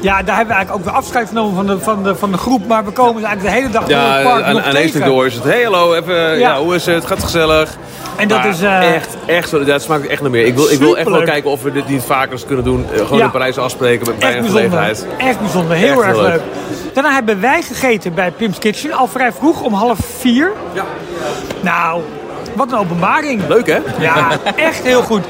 ja, 0.00 0.22
daar 0.22 0.36
hebben 0.36 0.46
we 0.46 0.52
eigenlijk 0.54 0.72
ook 0.72 0.84
weer 0.84 0.92
afscheid 1.02 1.28
genomen 1.28 1.54
van 1.54 1.66
de, 1.66 1.78
van 1.84 2.02
de, 2.02 2.14
van 2.16 2.30
de 2.32 2.38
groep. 2.38 2.66
Maar 2.66 2.84
we 2.84 2.90
komen 2.90 3.24
eigenlijk 3.24 3.54
de 3.54 3.60
hele 3.60 3.72
dag 3.72 3.84
door 3.84 3.98
het 3.98 4.22
park 4.22 4.44
aan, 4.44 4.52
nog 4.54 4.64
aan 4.64 4.72
tegen. 4.72 5.04
door 5.04 5.26
is 5.26 5.34
het. 5.34 5.44
Hey, 5.44 5.62
hallo, 5.62 5.94
even, 5.94 6.14
ja. 6.14 6.34
Ja. 6.36 6.58
hoe 6.58 6.74
is 6.74 6.86
het? 6.86 7.06
Gaat 7.06 7.22
gezellig? 7.22 7.76
En 8.16 8.28
dat 8.28 8.38
Maar 8.38 8.48
is... 8.48 8.62
eh, 8.62 8.94
echt, 8.94 9.16
echt, 9.26 9.50
het 9.50 9.82
smaakt 9.82 10.06
echt 10.06 10.20
naar 10.22 10.30
meer. 10.30 10.46
Ik 10.46 10.54
wil, 10.54 10.70
ik 10.70 10.78
wil 10.78 10.98
echt 10.98 11.08
wel 11.08 11.22
kijken 11.22 11.50
of 11.50 11.62
we 11.62 11.72
dit 11.72 11.88
niet 11.88 12.02
vaker 12.02 12.32
eens 12.32 12.44
kunnen 12.46 12.64
doen. 12.64 12.86
Eh, 12.92 12.98
gewoon 13.00 13.18
Ja. 13.18 13.24
in 13.24 13.30
Parijs 13.30 13.58
afspreken 13.58 14.06
met 14.06 14.18
bij 14.18 14.28
Echt 14.28 14.36
een 14.38 14.42
bijzonder. 14.52 14.70
gelegenheid. 14.78 15.06
Echt 15.28 15.40
bijzonder. 15.40 15.76
Heel 15.76 15.92
Echt 15.92 16.02
erg 16.02 16.16
leuk. 16.16 16.26
leuk. 16.28 16.40
Daarna 16.94 17.12
hebben 17.12 17.40
wij 17.40 17.62
gegeten 17.62 18.14
bij 18.14 18.30
Pim's 18.30 18.58
Kitchen. 18.58 18.92
Al 18.92 19.06
vrij 19.06 19.32
vroeg, 19.32 19.60
om 19.62 19.72
half 19.74 19.98
vier. 20.18 20.52
Ja. 20.72 20.84
Nou, 21.60 22.02
wat 22.54 22.72
een 22.72 22.78
openbaring. 22.78 23.42
Leuk, 23.48 23.66
hè? 23.66 23.78
Ja, 23.98 24.28
echt 24.56 24.82
heel 24.82 25.02
goed. 25.02 25.22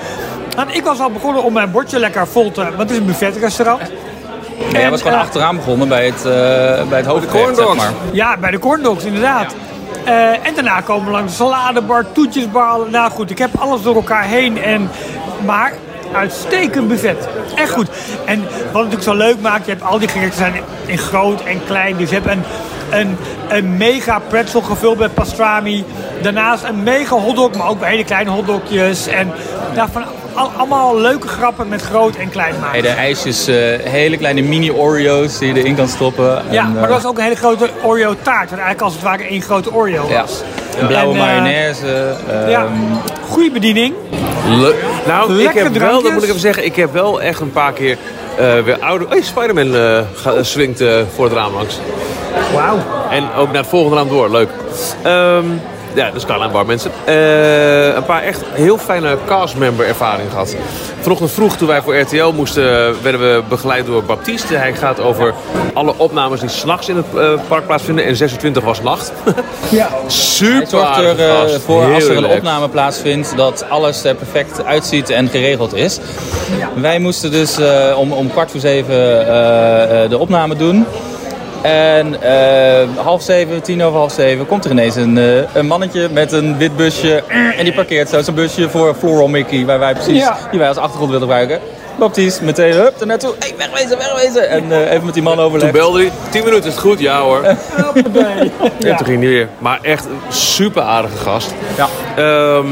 Ik 0.73 0.85
was 0.85 1.01
al 1.01 1.11
begonnen 1.11 1.43
om 1.43 1.53
mijn 1.53 1.71
bordje 1.71 1.99
lekker 1.99 2.27
vol 2.27 2.51
te... 2.53 2.63
Want 2.63 2.77
het 2.79 2.91
is 2.91 2.97
een 2.97 3.07
buffetrestaurant. 3.07 3.81
Ja, 4.69 4.79
jij 4.79 4.91
was 4.91 5.03
gewoon 5.03 5.17
eh, 5.17 5.23
achteraan 5.23 5.57
begonnen 5.57 5.89
bij 5.89 6.07
het, 6.07 6.25
eh 6.25 6.89
bij 6.89 6.99
het 6.99 7.07
hoofdgerecht, 7.07 7.45
corn 7.45 7.57
zeg 7.57 7.75
maar. 7.77 7.93
Ja, 8.13 8.37
bij 8.37 8.51
de 8.51 8.59
corn 8.59 8.83
dogs, 8.83 9.05
inderdaad. 9.05 9.55
Eh, 10.05 10.47
en 10.47 10.55
daarna 10.55 10.81
komen 10.81 11.05
we 11.05 11.11
langs 11.11 11.37
de 11.37 11.45
saladebar, 11.45 12.13
toetjesbar. 12.13 12.91
Nou 12.91 13.11
goed, 13.11 13.31
ik 13.31 13.39
heb 13.39 13.51
alles 13.59 13.83
door 13.83 13.95
elkaar 13.95 14.25
heen. 14.25 14.63
En, 14.63 14.91
maar 15.45 15.73
uitstekend 16.13 16.89
buffet. 16.89 17.29
Echt 17.55 17.73
goed. 17.73 17.89
En 18.25 18.41
wat 18.43 18.53
het 18.53 18.73
natuurlijk 18.73 19.03
zo 19.03 19.15
leuk 19.15 19.41
maakt, 19.41 19.65
je 19.65 19.71
hebt 19.71 19.85
al 19.85 19.99
die 19.99 20.09
gerechten 20.09 20.39
zijn 20.39 20.55
in 20.87 20.99
groot 20.99 21.43
en 21.45 21.65
klein. 21.65 21.97
Dus 21.97 22.09
je 22.09 22.15
hebt 22.15 22.27
een, 22.27 22.43
een, 22.91 23.17
een 23.49 23.77
mega 23.77 24.19
pretzel 24.19 24.61
gevuld 24.61 24.99
met 24.99 25.15
pastrami. 25.15 25.85
Daarnaast 26.23 26.65
een 26.65 26.83
mega 26.83 27.17
hotdog, 27.17 27.55
maar 27.57 27.69
ook 27.69 27.85
hele 27.85 28.05
kleine 28.05 28.31
hotdogjes. 28.31 29.07
En 29.07 29.33
ja, 29.75 29.89
van 29.89 30.03
al- 30.35 30.51
allemaal 30.57 30.99
leuke 30.99 31.29
grappen 31.29 31.69
met 31.69 31.83
groot 31.83 32.17
en 32.17 32.31
klein 32.31 32.55
maken. 32.61 32.71
Hey, 32.71 32.81
de 32.81 32.89
ijsjes, 33.01 33.47
eh, 33.47 33.55
hele 33.91 34.17
kleine 34.17 34.43
mini 34.43 34.71
Oreo's 34.73 35.39
die 35.39 35.55
je 35.55 35.61
erin 35.61 35.75
kan 35.75 35.89
stoppen. 35.89 36.43
Ja, 36.51 36.63
En, 36.65 36.73
maar 36.73 36.83
eh, 36.83 36.89
dat 36.89 37.03
was 37.03 37.11
ook 37.11 37.17
een 37.19 37.23
hele 37.25 37.37
grote 37.37 37.69
Oreo 37.83 38.15
taart. 38.23 38.51
Wat 38.51 38.59
eigenlijk 38.59 38.81
als 38.81 38.93
het 38.93 39.03
ware 39.03 39.23
één 39.23 39.43
grote 39.43 39.73
Oreo 39.75 40.07
ja. 40.09 40.21
was. 40.21 40.43
Een 40.81 40.87
blauwe 40.87 41.15
En, 41.15 41.21
eh, 41.21 41.27
mayonaise. 41.27 42.15
eh, 42.29 42.51
Ja, 42.51 42.67
goede 43.29 43.51
bediening. 43.51 43.95
Leuk. 44.49 44.75
Nou, 45.07 45.43
ik 45.43 45.51
heb 45.53 45.77
wel, 45.77 46.03
dat 46.03 46.13
moet 46.13 46.23
ik 46.23 46.29
even 46.29 46.41
zeggen, 46.41 46.65
ik 46.65 46.77
heb 46.77 46.93
wel 46.93 47.23
echt 47.23 47.41
een 47.41 47.53
paar 47.53 47.73
keer 47.73 47.99
eh, 48.39 48.59
weer 48.65 48.79
oude... 48.81 49.07
Hey, 49.09 49.23
Spider-Man 49.23 49.75
eh, 49.75 50.01
ga- 50.15 50.43
swingt 50.43 50.81
eh, 50.81 50.95
voor 51.15 51.25
het 51.25 51.35
raam 51.35 51.55
langs. 51.55 51.79
Wauw. 52.55 52.79
En 53.11 53.25
ook 53.37 53.47
naar 53.53 53.61
het 53.61 53.67
volgende 53.71 53.97
raam 53.97 54.09
door, 54.09 54.31
leuk. 54.31 54.49
Ehm, 55.03 55.45
ja, 55.95 56.11
de 56.11 56.21
Skyline 56.21 56.49
Bar 56.49 56.67
mensen. 56.67 56.91
Eh, 57.05 57.95
een 57.95 58.05
paar 58.05 58.23
echt 58.23 58.43
heel 58.53 58.79
fijne 58.79 59.17
castmember 59.27 59.87
ervaringen 59.87 60.31
gehad. 60.31 60.57
Vanochtend 61.01 61.31
vroeg 61.31 61.57
toen 61.57 61.69
wij 61.69 61.83
voor 61.83 61.99
RTL 61.99 62.33
moesten, 62.35 62.63
werden 63.03 63.21
we 63.21 63.43
begeleid 63.49 63.87
door 63.87 64.05
Baptiste. 64.05 64.55
Hij 64.55 64.75
gaat 64.75 65.01
over 65.01 65.35
alle 65.75 65.95
opnames 65.97 66.41
die 66.41 66.49
s'nachts 66.49 66.89
in 66.89 66.97
het 66.97 67.07
eh, 67.17 67.33
park 67.49 67.67
plaatsvinden. 67.67 68.05
En 68.05 68.17
26 68.17 68.65
was 68.65 68.83
nacht. 68.83 69.13
Ja. 69.71 69.89
Super 70.07 70.67
zorgt 70.67 71.21
gast. 71.21 71.61
voor 71.65 71.95
als 71.95 72.05
er 72.05 72.17
een 72.17 72.27
opname 72.27 72.69
plaatsvindt 72.69 73.37
dat 73.37 73.65
alles 73.69 74.05
er 74.05 74.15
perfect 74.15 74.65
uitziet 74.65 75.11
en 75.11 75.29
geregeld 75.29 75.75
is. 75.75 75.99
Wij 76.75 76.99
moesten 76.99 77.31
dus 77.31 77.59
eh, 77.59 77.99
om, 77.99 78.13
om 78.13 78.31
kwart 78.31 78.51
voor 78.51 78.61
zeven 78.61 79.27
eh, 79.27 80.03
eh, 80.05 80.11
de 80.11 80.19
opname 80.19 80.57
doen. 80.57 80.87
En 81.63 82.23
eh, 82.23 82.89
half 82.97 83.23
zeven, 83.23 83.63
tien 83.63 83.83
over 83.83 83.99
half 83.99 84.13
zeven, 84.13 84.47
komt 84.47 84.65
er 84.65 84.71
ineens 84.71 84.97
een, 84.97 85.19
eh, 85.19 85.55
een 85.55 85.67
mannetje 85.67 86.09
met 86.13 86.33
een 86.33 86.57
wit 86.59 86.77
busje. 86.77 87.23
En 87.57 87.65
die 87.65 87.75
parkeert 87.75 88.09
zo 88.09 88.23
zijn 88.23 88.37
busje 88.37 88.69
voor 88.71 88.95
Floral 88.99 89.29
Mickey, 89.29 89.65
waar 89.65 89.79
wij 89.79 89.93
precies, 89.95 90.17
Ja. 90.23 90.37
die 90.51 90.59
wij 90.59 90.69
als 90.69 90.77
achtergrond 90.77 91.11
wilden 91.11 91.29
gebruiken. 91.29 91.61
Baptiste, 91.99 92.45
meteen 92.45 92.73
hup, 92.73 93.01
er 93.01 93.07
naartoe. 93.07 93.35
Hey, 93.39 93.55
wegwezen, 93.59 93.99
wegwezen. 93.99 94.49
En 94.49 94.73
eh, 94.73 94.91
even 94.93 95.05
met 95.05 95.15
die 95.15 95.23
man 95.23 95.35
Toen 95.37 95.45
overlegd. 95.45 95.73
belde 95.73 95.99
hij, 96.01 96.11
10 96.31 96.45
minuten 96.45 96.67
is 96.69 96.73
het 96.75 96.83
goed, 96.83 97.01
ja 97.01 97.21
hoor. 97.21 97.43
En 97.45 97.59
Ja. 98.79 98.97
toen 98.97 99.07
ging 99.07 99.21
hij 99.23 99.29
weer. 99.31 99.49
Maar 99.59 99.79
echt 99.83 100.05
een 100.05 100.33
super 100.33 100.83
aardige 100.83 101.17
gast. 101.17 101.55
Ja. 101.77 101.89
Ehm, 102.17 102.67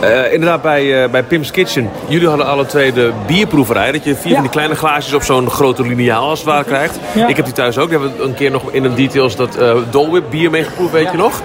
eh, 0.00 0.32
inderdaad, 0.32 0.62
bij, 0.62 1.02
eh, 1.02 1.10
bij 1.10 1.22
Pim's 1.22 1.50
Kitchen. 1.50 1.90
Jullie 2.08 2.28
hadden 2.28 2.46
alle 2.46 2.66
twee 2.66 2.92
de 2.92 3.10
bierproeverij. 3.26 3.92
Dat 3.92 4.04
je 4.04 4.14
vier 4.14 4.26
Ja. 4.28 4.32
van 4.32 4.42
die 4.42 4.50
kleine 4.50 4.74
glaasjes 4.74 5.12
op 5.14 5.22
zo'n 5.22 5.50
grote 5.50 5.82
lineaal 5.82 6.28
als 6.28 6.38
het 6.38 6.48
ware 6.48 6.64
krijgt. 6.64 6.98
Ja. 7.14 7.26
Ik 7.26 7.36
heb 7.36 7.44
die 7.44 7.54
thuis 7.54 7.78
ook. 7.78 7.90
We 7.90 7.98
hebben 7.98 8.12
een 8.24 8.34
keer 8.34 8.50
nog 8.50 8.62
in 8.70 8.84
een 8.84 8.94
details 8.94 9.36
dat 9.36 9.58
Dole 9.90 10.10
Whip 10.10 10.24
bier 10.30 10.50
meegeproefd, 10.50 10.92
weet 10.92 11.10
je 11.10 11.16
nog? 11.16 11.42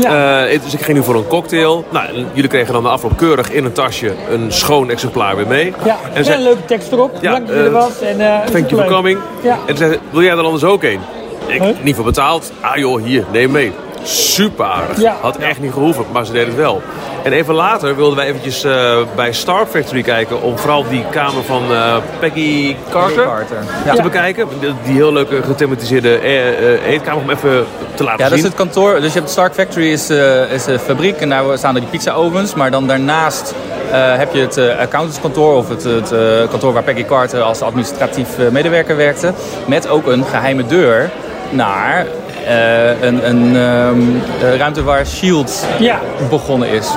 Ja. 0.00 0.44
Dus 0.46 0.74
ik 0.74 0.80
ging 0.82 0.98
nu 0.98 1.04
voor 1.04 1.14
een 1.14 1.26
cocktail. 1.26 1.84
Nou, 1.90 2.06
jullie 2.32 2.50
kregen 2.50 2.72
dan 2.72 2.82
de 2.82 2.88
afloop 2.88 3.16
keurig 3.16 3.50
in 3.50 3.64
een 3.64 3.72
tasje 3.72 4.12
een 4.30 4.52
schoon 4.52 4.90
exemplaar 4.90 5.36
weer 5.36 5.46
mee. 5.46 5.72
Ja, 5.84 5.96
En 6.12 6.24
zei, 6.24 6.36
een 6.36 6.42
leuke 6.42 6.64
tekst 6.64 6.92
erop. 6.92 7.10
Ja, 7.12 7.18
Bedankt 7.20 7.48
dat 7.48 7.56
je 7.56 7.62
er 7.62 7.70
was. 7.70 8.00
En, 8.00 8.16
thank 8.52 8.70
you 8.70 8.82
for 8.82 8.90
coming. 8.92 9.18
Ja. 9.42 9.58
En 9.66 9.76
zei 9.76 9.92
ze, 9.92 9.98
wil 10.10 10.22
jij 10.22 10.32
er 10.32 10.42
anders 10.44 10.64
ook 10.64 10.82
een? 10.82 11.00
Ik, 11.46 11.62
Huh? 11.62 11.68
niet 11.82 11.94
voor 11.94 12.04
betaald. 12.04 12.52
Ah 12.60 12.76
joh, 12.76 13.02
hier, 13.02 13.24
neem 13.32 13.50
mee. 13.50 13.72
Super 14.04 14.64
aardig. 14.64 15.00
Ja. 15.00 15.16
Had 15.20 15.36
echt 15.36 15.60
niet 15.60 15.72
gehoeven, 15.72 16.04
maar 16.12 16.24
ze 16.26 16.32
deden 16.32 16.48
het 16.48 16.56
wel. 16.56 16.82
En 17.22 17.32
even 17.32 17.54
later 17.54 17.96
wilden 17.96 18.16
wij 18.16 18.26
eventjes 18.26 18.64
eh, 18.64 18.96
bij 19.16 19.32
Star 19.32 19.66
Factory 19.66 20.02
kijken... 20.02 20.42
om 20.42 20.58
vooral 20.58 20.84
die 20.88 21.04
kamer 21.10 21.42
van 21.44 21.62
eh, 21.72 21.96
Peggy 22.18 22.76
Carter, 22.90 23.24
Carter. 23.24 23.56
te 23.84 23.94
Ja. 23.96 24.02
bekijken. 24.02 24.48
Die, 24.60 24.72
die 24.84 24.94
heel 24.94 25.12
leuke 25.12 25.42
gethematiseerde 25.42 26.18
eh, 26.18 26.48
eh, 26.48 26.86
eetkamer 26.86 27.22
om 27.22 27.30
even 27.30 27.64
te 27.94 28.04
laten 28.04 28.24
Ja, 28.24 28.28
dat 28.28 28.28
zien. 28.28 28.36
is 28.38 28.42
het 28.44 28.54
kantoor. 28.54 28.94
Dus 28.94 29.06
je 29.12 29.18
hebt 29.18 29.26
de 29.26 29.32
Stark 29.32 29.54
Factory 29.54 29.92
is, 29.92 30.10
eh, 30.10 30.50
is 30.52 30.66
een 30.66 30.78
fabriek 30.78 31.16
en 31.20 31.28
daar 31.28 31.58
staan 31.58 31.74
er 31.74 31.80
die 31.80 31.90
pizza 31.90 32.12
ovens. 32.12 32.54
Maar 32.54 32.70
dan 32.70 32.86
daarnaast 32.86 33.54
eh, 33.90 34.16
heb 34.16 34.34
je 34.34 34.40
het 34.40 34.56
eh, 34.56 34.78
accountantskantoor 34.78 35.56
of 35.56 35.68
het, 35.68 35.84
het 35.84 36.12
eh, 36.12 36.18
kantoor 36.50 36.72
waar 36.72 36.82
Peggy 36.82 37.04
Carter 37.04 37.42
als 37.42 37.60
administratief 37.60 38.28
medewerker 38.50 38.96
werkte. 38.96 39.32
Met 39.66 39.88
ook 39.88 40.06
een 40.06 40.24
geheime 40.24 40.66
deur 40.66 41.10
naar 41.54 42.06
eh, 42.46 43.02
een, 43.02 43.28
een 43.28 43.56
ehm, 43.56 44.00
eh, 44.42 44.56
ruimte 44.56 44.82
waar 44.82 45.06
Shield 45.06 45.66
Ja. 45.78 45.98
begonnen 46.30 46.68
is. 46.68 46.88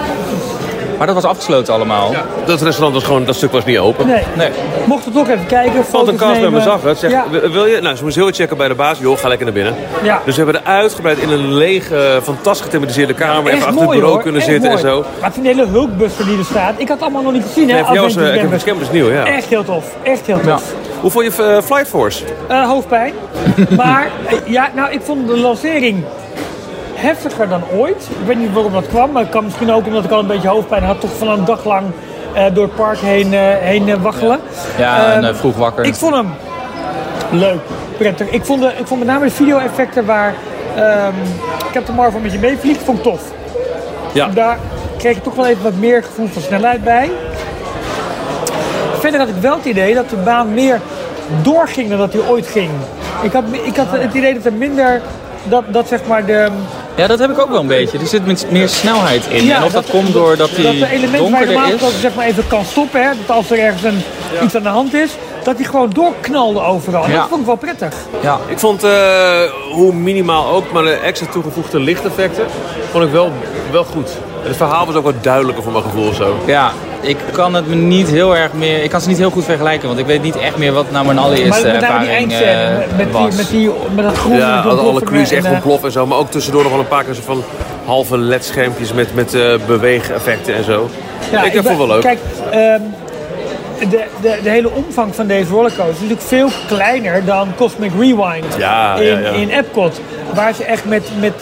Maar 0.98 1.08
dat 1.08 1.16
was 1.16 1.26
afgesloten 1.26 1.74
allemaal. 1.74 2.12
Ja, 2.12 2.26
dat 2.46 2.62
restaurant 2.62 2.94
was 2.96 3.04
gewoon, 3.04 3.26
dat 3.26 3.36
stuk 3.36 3.52
was 3.52 3.66
niet 3.66 3.78
open. 3.78 4.08
Nee. 4.08 4.24
Nee. 4.36 4.50
Mocht 4.86 5.06
het 5.06 5.14
toch 5.14 5.28
even 5.30 5.46
kijken. 5.46 5.84
Want 5.92 6.08
een 6.08 6.16
kast 6.16 6.40
bij 6.42 6.50
me 6.50 6.62
zag 6.62 6.82
het. 6.84 6.98
Zegt, 6.98 7.14
Ja. 7.14 7.26
"Wil- 7.52 7.66
je? 7.66 7.82
Nou, 7.82 7.96
ze 7.96 8.04
moest 8.04 8.16
heel 8.16 8.32
checken 8.32 8.58
bij 8.58 8.68
de 8.68 8.76
baas. 8.76 9.00
Joh, 9.00 9.18
ga 9.18 9.28
lekker 9.28 9.46
naar 9.46 9.56
binnen. 9.56 9.76
Ja. 10.04 10.22
Dus 10.26 10.36
we 10.36 10.44
hebben 10.44 10.62
er 10.66 10.72
uitgebreid 10.72 11.18
in 11.18 11.30
een 11.30 11.54
lege, 11.54 12.20
fantastisch 12.24 12.66
gethematiseerde 12.66 13.14
kamer. 13.14 13.52
Even 13.54 13.68
achter 13.68 13.82
het 13.82 13.90
bureau 13.92 14.14
hoor. 14.14 14.22
kunnen 14.22 14.42
Echt 14.42 14.50
zitten 14.50 14.72
en 14.72 14.80
zo. 14.80 15.06
Maar 15.22 15.32
de 15.42 15.48
hele 15.48 15.66
hulkbuster 15.68 16.26
die 16.26 16.38
er 16.38 16.46
staat. 16.46 16.74
Ik 16.78 16.88
had 16.88 16.98
het 16.98 17.02
allemaal 17.02 17.22
nog 17.24 17.34
niet 17.34 17.44
gezien. 17.44 17.68
Hè? 17.70 17.74
Nee, 17.74 17.84
voor 17.84 17.94
jou 17.94 18.06
was 18.14 18.16
uh. 18.58 18.64
Campus 18.64 18.92
nieuw, 18.92 19.12
ja. 19.12 19.26
Echt 19.26 19.46
heel 19.48 19.64
tof. 19.64 19.86
Echt 20.04 20.26
heel 20.26 20.40
tof. 20.42 20.64
Hoe 21.02 21.12
vond 21.12 21.26
je 21.36 21.44
eh, 21.44 21.62
Flight 21.62 21.88
Force? 21.88 22.24
Eh, 22.48 22.68
hoofdpijn. 22.70 23.14
maar 23.76 24.12
ja, 24.46 24.70
nou, 24.76 24.92
ik 24.92 25.02
vond 25.02 25.28
de 25.28 25.38
lancering 25.38 26.04
heftiger 26.94 27.50
dan 27.50 27.62
ooit. 27.74 28.08
Ik 28.20 28.26
weet 28.28 28.38
niet 28.38 28.54
waarom 28.54 28.74
dat 28.74 28.88
kwam. 28.88 29.12
Maar 29.12 29.22
het 29.22 29.32
kan 29.32 29.44
misschien 29.44 29.72
ook 29.72 29.86
omdat 29.86 30.04
ik 30.04 30.12
al 30.12 30.20
een 30.20 30.28
beetje 30.28 30.48
hoofdpijn 30.48 30.84
had. 30.84 31.00
Toch 31.02 31.18
van 31.18 31.30
een 31.30 31.46
dag 31.46 31.66
lang 31.66 31.86
eh, 32.34 32.46
door 32.54 32.64
het 32.64 32.76
park 32.76 32.98
heen, 32.98 33.34
eh, 33.34 33.40
heen 33.60 34.02
waggelen. 34.02 34.40
Ja, 34.78 35.14
en 35.14 35.24
Ehm, 35.24 35.34
eh, 35.34 35.36
vroeg 35.40 35.56
wakker. 35.56 35.86
Ik 35.86 35.96
vond 35.96 36.16
hem 36.16 36.34
leuk, 37.32 37.60
prettig. 37.98 38.30
Ik 38.30 38.46
vond, 38.46 38.62
de, 38.62 38.68
ik 38.78 38.88
vond 38.88 39.00
met 39.00 39.10
name 39.10 39.26
de 39.26 39.32
video-effecten 39.32 40.06
waar 40.06 40.34
ehm 40.76 41.14
Captain 41.72 41.98
Marvel 41.98 42.20
met 42.20 42.32
je 42.32 42.40
meevliegt, 42.40 42.84
vond 42.84 42.98
ik 42.98 43.04
tof. 43.04 43.22
Ja. 44.14 44.28
Daar 44.28 44.58
kreeg 44.98 45.16
ik 45.18 45.24
toch 45.24 45.36
wel 45.36 45.46
even 45.46 45.64
wat 45.64 45.76
meer 45.76 46.04
gevoel 46.04 46.28
van 46.28 46.42
snelheid 46.42 46.84
bij. 46.84 47.10
Verder 49.10 49.26
had 49.26 49.36
ik 49.36 49.42
wel 49.42 49.56
het 49.56 49.66
idee 49.66 49.94
dat 49.94 50.10
de 50.10 50.16
baan 50.16 50.54
meer 50.54 50.82
doorging 51.42 51.90
dan 51.90 51.98
dat 51.98 52.14
hij 52.14 52.22
ooit 52.28 52.48
ging. 52.48 52.70
Ik 53.22 53.32
had, 53.32 53.44
ik 53.64 53.76
had 53.76 53.86
het 53.90 54.14
idee 54.14 54.34
dat 54.34 54.46
er 54.46 54.54
minder, 54.54 55.02
dat, 55.44 55.64
dat 55.74 55.88
zeg 55.88 56.00
maar 56.08 56.26
de... 56.26 56.48
Ja, 56.96 57.08
dat 57.08 57.20
heb 57.20 57.30
ik 57.32 57.40
ook 57.40 57.50
wel 57.50 57.60
een 57.60 57.68
beetje. 57.68 57.98
Er 58.00 58.08
zit 58.08 58.26
met- 58.26 58.48
meer 58.52 58.70
snelheid 58.70 59.26
in. 59.30 59.52
en 59.52 59.64
of 59.64 59.72
dat, 59.72 59.90
komt 59.90 60.14
doordat 60.14 60.50
dat 60.50 60.56
die 60.56 60.80
de 60.80 60.88
elementen 60.90 61.02
waar 61.12 61.12
je 61.12 61.18
donkerder 61.20 61.48
normaal 61.54 61.66
is. 61.66 61.72
gesproken 61.72 62.00
zeg 62.00 62.16
maar 62.16 62.26
even 62.26 62.48
kan 62.48 62.66
stoppen, 62.66 63.02
hè, 63.04 63.10
dat 63.26 63.36
als 63.36 63.52
er 63.52 63.60
ergens 63.60 63.84
een, 63.84 64.02
iets 64.44 64.56
aan 64.56 64.64
de 64.64 64.70
hand 64.70 64.94
is, 64.94 65.12
dat 65.44 65.56
hij 65.56 65.66
gewoon 65.66 65.90
doorknalde 65.90 66.62
overal. 66.62 67.04
En 67.04 67.12
Ja. 67.12 67.18
Dat 67.20 67.28
vond 67.28 67.40
ik 67.42 67.46
wel 67.48 67.56
prettig. 67.56 67.94
Ja. 68.22 68.38
Ik 68.48 68.60
vond, 68.60 68.84
eh, 68.84 69.42
hoe 69.72 69.94
minimaal 69.94 70.48
ook, 70.48 70.72
maar 70.72 70.84
de 70.84 70.94
extra 70.94 71.28
toegevoegde 71.32 71.80
lichteffecten 71.80 72.46
vond 72.92 73.04
ik 73.04 73.12
wel, 73.12 73.32
wel 73.72 73.84
goed. 73.84 74.10
Het 74.42 74.58
verhaal 74.58 74.86
was 74.86 74.96
ook 74.96 75.04
wat 75.04 75.24
duidelijker 75.24 75.64
voor 75.64 75.72
mijn 75.72 75.84
gevoel 75.84 76.14
zo. 76.14 76.36
Ja, 76.46 76.72
ik 77.08 77.18
kan 77.32 77.54
het 77.54 77.68
me 77.68 77.76
niet 77.76 78.08
heel 78.08 78.36
erg 78.36 78.54
meer. 78.54 78.84
Ik 78.84 78.90
kan 78.90 79.02
ze 79.02 79.08
niet 79.08 79.18
heel 79.18 79.30
goed 79.30 79.44
vergelijken, 79.44 79.88
want 79.88 80.00
ik 80.00 80.06
weet 80.06 80.22
niet 80.22 80.38
echt 80.38 80.58
meer 80.58 80.74
wat 80.74 80.92
nou 80.92 81.06
mijn 81.06 81.18
allereerste 81.18 81.64
Maar 81.64 81.72
met 81.72 81.82
name 81.82 82.00
die 82.00 82.10
ervaring 82.10 82.34
eh, 82.34 82.78
met, 82.78 82.98
met, 82.98 83.12
was. 83.12 83.30
die, 83.30 83.38
met, 83.38 83.50
die, 83.50 83.70
met 83.96 84.06
dat 84.06 84.18
groene 84.18 84.38
Ja, 84.38 84.62
dat 84.62 84.80
alle, 84.80 85.04
crews 85.04 85.32
echt 85.32 85.46
eh, 85.46 85.52
ontploffen 85.52 85.88
en 85.88 85.94
zo. 85.94 86.06
Maar 86.06 86.18
ook 86.18 86.32
tussendoor 86.32 86.64
nog 86.64 86.72
wel 86.72 86.82
een 86.82 86.88
paar 86.88 87.04
keer 87.04 87.14
zo 87.14 87.22
van 87.26 87.44
halve 87.86 88.18
LED-schermpjes 88.18 88.94
met, 88.94 89.16
met 89.16 89.34
eh, 89.34 89.54
beweegeffecten 89.68 90.56
en 90.56 90.64
zo. 90.64 90.90
Ja, 91.32 91.44
ik 91.44 91.54
dat 91.54 91.66
vond 91.66 91.78
wel 91.78 91.88
leuk. 91.88 92.02
Kijk, 92.02 92.20
ehm, 92.52 92.82
de, 93.90 94.04
de, 94.22 94.40
de 94.44 94.50
hele 94.50 94.70
omvang 94.72 95.16
van 95.16 95.28
deze 95.28 95.52
rollercoaster 95.52 95.94
is 95.94 96.00
natuurlijk 96.00 96.28
veel 96.28 96.50
kleiner 96.68 97.26
dan 97.26 97.48
Cosmic 97.56 97.92
Rewind 98.00 98.56
Ja, 98.58 98.96
in, 98.96 99.06
ja, 99.06 99.20
ja. 99.20 99.30
in 99.30 99.50
Epcot. 99.50 100.02
Waar 100.34 100.54
ze 100.54 100.64
echt 100.64 100.86
met, 100.86 101.04
met 101.20 101.34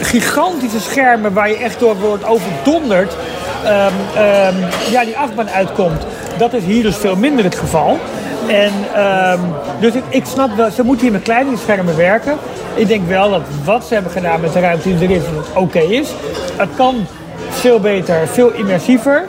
gigantische 0.00 0.80
schermen 0.80 1.32
waar 1.32 1.48
je 1.48 1.56
echt 1.56 1.80
door 1.80 1.96
wordt 1.96 2.24
overdonderd, 2.24 3.16
ehm, 3.64 3.92
ehm, 4.14 4.54
ja, 4.90 5.04
die 5.04 5.18
achtbaan 5.18 5.50
uitkomt. 5.50 6.06
Dat 6.38 6.52
is 6.52 6.64
hier 6.64 6.82
dus 6.82 6.96
veel 6.96 7.16
minder 7.16 7.44
het 7.44 7.54
geval. 7.54 7.98
En 8.46 8.72
ehm, 8.94 9.40
dus 9.80 9.92
ik, 10.08 10.24
snap 10.24 10.56
wel, 10.56 10.70
ze 10.70 10.82
moeten 10.82 11.04
hier 11.04 11.12
met 11.12 11.22
kleinere 11.22 11.56
schermen 11.56 11.96
werken. 11.96 12.36
Ik 12.74 12.88
denk 12.88 13.08
wel 13.08 13.30
dat 13.30 13.42
wat 13.64 13.84
ze 13.84 13.94
hebben 13.94 14.12
gedaan 14.12 14.40
met 14.40 14.52
de 14.52 14.60
ruimte 14.60 14.98
die 14.98 15.08
er 15.08 15.14
is, 15.14 15.22
dat 15.34 15.62
oké 15.62 15.78
is. 15.78 16.08
Het 16.56 16.68
kan 16.76 17.06
veel 17.50 17.80
beter, 17.80 18.28
veel 18.28 18.52
immersiever. 18.52 19.24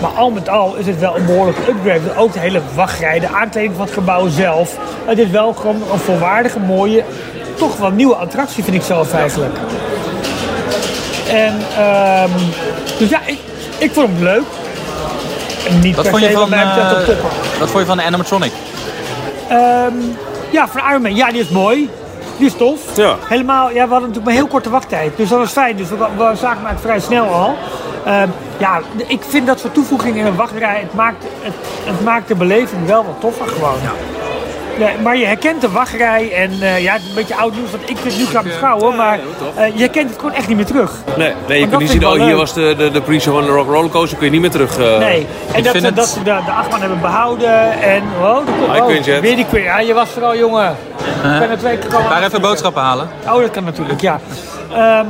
Maar 0.00 0.10
al 0.16 0.30
met 0.30 0.48
al 0.48 0.76
is 0.76 0.86
het 0.86 0.98
wel 0.98 1.16
een 1.16 1.26
behoorlijke 1.26 1.70
upgrade. 1.70 2.16
Ook 2.16 2.32
de 2.32 2.38
hele 2.38 2.60
wachtrij, 2.74 3.20
de 3.20 3.28
aankleding 3.28 3.74
van 3.76 3.84
het 3.84 3.94
gebouw 3.94 4.28
zelf. 4.28 4.76
Het 5.04 5.18
is 5.18 5.30
wel 5.30 5.52
gewoon 5.52 5.82
een 5.92 5.98
volwaardige, 5.98 6.58
mooie, 6.58 7.04
toch 7.54 7.76
wel 7.76 7.90
nieuwe 7.90 8.14
attractie 8.14 8.64
vind 8.64 8.76
ik 8.76 8.82
zelf 8.82 9.12
eigenlijk. 9.12 9.56
En 11.28 11.54
ehm, 11.76 12.30
dus 12.98 13.08
ja, 13.08 13.20
ik, 13.26 13.38
ik 13.78 13.92
vond 13.92 14.08
hem 14.08 14.22
leuk. 14.22 14.42
En 15.68 15.80
Niet 15.80 15.94
Wat 15.94 16.04
per 16.04 16.12
vond 16.12 16.24
je 16.24 16.30
se 16.30 16.36
van, 16.36 16.50
mij 16.50 16.62
een 16.62 16.88
topper. 17.04 17.16
wat 17.58 17.68
vond 17.68 17.78
je 17.78 17.84
van 17.86 17.96
de 17.96 18.02
animatronic? 18.02 18.52
Ehm, 19.48 19.94
ja, 20.50 20.68
van 20.68 20.80
Iron 20.90 21.02
Man. 21.02 21.14
Ja, 21.14 21.30
die 21.30 21.40
is 21.40 21.48
mooi. 21.48 21.90
Die 22.36 22.46
is 22.46 22.54
tof. 22.56 22.80
Ja. 22.96 23.16
Helemaal, 23.28 23.68
ja, 23.68 23.72
we 23.74 23.80
hadden 23.80 23.98
natuurlijk 24.00 24.24
maar 24.24 24.34
heel 24.34 24.46
korte 24.46 24.70
wachttijd. 24.70 25.16
Dus 25.16 25.28
dat 25.28 25.38
was 25.38 25.50
fijn. 25.50 25.76
Dus 25.76 25.88
we, 25.88 25.96
we 25.96 26.06
zagen 26.16 26.36
hem 26.38 26.66
eigenlijk 26.66 26.80
vrij 26.80 27.00
snel 27.00 27.26
al. 27.26 27.56
Ehm, 28.04 28.28
ja, 28.58 28.80
ik 29.06 29.20
vind 29.28 29.46
dat 29.46 29.60
soort 29.60 29.74
toevoegingen 29.74 30.16
in 30.16 30.26
een 30.26 30.36
wachtrij, 30.36 30.80
het 30.80 30.94
maakt, 30.94 31.24
het, 31.40 31.54
het 31.84 32.04
maakt 32.04 32.28
de 32.28 32.34
beleving 32.34 32.86
wel 32.86 33.04
wat 33.04 33.20
toffer 33.20 33.46
gewoon. 33.46 33.78
Nee, 34.78 34.98
maar 35.02 35.16
je 35.16 35.26
herkent 35.26 35.60
de 35.60 35.70
wachtrij 35.70 36.32
en 36.32 36.50
eh, 36.60 36.82
ja, 36.82 36.92
het 36.92 37.02
is 37.02 37.08
een 37.08 37.14
beetje 37.14 37.34
oud 37.36 37.54
nieuws 37.54 37.70
wat 37.70 37.80
ik 37.86 38.02
dit 38.02 38.18
nu 38.18 38.24
ga 38.26 38.42
beschouwen, 38.42 38.96
maar 38.96 39.18
eh, 39.54 39.66
je 39.74 39.78
herkent 39.78 40.10
het 40.10 40.18
gewoon 40.18 40.34
echt 40.34 40.48
niet 40.48 40.56
meer 40.56 40.66
terug. 40.66 40.92
Nee, 41.16 41.32
nee 41.48 41.58
je 41.58 41.60
dat 41.60 41.68
kunt 41.68 41.80
niet 41.80 41.90
vind 41.90 42.02
zien, 42.02 42.20
oh 42.20 42.24
hier 42.26 42.36
was 42.36 42.52
de, 42.54 42.74
de, 42.78 42.90
de 42.90 43.00
pre-show 43.00 43.34
van 43.34 43.44
de 43.44 43.50
Rock 43.50 43.68
Rollercoaster, 43.68 44.16
kun 44.16 44.26
je 44.26 44.32
niet 44.32 44.40
meer 44.40 44.50
terug. 44.50 44.78
eh, 44.78 44.98
Nee, 44.98 45.26
en 45.52 45.62
dat 45.62 45.70
vind 45.72 45.82
ze, 45.82 45.86
het- 45.86 45.96
dat 45.96 46.06
ze 46.08 46.18
de, 46.22 46.40
de 46.44 46.50
achtbaan 46.52 46.80
hebben 46.80 47.00
behouden 47.00 47.72
en 47.82 48.02
oh, 48.20 48.36
de, 48.46 48.52
oh, 48.80 48.86
Quinjet. 48.86 49.20
weer 49.20 49.36
die 49.36 49.46
Quin. 49.46 49.62
Ja, 49.62 49.80
je 49.80 49.94
was 49.94 50.16
er 50.16 50.24
al, 50.24 50.36
jongen. 50.36 50.76
Ik 51.16 51.22
ben 51.38 51.50
er 51.50 51.58
twee 51.58 51.78
keer 51.78 51.90
komen 51.90 52.08
Waar 52.08 52.22
even 52.22 52.40
boodschappen 52.40 52.82
halen. 52.82 53.08
Oh, 53.26 53.40
dat 53.40 53.50
kan 53.50 53.64
natuurlijk, 53.64 54.00
ja. 54.00 54.20
Ehm, 54.74 55.06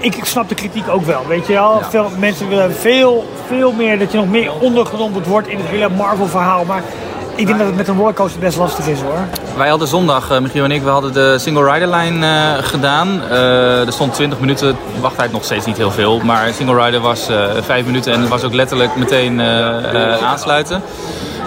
ik, 0.00 0.14
ik 0.16 0.24
snap 0.24 0.48
de 0.48 0.54
kritiek 0.54 0.88
ook 0.88 1.04
wel, 1.04 1.22
weet 1.28 1.46
je 1.46 1.52
wel. 1.52 1.80
Veel 1.90 2.10
mensen 2.18 2.48
willen 2.48 2.74
veel, 2.74 3.24
veel 3.46 3.72
meer, 3.72 3.98
dat 3.98 4.12
je 4.12 4.18
nog 4.18 4.28
meer 4.28 4.52
ondergedompeld 4.60 5.26
wordt 5.26 5.48
in 5.48 5.56
het 5.58 5.66
hele 5.66 5.88
Marvel-verhaal. 5.88 6.64
Maar 6.64 6.82
ik 7.36 7.46
denk 7.46 7.58
dat 7.58 7.66
het 7.66 7.76
met 7.76 7.88
een 7.88 7.96
rollercoaster 7.96 8.40
best 8.40 8.58
lastig 8.58 8.86
is, 8.86 9.00
hoor. 9.00 9.18
Wij 9.56 9.68
hadden 9.68 9.88
zondag, 9.88 10.30
eh, 10.30 10.38
Michiel 10.38 10.64
en 10.64 10.70
ik, 10.70 10.82
we 10.82 10.88
hadden 10.88 11.12
de 11.12 11.38
single 11.38 11.72
rider 11.72 11.88
line 11.88 12.26
eh, 12.26 12.64
gedaan. 12.64 13.22
Eh, 13.30 13.86
er 13.86 13.92
stond 13.92 14.14
20 14.14 14.40
minuten, 14.40 14.76
wachttijd 15.00 15.32
nog 15.32 15.44
steeds 15.44 15.66
niet 15.66 15.76
heel 15.76 15.90
veel. 15.90 16.20
Maar 16.20 16.52
single 16.52 16.84
rider 16.84 17.00
was 17.00 17.28
eh 17.28 17.50
5 17.60 17.84
minuten 17.84 18.12
en 18.12 18.20
het 18.20 18.28
was 18.28 18.44
ook 18.44 18.54
letterlijk 18.54 18.96
meteen 18.96 19.40
aansluiten. 20.22 20.82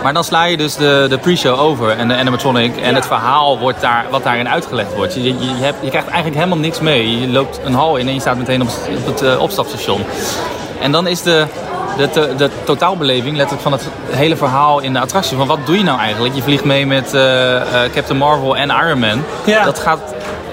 Maar 0.04 0.13
dan 0.13 0.23
sla 0.23 0.43
je 0.43 0.58
dus 0.58 0.76
de, 0.76 1.06
de 1.10 1.17
pre-show 1.17 1.60
over 1.60 1.89
en 1.89 2.08
de 2.08 2.15
animatronic 2.15 2.78
en 2.78 2.95
het 2.95 3.06
verhaal 3.06 3.60
wordt 3.60 3.82
daar, 3.82 4.06
wat 4.10 4.23
daarin 4.23 4.50
uitgelegd 4.50 4.95
wordt. 4.95 5.13
Je, 5.13 5.23
je, 5.23 5.34
je, 5.39 5.63
hebt, 5.63 5.78
je 5.82 5.89
krijgt 5.89 6.08
eigenlijk 6.08 6.36
helemaal 6.36 6.58
niks 6.58 6.80
mee. 6.80 7.19
Je 7.19 7.28
loopt 7.28 7.60
een 7.65 7.73
hal 7.73 7.97
in 7.97 8.08
en 8.08 8.13
je 8.13 8.19
staat 8.19 8.38
meteen 8.38 8.62
op, 8.62 8.67
op 9.08 9.19
het 9.19 9.38
opstapstation. 9.38 10.02
En 10.82 10.91
dan 10.91 11.08
is 11.08 11.21
de, 11.21 11.45
de, 11.98 12.10
de, 12.14 12.36
de 12.38 12.50
totaalbeleving 12.63 13.36
letterlijk 13.36 13.62
van 13.62 13.71
het 13.71 13.88
hele 14.10 14.36
verhaal 14.36 14.80
in 14.80 14.94
de 14.94 15.00
attractie. 15.00 15.38
Van 15.38 15.48
wat 15.48 15.65
doe 15.65 15.78
je 15.78 15.84
nou 15.84 16.00
eigenlijk? 16.00 16.36
Je 16.36 16.42
vliegt 16.42 16.63
mee 16.63 16.86
met 16.86 17.13
eh, 17.13 17.56
eh, 17.56 17.92
Captain 17.92 18.17
Marvel 18.17 18.58
en 18.58 18.69
Iron 18.69 19.00
Man. 19.00 19.24
Ja. 19.46 19.63
Dat 19.63 19.80
gaat, 19.80 20.00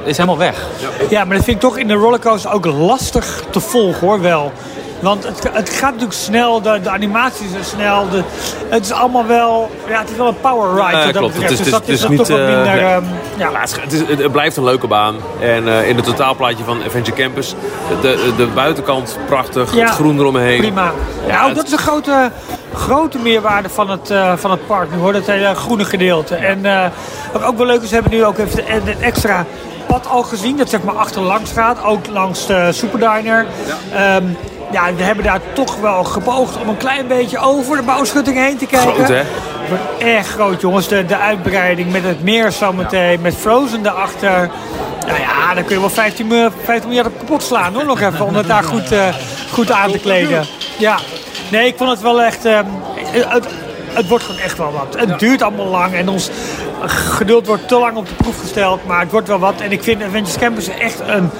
is 0.05 0.17
helemaal 0.17 0.39
weg. 0.39 0.67
Ja, 1.11 1.25
maar 1.25 1.37
dat 1.37 1.45
vind 1.45 1.57
ik 1.57 1.63
toch 1.63 1.79
in 1.79 1.89
de 1.89 1.95
rollercoaster 1.95 2.53
ook 2.53 2.65
lastig 2.65 3.43
te 3.51 3.61
volgen, 3.61 4.07
hoor, 4.07 4.21
wel. 4.21 4.53
Want 5.01 5.25
het, 5.25 5.51
het 5.53 5.71
gaat 5.71 5.91
natuurlijk 5.93 6.13
snel, 6.21 6.61
de, 6.63 6.81
de 6.83 6.91
animaties 6.91 7.51
zijn 7.51 7.65
snel. 7.65 8.09
De, 8.09 8.23
het 8.69 8.85
is 8.85 8.93
allemaal 8.93 9.27
wel, 9.27 9.71
ja, 9.89 9.99
het 9.99 10.11
is 10.11 10.17
wel 10.17 10.29
een 10.29 10.41
power 10.41 10.71
ride 10.85 10.97
Ja, 10.97 11.05
dat 11.05 11.17
klopt. 11.17 11.35
Het 11.43 11.51
is- 11.51 11.59
dus 11.59 11.71
dat 11.71 11.83
is 11.87 11.95
is, 11.95 12.01
dan 12.01 12.11
niet, 12.11 12.19
toch 12.19 12.29
wat 12.29 12.39
minder, 12.39 12.65
nee. 12.65 12.79
ehm, 12.81 13.05
ja. 13.37 13.51
Ja, 13.51 13.61
het, 13.81 13.93
is- 13.93 14.31
blijft 14.33 14.57
een 14.57 14.65
leuke 14.65 14.87
baan. 14.87 15.15
En 15.41 15.69
eh, 15.69 15.89
in 15.89 15.97
het 15.97 16.05
totaalplaatje 16.05 16.65
van 16.65 16.83
Adventure 16.85 17.17
Campus, 17.23 17.55
de, 18.01 18.33
de 18.37 18.47
buitenkant 18.47 19.19
prachtig, 19.27 19.75
Ja, 19.75 19.81
het 19.85 19.91
groen 19.95 20.19
eromheen. 20.19 20.59
Prima. 20.61 20.93
Ja, 21.27 21.33
nou, 21.35 21.47
het- 21.47 21.57
dat 21.57 21.67
is 21.67 21.73
een 21.73 21.79
grote, 21.79 22.31
grote 22.75 23.19
meerwaarde 23.19 23.69
van 23.69 23.91
het, 23.91 24.11
eh, 24.11 24.33
van 24.37 24.51
het 24.51 24.67
park 24.67 24.91
nu 24.93 24.99
hoor. 24.99 25.13
Dat 25.13 25.27
hele 25.27 25.55
groene 25.55 25.85
gedeelte. 25.85 26.35
En 26.35 26.65
eh, 26.67 26.87
wat 27.33 27.43
ook 27.45 27.57
wel 27.57 27.67
leuk 27.67 27.83
is, 27.83 27.89
we 27.89 27.95
hebben 27.95 28.13
nu 28.13 28.25
ook 28.25 28.39
even 28.39 28.75
een 28.75 29.03
extra 29.03 29.45
pad 29.87 30.07
al 30.09 30.23
gezien. 30.23 30.57
Dat 30.57 30.69
zeg 30.71 30.83
maar 30.83 30.95
achterlangs 30.95 31.53
gaat. 31.53 31.85
Ook 31.85 32.07
langs 32.07 32.47
de 32.47 32.69
Superdiner. 32.73 33.47
Ja. 33.93 34.21
Ja, 34.71 34.95
we 34.95 35.03
hebben 35.03 35.25
daar 35.25 35.41
toch 35.53 35.77
wel 35.81 36.05
gepoogd 36.05 36.57
om 36.61 36.69
een 36.69 36.77
klein 36.77 37.07
beetje 37.07 37.39
over 37.39 37.77
de 37.77 37.83
bouwschutting 37.83 38.37
heen 38.37 38.57
te 38.57 38.67
kijken. 38.67 38.95
Groot, 38.95 39.09
hè? 39.09 39.15
Het 39.15 39.69
wordt 39.69 40.03
erg 40.03 40.27
groot, 40.27 40.61
jongens. 40.61 40.89
De, 40.89 41.05
de 41.07 41.17
uitbreiding 41.19 41.93
met 41.93 42.03
het 42.05 42.23
meer 42.23 42.53
zometeen, 42.53 43.21
met 43.21 43.35
Frozen 43.37 43.87
erachter. 43.87 44.51
Nou 45.07 45.21
ja, 45.21 45.55
dan 45.55 45.65
kun 45.65 45.75
je 45.75 45.81
wel 45.81 45.91
15, 45.91 46.27
mil- 46.27 46.51
15 46.65 46.89
miljard 46.89 47.09
op 47.09 47.19
kapot 47.19 47.43
slaan 47.43 47.75
hoor, 47.75 47.85
nog 47.85 48.01
even. 48.01 48.25
Om 48.27 48.35
het 48.35 48.47
daar 48.47 48.65
goed, 48.65 48.93
eh, 48.93 49.15
goed 49.53 49.71
aan 49.71 49.91
te 49.91 49.99
kleden. 49.99 50.45
Ja, 50.79 50.97
nee, 51.51 51.67
ik 51.67 51.75
vond 51.77 51.91
het 51.91 52.01
wel 52.01 52.23
echt... 52.23 52.45
ehm, 52.45 52.65
het, 53.13 53.47
het 53.93 54.09
wordt 54.09 54.25
gewoon 54.25 54.41
echt 54.41 54.59
wel 54.59 54.73
wat. 54.73 55.01
Het 55.09 55.19
duurt 55.19 55.43
allemaal 55.43 55.67
lang 55.67 55.95
en 55.95 56.09
ons 56.09 56.31
geduld 56.87 57.47
wordt 57.47 57.69
te 57.69 57.79
lang 57.79 57.97
op 57.97 58.09
de 58.09 58.15
proef 58.15 58.41
gesteld. 58.41 58.87
Maar 58.87 59.01
het 59.01 59.11
wordt 59.11 59.29
wel 59.29 59.39
wat. 59.39 59.61
En 59.61 59.73
ik 59.73 59.83
vind 59.83 60.03
Avengers 60.03 60.37
Campus 60.39 60.69
echt 60.69 61.01
een 61.07 61.31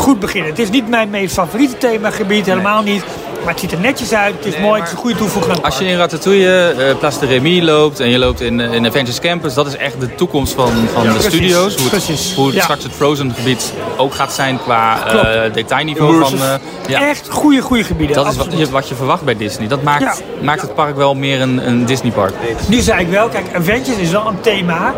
goed 0.00 0.20
begin. 0.20 0.44
Het 0.44 0.58
is 0.58 0.70
niet 0.70 0.88
mijn 0.88 1.10
meest 1.10 1.34
favoriete 1.34 1.76
themagebied, 1.78 2.46
helemaal 2.46 2.82
niet. 2.82 3.04
Maar 3.44 3.50
het 3.52 3.60
ziet 3.60 3.72
er 3.72 3.78
netjes 3.78 4.12
uit, 4.12 4.34
het 4.34 4.54
is 4.54 4.60
mooi, 4.60 4.74
het 4.80 4.86
is 4.88 4.94
een 4.94 5.00
goede 5.00 5.16
toevoeging 5.16 5.62
Als 5.64 5.74
je 5.74 5.80
park. 5.80 5.92
in 5.92 5.98
Ratatouille, 5.98 6.74
eh 6.78 6.98
Place 6.98 7.18
de 7.18 7.26
Remy 7.26 7.62
loopt 7.62 8.00
en 8.00 8.08
je 8.10 8.18
loopt 8.18 8.40
in, 8.40 8.60
eh, 8.60 8.72
in 8.72 8.86
Avengers 8.86 9.20
Campus, 9.20 9.54
dat 9.54 9.66
is 9.66 9.76
echt 9.76 10.00
de 10.00 10.14
toekomst 10.14 10.52
van, 10.52 10.72
van 10.92 11.02
de 11.02 11.08
precies, 11.08 11.28
studio's. 11.28 11.74
Hoe 11.76 11.90
het, 11.90 12.32
hoe 12.36 12.46
het 12.46 12.54
Ja. 12.54 12.62
straks 12.62 12.82
het 12.82 12.92
Frozen 12.92 13.32
gebied 13.34 13.72
ook 13.96 14.14
gaat 14.14 14.32
zijn 14.32 14.58
qua 14.62 15.06
eh 15.06 15.52
detailniveau 15.52 16.20
van... 16.20 16.38
Ja. 16.86 17.08
Echt 17.08 17.28
goede, 17.30 17.60
goede 17.60 17.84
gebieden. 17.84 18.16
Dat 18.16 18.26
is 18.26 18.36
wat 18.36 18.58
je, 18.58 18.70
wat 18.70 18.88
je 18.88 18.94
verwacht 18.94 19.22
bij 19.24 19.36
Disney. 19.36 19.68
Dat 19.68 19.82
maakt, 19.82 20.22
maakt 20.42 20.60
het 20.62 20.74
park 20.74 20.96
wel 20.96 21.14
meer 21.14 21.40
een, 21.40 21.66
een 21.68 21.84
Disneypark. 21.86 22.32
Nu 22.68 22.80
zei 22.80 23.00
ik 23.00 23.08
wel, 23.08 23.28
kijk, 23.28 23.46
Avengers 23.54 23.96
is 23.98 24.10
wel 24.10 24.26
een 24.26 24.40
thema 24.40 24.94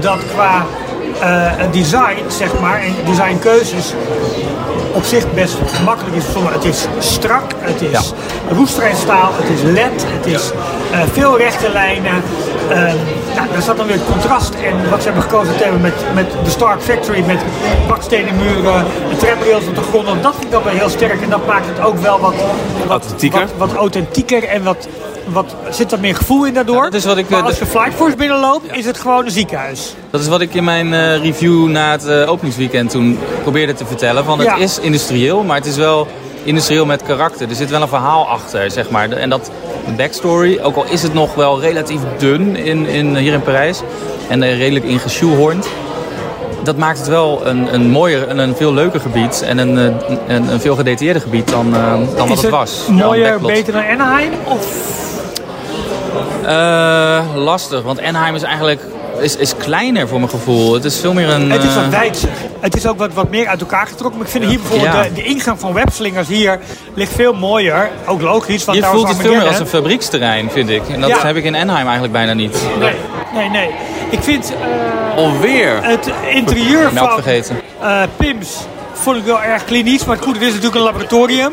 dat 0.00 0.18
qua 0.32 0.66
eh, 1.20 1.52
design, 1.72 2.22
zeg 2.28 2.60
maar, 2.60 2.80
en 2.80 2.94
designkeuzes 3.04 3.94
op 4.92 5.04
zich 5.04 5.32
best 5.34 5.56
makkelijk 5.84 6.16
is. 6.16 6.24
Het 6.34 6.64
is 6.64 6.86
strak, 6.98 7.52
het 7.58 7.82
is 7.82 7.90
Ja. 7.90 8.00
roestrijnstaal, 8.54 9.30
het 9.32 9.58
is 9.58 9.62
led, 9.62 10.06
het 10.06 10.26
is 10.26 10.50
eh, 10.92 11.00
veel 11.12 11.38
rechte 11.38 11.70
lijnen. 11.72 12.22
Ehm 12.70 12.96
nou, 13.34 13.48
daar 13.52 13.62
zat 13.62 13.76
dan 13.76 13.86
weer 13.86 13.96
het 13.96 14.06
contrast 14.12 14.54
en 14.54 14.90
wat 14.90 14.98
ze 14.98 15.04
hebben 15.04 15.22
gekozen 15.22 15.56
te 15.56 15.62
hebben 15.62 15.80
met, 15.80 15.94
met 16.14 16.26
de 16.44 16.50
Stark 16.50 16.80
Factory, 16.82 17.24
met 17.26 17.40
bakstenen 17.88 18.36
muren, 18.36 18.84
de 19.10 19.16
traprails 19.16 19.66
op 19.66 19.74
de 19.74 19.82
grond. 19.82 20.22
Dat 20.22 20.32
vind 20.32 20.44
ik 20.44 20.50
dan 20.50 20.62
wel 20.62 20.72
heel 20.72 20.88
sterk 20.88 21.22
en 21.22 21.30
dat 21.30 21.46
maakt 21.46 21.66
het 21.66 21.80
ook 21.80 21.98
wel 21.98 22.20
wat, 22.20 22.34
wat, 22.78 22.88
Authentieker. 22.88 23.40
wat, 23.40 23.68
wat 23.68 23.72
authentieker 23.78 24.44
en 24.44 24.62
wat, 24.62 24.88
wat, 25.32 25.54
zit 25.70 25.92
er 25.92 26.00
meer 26.00 26.16
gevoel 26.16 26.46
in 26.46 26.54
daardoor. 26.54 26.84
Ja, 26.84 26.90
dat 26.90 26.94
is 26.94 27.04
wat 27.04 27.16
ik, 27.16 27.28
maar 27.28 27.40
eh, 27.40 27.46
als 27.46 27.58
je 27.58 27.66
Flight 27.66 27.94
Force 27.94 28.16
binnenloopt, 28.16 28.76
is 28.76 28.86
het 28.86 28.98
gewoon 28.98 29.24
een 29.24 29.30
ziekenhuis. 29.30 29.94
Dat 30.10 30.20
is 30.20 30.28
wat 30.28 30.40
ik 30.40 30.54
in 30.54 30.64
mijn 30.64 30.94
eh, 30.94 31.22
review 31.22 31.68
na 31.68 31.90
het 31.90 32.06
eh, 32.06 32.30
openingsweekend 32.30 32.90
toen 32.90 33.18
probeerde 33.42 33.74
te 33.74 33.86
vertellen. 33.86 34.24
Van 34.24 34.40
het 34.40 34.58
is 34.58 34.78
industrieel, 34.78 35.42
maar 35.42 35.56
het 35.56 35.66
is 35.66 35.76
wel 35.76 36.06
industrieel 36.44 36.86
met 36.86 37.02
karakter. 37.02 37.48
Er 37.48 37.54
zit 37.54 37.70
wel 37.70 37.82
een 37.82 37.88
verhaal 37.88 38.28
achter, 38.28 38.70
zeg 38.70 38.90
maar. 38.90 39.10
En 39.10 39.30
dat 39.30 39.50
backstory, 39.96 40.58
ook 40.62 40.76
al 40.76 40.84
is 40.84 41.02
het 41.02 41.14
nog 41.14 41.34
wel 41.34 41.60
relatief 41.60 42.00
dun 42.18 42.56
in, 42.56 42.86
in, 42.86 43.16
hier 43.16 43.32
in 43.32 43.42
Parijs. 43.42 43.80
En 44.28 44.42
eh, 44.42 44.58
redelijk 44.58 44.84
ingeshoehorned. 44.84 45.68
Dat 46.62 46.76
maakt 46.76 46.98
het 46.98 47.08
wel 47.08 47.46
een, 47.46 47.74
een 47.74 47.90
mooier 47.90 48.28
en 48.28 48.38
een 48.38 48.56
veel 48.56 48.74
leuker 48.74 49.00
gebied. 49.00 49.42
En 49.42 49.58
een, 49.58 49.76
een, 49.76 50.52
een 50.52 50.60
veel 50.60 50.76
gedetailleerder 50.76 51.22
gebied 51.22 51.48
dan, 51.48 51.70
dan 51.70 52.28
wat 52.28 52.30
is 52.30 52.42
het 52.42 52.50
was. 52.50 52.86
mooier, 52.88 53.40
beter 53.40 53.72
dan 53.72 53.82
Anaheim? 53.82 54.32
Of 54.44 55.08
lastig, 57.34 57.82
want 57.82 58.02
Anaheim 58.02 58.34
is 58.34 58.42
eigenlijk 58.42 58.80
is, 59.20 59.36
is 59.36 59.56
kleiner 59.56 60.08
voor 60.08 60.18
mijn 60.18 60.30
gevoel. 60.30 60.74
Het 60.74 60.84
is 60.84 60.98
veel 60.98 61.12
meer 61.12 61.28
een... 61.28 61.50
het 61.50 61.62
is 61.64 61.74
wat 61.74 61.84
eh, 61.84 61.88
wijdser. 61.90 62.28
Het 62.60 62.76
is 62.76 62.86
ook 62.86 62.98
wat, 62.98 63.12
wat 63.12 63.30
meer 63.30 63.46
uit 63.46 63.60
elkaar 63.60 63.86
getrokken. 63.86 64.18
Maar 64.18 64.26
ik 64.26 64.32
vind 64.32 64.44
hier 64.44 64.58
bijvoorbeeld 64.58 64.92
Ja. 64.92 65.02
de, 65.02 65.12
de 65.12 65.22
ingang 65.22 65.60
van 65.60 65.72
webslingers 65.72 66.28
hier 66.28 66.58
ligt 66.94 67.12
veel 67.12 67.32
mooier. 67.32 67.90
Ook 68.06 68.20
logisch. 68.22 68.64
Want 68.64 68.78
Je 68.78 68.84
voelt 68.84 69.08
het 69.08 69.16
veel 69.16 69.34
meer 69.34 69.46
als 69.46 69.58
een 69.58 69.66
fabrieksterrein, 69.66 70.50
vind 70.50 70.68
ik. 70.68 70.82
En 70.88 71.00
dat 71.00 71.10
Ja. 71.10 71.26
heb 71.26 71.36
ik 71.36 71.44
in 71.44 71.54
Anaheim 71.56 71.84
eigenlijk 71.84 72.12
bijna 72.12 72.32
niet. 72.32 72.62
Nee, 72.78 72.94
nee, 73.34 73.48
nee. 73.48 73.70
Ik 74.10 74.22
vind 74.22 74.52
eh, 74.52 75.16
Alweer. 75.16 75.78
het 75.84 76.10
interieur 76.30 76.92
Melk 76.92 77.10
van 77.10 77.22
vergeten. 77.22 77.60
eh, 77.80 78.02
Pims 78.16 78.56
vond 78.92 79.16
ik 79.16 79.24
wel 79.24 79.42
erg 79.42 79.64
klinisch. 79.64 80.04
Maar 80.04 80.16
het 80.16 80.24
goede 80.24 80.38
is 80.40 80.46
natuurlijk 80.46 80.74
een 80.74 80.82
laboratorium. 80.82 81.52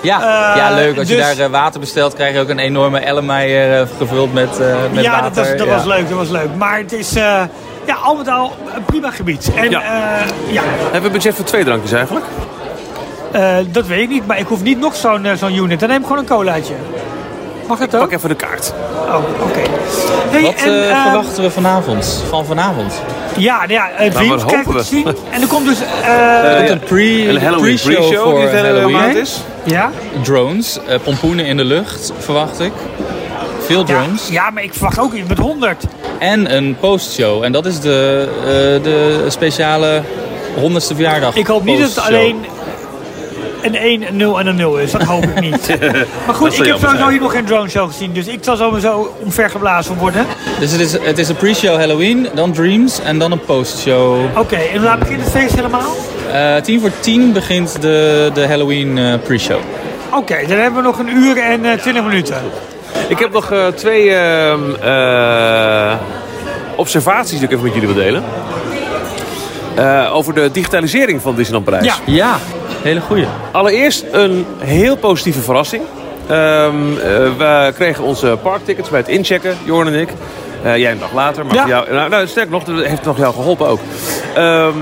Ja, 0.00 0.16
Eh, 0.20 0.56
ja 0.56 0.74
leuk. 0.74 0.98
Als 0.98 1.08
je 1.08 1.16
dus- 1.16 1.24
daar 1.36 1.44
eh, 1.46 1.50
water 1.50 1.80
bestelt, 1.80 2.14
krijg 2.14 2.34
je 2.34 2.40
ook 2.40 2.48
een 2.48 2.58
enorme 2.58 2.98
Ellemeyer 2.98 3.80
eh, 3.80 3.86
gevuld 3.98 4.32
met, 4.32 4.60
eh, 4.60 4.66
met 4.92 5.04
ja, 5.04 5.10
water. 5.10 5.24
dat, 5.34 5.36
was, 5.48 5.56
dat 5.56 5.66
Ja. 5.66 5.74
was 5.74 5.84
leuk, 5.84 6.08
dat 6.08 6.18
was 6.18 6.28
leuk. 6.28 6.48
Maar 6.56 6.78
het 6.78 6.92
is 6.92 7.14
eh, 7.16 7.22
ja, 7.86 7.94
al 8.04 8.14
met 8.14 8.28
al 8.28 8.52
een 8.74 8.84
prima 8.84 9.10
gebied. 9.10 9.50
En 9.56 9.70
Ja. 9.70 9.80
ja, 9.80 10.18
ja 10.50 10.62
Hebben 10.82 11.02
we 11.02 11.10
budget 11.10 11.34
voor 11.34 11.44
twee 11.44 11.64
drankjes 11.64 11.92
eigenlijk? 11.92 12.26
eh, 13.32 13.56
dat 13.70 13.86
weet 13.86 14.00
ik 14.00 14.08
niet. 14.08 14.26
Maar 14.26 14.38
ik 14.38 14.46
hoef 14.46 14.62
niet 14.62 14.78
nog 14.78 14.96
zo'n 14.96 15.26
zo'n 15.36 15.54
unit. 15.54 15.80
Dan 15.80 15.88
neem 15.88 15.98
ik 16.00 16.06
gewoon 16.06 16.18
een 16.18 16.26
colaatje. 16.28 16.74
Mag 17.66 17.78
dat 17.78 17.94
ook? 17.94 18.00
Pak 18.00 18.12
even 18.12 18.28
de 18.28 18.34
kaart. 18.34 18.72
Oh, 19.08 19.14
oké. 19.42 19.58
Hey, 20.30 20.42
Wat 20.42 20.54
en, 20.54 20.68
eh, 20.68 20.90
ehm, 20.90 21.02
verwachten 21.02 21.42
we 21.42 21.50
vanavond? 21.50 22.22
Van 22.28 22.44
vanavond? 22.46 23.02
Ja, 23.36 23.56
nou 23.58 23.72
ja, 23.72 23.90
uh, 23.90 23.96
Dreams 24.10 24.28
wat 24.42 24.44
krijg 24.44 24.64
hopen 24.64 24.80
ik 24.80 24.86
te 24.86 24.94
we? 24.94 24.96
zien. 24.96 25.06
En 25.34 25.40
er 25.42 25.46
komt 25.46 25.66
dus... 25.66 25.78
Er 26.04 26.56
komt 26.56 26.70
een 26.70 26.78
pre- 26.78 27.28
Een 27.28 27.40
Halloween 27.42 27.60
pre-show 27.76 27.94
pre-show 28.08 28.22
voor 28.24 28.34
die 28.34 28.42
het 28.42 28.52
hele 28.52 28.66
Halloween. 28.66 28.92
maand 28.92 29.14
is. 29.16 29.40
Ja? 29.68 29.90
Drones, 30.22 30.78
eh, 30.86 30.98
pompoenen 31.02 31.46
in 31.46 31.56
de 31.56 31.64
lucht, 31.64 32.12
verwacht 32.18 32.60
ik. 32.60 32.72
Veel 33.60 33.84
drones. 33.84 34.28
ja, 34.28 34.50
maar 34.50 34.62
ik 34.62 34.72
verwacht 34.72 34.98
ook 34.98 35.12
iets 35.12 35.28
met 35.28 35.38
100. 35.38 35.84
En 36.18 36.54
een 36.56 36.76
postshow. 36.80 37.42
En 37.42 37.52
dat 37.52 37.66
is 37.66 37.80
de, 37.80 38.28
eh, 38.40 38.82
de 38.82 39.24
speciale 39.28 40.02
100ste 40.54 40.94
verjaardag. 40.94 41.36
Ik 41.36 41.46
hoop 41.46 41.64
niet 41.64 41.78
dat 41.78 41.88
het 41.88 41.98
alleen 41.98 42.44
een 43.62 43.74
1, 43.74 44.08
een 44.08 44.16
0 44.16 44.38
en 44.38 44.46
een 44.46 44.56
0 44.56 44.76
is. 44.76 44.90
Dat 44.90 45.02
hoop 45.02 45.24
ik 45.24 45.40
niet. 45.40 45.78
maar 46.26 46.34
goed, 46.34 46.58
ik 46.58 46.66
heb 46.66 46.78
sowieso 46.78 47.08
hier 47.08 47.20
nog 47.20 47.32
geen 47.32 47.44
drone 47.44 47.68
show 47.68 47.88
gezien. 47.88 48.12
Dus 48.12 48.26
ik 48.26 48.38
zal 48.40 48.56
sowieso 48.56 49.14
omvergeblazen 49.24 49.96
worden. 49.96 50.26
Dus 50.58 50.70
het 50.70 50.80
is, 50.80 50.92
het 50.92 51.18
is 51.18 51.28
een 51.28 51.36
pre-show 51.36 51.76
Halloween, 51.76 52.28
dan 52.34 52.52
Dreams 52.52 53.00
en 53.00 53.18
dan 53.18 53.32
een 53.32 53.44
postshow. 53.44 54.38
Oké, 54.38 54.56
en 54.56 54.82
laat 54.82 54.98
begint 54.98 55.20
het 55.20 55.30
feest 55.30 55.54
helemaal? 55.54 55.90
Eh 56.32 56.56
tien 56.62 56.80
voor 56.80 56.90
tien 57.00 57.32
begint 57.32 57.82
de, 57.82 58.30
de 58.34 58.46
Halloween 58.46 58.98
eh, 58.98 59.14
pre-show. 59.24 59.58
Oké, 60.14 60.36
dan 60.48 60.58
hebben 60.58 60.82
we 60.82 60.86
nog 60.88 60.98
een 60.98 61.16
uur 61.16 61.36
en 61.38 61.64
eh 61.64 61.78
20 61.78 62.02
minuten. 62.04 62.36
Ik 63.08 63.18
heb 63.18 63.32
nog 63.32 63.52
eh, 63.52 63.66
twee 63.66 64.14
ehm, 64.14 64.60
eh, 64.82 65.92
observaties 66.76 67.38
die 67.38 67.48
ik 67.48 67.50
even 67.52 67.64
met 67.64 67.72
jullie 67.74 67.88
wil 67.88 67.96
delen. 68.04 68.22
Eh, 69.74 70.10
over 70.14 70.34
de 70.34 70.50
digitalisering 70.52 71.22
van 71.22 71.34
Disneyland 71.34 71.64
Parijs. 71.64 71.84
Ja. 71.86 71.94
Ja, 72.04 72.38
hele 72.82 73.00
goeie. 73.00 73.26
Allereerst 73.50 74.04
een 74.12 74.46
heel 74.58 74.96
positieve 74.96 75.40
verrassing. 75.40 75.82
Ehm, 76.28 76.36
eh, 76.36 77.08
we 77.38 77.72
kregen 77.74 78.04
onze 78.04 78.38
parktickets 78.42 78.88
bij 78.88 78.98
het 79.00 79.08
inchecken, 79.08 79.56
Jorn 79.64 79.86
en 79.86 79.94
ik. 80.00 80.08
Eh, 80.62 80.76
jij 80.76 80.92
een 80.92 80.98
dag 80.98 81.12
later, 81.14 81.46
maar 81.46 81.54
Ja. 81.54 81.66
jou, 81.66 81.92
nou, 81.92 82.08
nou, 82.08 82.26
sterk 82.26 82.50
nog, 82.50 82.64
dat 82.64 82.84
heeft 82.84 83.04
nog 83.04 83.18
jou 83.18 83.34
geholpen 83.34 83.68
ook. 83.68 83.80
Ehm, 84.34 84.72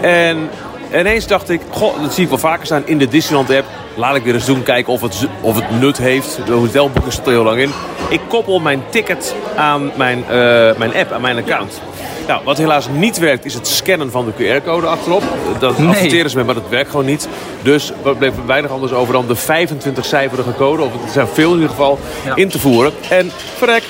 en 0.00 0.50
ineens 0.94 1.26
dacht 1.26 1.50
ik, 1.50 1.60
goh, 1.70 2.02
dat 2.02 2.14
zie 2.14 2.22
ik 2.22 2.28
wel 2.28 2.38
vaker 2.38 2.66
staan 2.66 2.82
in 2.84 2.98
de 2.98 3.08
Disneyland 3.08 3.50
app. 3.50 3.64
Laat 3.94 4.14
ik 4.16 4.22
weer 4.22 4.34
eens 4.34 4.44
doen, 4.44 4.62
kijken 4.62 4.92
of 4.92 5.00
het, 5.00 5.26
of 5.40 5.54
het 5.54 5.80
nut 5.80 5.98
heeft. 5.98 6.38
De 6.46 6.52
hotelboeken 6.52 7.12
zit 7.12 7.26
er 7.26 7.32
heel 7.32 7.42
lang 7.42 7.60
in. 7.60 7.70
Ik 8.08 8.20
koppel 8.28 8.60
mijn 8.60 8.82
ticket 8.90 9.34
aan 9.56 9.90
mijn, 9.94 10.24
eh, 10.28 10.36
mijn 10.76 10.94
app, 10.96 11.12
aan 11.12 11.20
mijn 11.20 11.36
account. 11.38 11.80
Nou, 12.26 12.40
wat 12.44 12.58
helaas 12.58 12.86
niet 12.92 13.18
werkt, 13.18 13.44
is 13.44 13.54
het 13.54 13.66
scannen 13.68 14.10
van 14.10 14.24
de 14.24 14.32
QR-code 14.60 14.86
achterop. 14.86 15.22
Dat 15.58 15.78
Nee. 15.78 15.88
adverteren 15.88 16.30
ze 16.30 16.36
met, 16.36 16.46
maar 16.46 16.54
dat 16.54 16.68
werkt 16.68 16.90
gewoon 16.90 17.06
niet. 17.06 17.28
Dus 17.62 17.92
er 18.04 18.16
bleef 18.16 18.36
er 18.36 18.46
weinig 18.46 18.70
anders 18.70 18.92
over 18.92 19.12
dan 19.12 19.26
de 19.26 19.36
25-cijferige 19.36 20.54
code, 20.56 20.82
of 20.82 20.92
het 21.02 21.12
zijn 21.12 21.26
veel 21.32 21.48
in 21.48 21.54
ieder 21.54 21.68
geval, 21.70 21.98
Ja. 22.24 22.34
in 22.36 22.48
te 22.48 22.58
voeren. 22.58 22.92
En 23.08 23.30
verrek, 23.56 23.82